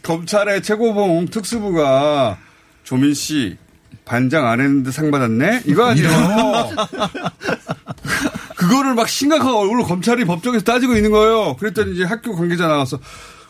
검찰의 0.03 0.62
최고봉 0.62 1.28
특수부가 1.30 2.38
조민 2.84 3.14
씨 3.16 3.58
반장 4.06 4.45
안 4.47 4.60
했는데 4.62 4.91
상 4.91 5.10
받았네? 5.10 5.64
이거 5.66 5.86
아니에요. 5.88 6.10
그거를 8.56 8.93
막 8.93 9.10
심각한 9.10 9.47
얼굴로 9.53 9.84
검찰이 9.86 10.26
법정에서 10.26 10.64
따지고 10.64 10.95
있는 10.95 11.10
거예요. 11.12 11.56
그랬더니 11.58 11.95
이제 11.95 12.03
학교 12.03 12.36
관계자 12.36 12.68
나와서 12.68 12.99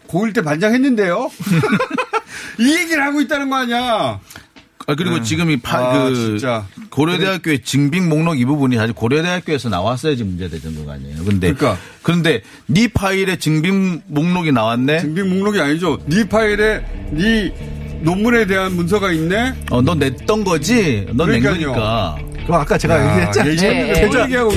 고1 0.07 0.33
때 0.33 0.41
반장 0.41 0.73
했는데요? 0.73 1.29
이 2.59 2.75
얘기를 2.75 3.03
하고 3.03 3.21
있다는 3.21 3.49
거 3.49 3.57
아니야. 3.57 4.19
아, 4.87 4.93
그리고 4.95 5.17
네. 5.17 5.23
지금 5.23 5.49
이 5.49 5.57
파, 5.57 5.79
아, 5.79 6.09
그, 6.09 6.15
진짜. 6.15 6.65
고려대학교의 6.91 7.63
증빙 7.63 8.07
목록 8.07 8.39
이 8.39 8.45
부분이 8.45 8.75
사실 8.75 8.93
고려대학교에서 8.93 9.69
나왔어야지 9.69 10.23
문제되는 10.23 10.85
거 10.85 10.91
아니에요. 10.91 11.23
근데. 11.23 11.53
그러니까. 11.53 11.81
그런데 12.03 12.41
네 12.67 12.87
파일에 12.87 13.37
증빙 13.37 14.03
목록이 14.05 14.51
나왔네? 14.51 14.99
증빙 15.01 15.29
목록이 15.29 15.59
아니죠. 15.59 15.97
네 16.05 16.27
파일에 16.27 16.85
네 17.11 17.99
논문에 18.03 18.45
대한 18.45 18.75
문서가 18.75 19.11
있네? 19.11 19.55
어, 19.71 19.81
너 19.81 19.95
냈던 19.95 20.43
거지? 20.43 21.07
넌낸 21.13 21.41
그러니까요. 21.41 21.71
거니까. 21.73 22.17
그럼 22.45 22.61
아까 22.61 22.77
제가 22.77 22.95
야, 22.95 23.11
얘기했잖아요. 23.31 23.93
계좌, 23.95 24.23
얘기하고. 24.25 24.51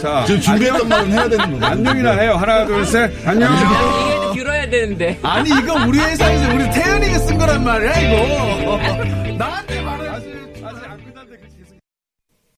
자, 0.00 0.24
지금 0.26 0.40
준비했던 0.40 0.88
말은 0.88 1.12
해야 1.12 1.28
되는 1.28 1.52
거죠. 1.52 1.64
안녕이나 1.64 2.10
해요. 2.18 2.34
하나, 2.36 2.66
둘, 2.66 2.84
셋. 2.84 3.12
안녕. 3.24 3.52
얘기해도 3.52 4.13
길어야 4.34 4.68
되는데. 4.68 5.18
아니, 5.22 5.50
이거 5.50 5.74
우리 5.86 5.98
회사에서 5.98 6.54
우리 6.54 6.70
태연이가 6.70 7.18
쓴 7.20 7.38
거란 7.38 7.64
말이야, 7.64 7.92
이거. 8.00 9.36
나한테 9.38 9.80
말해. 9.80 10.03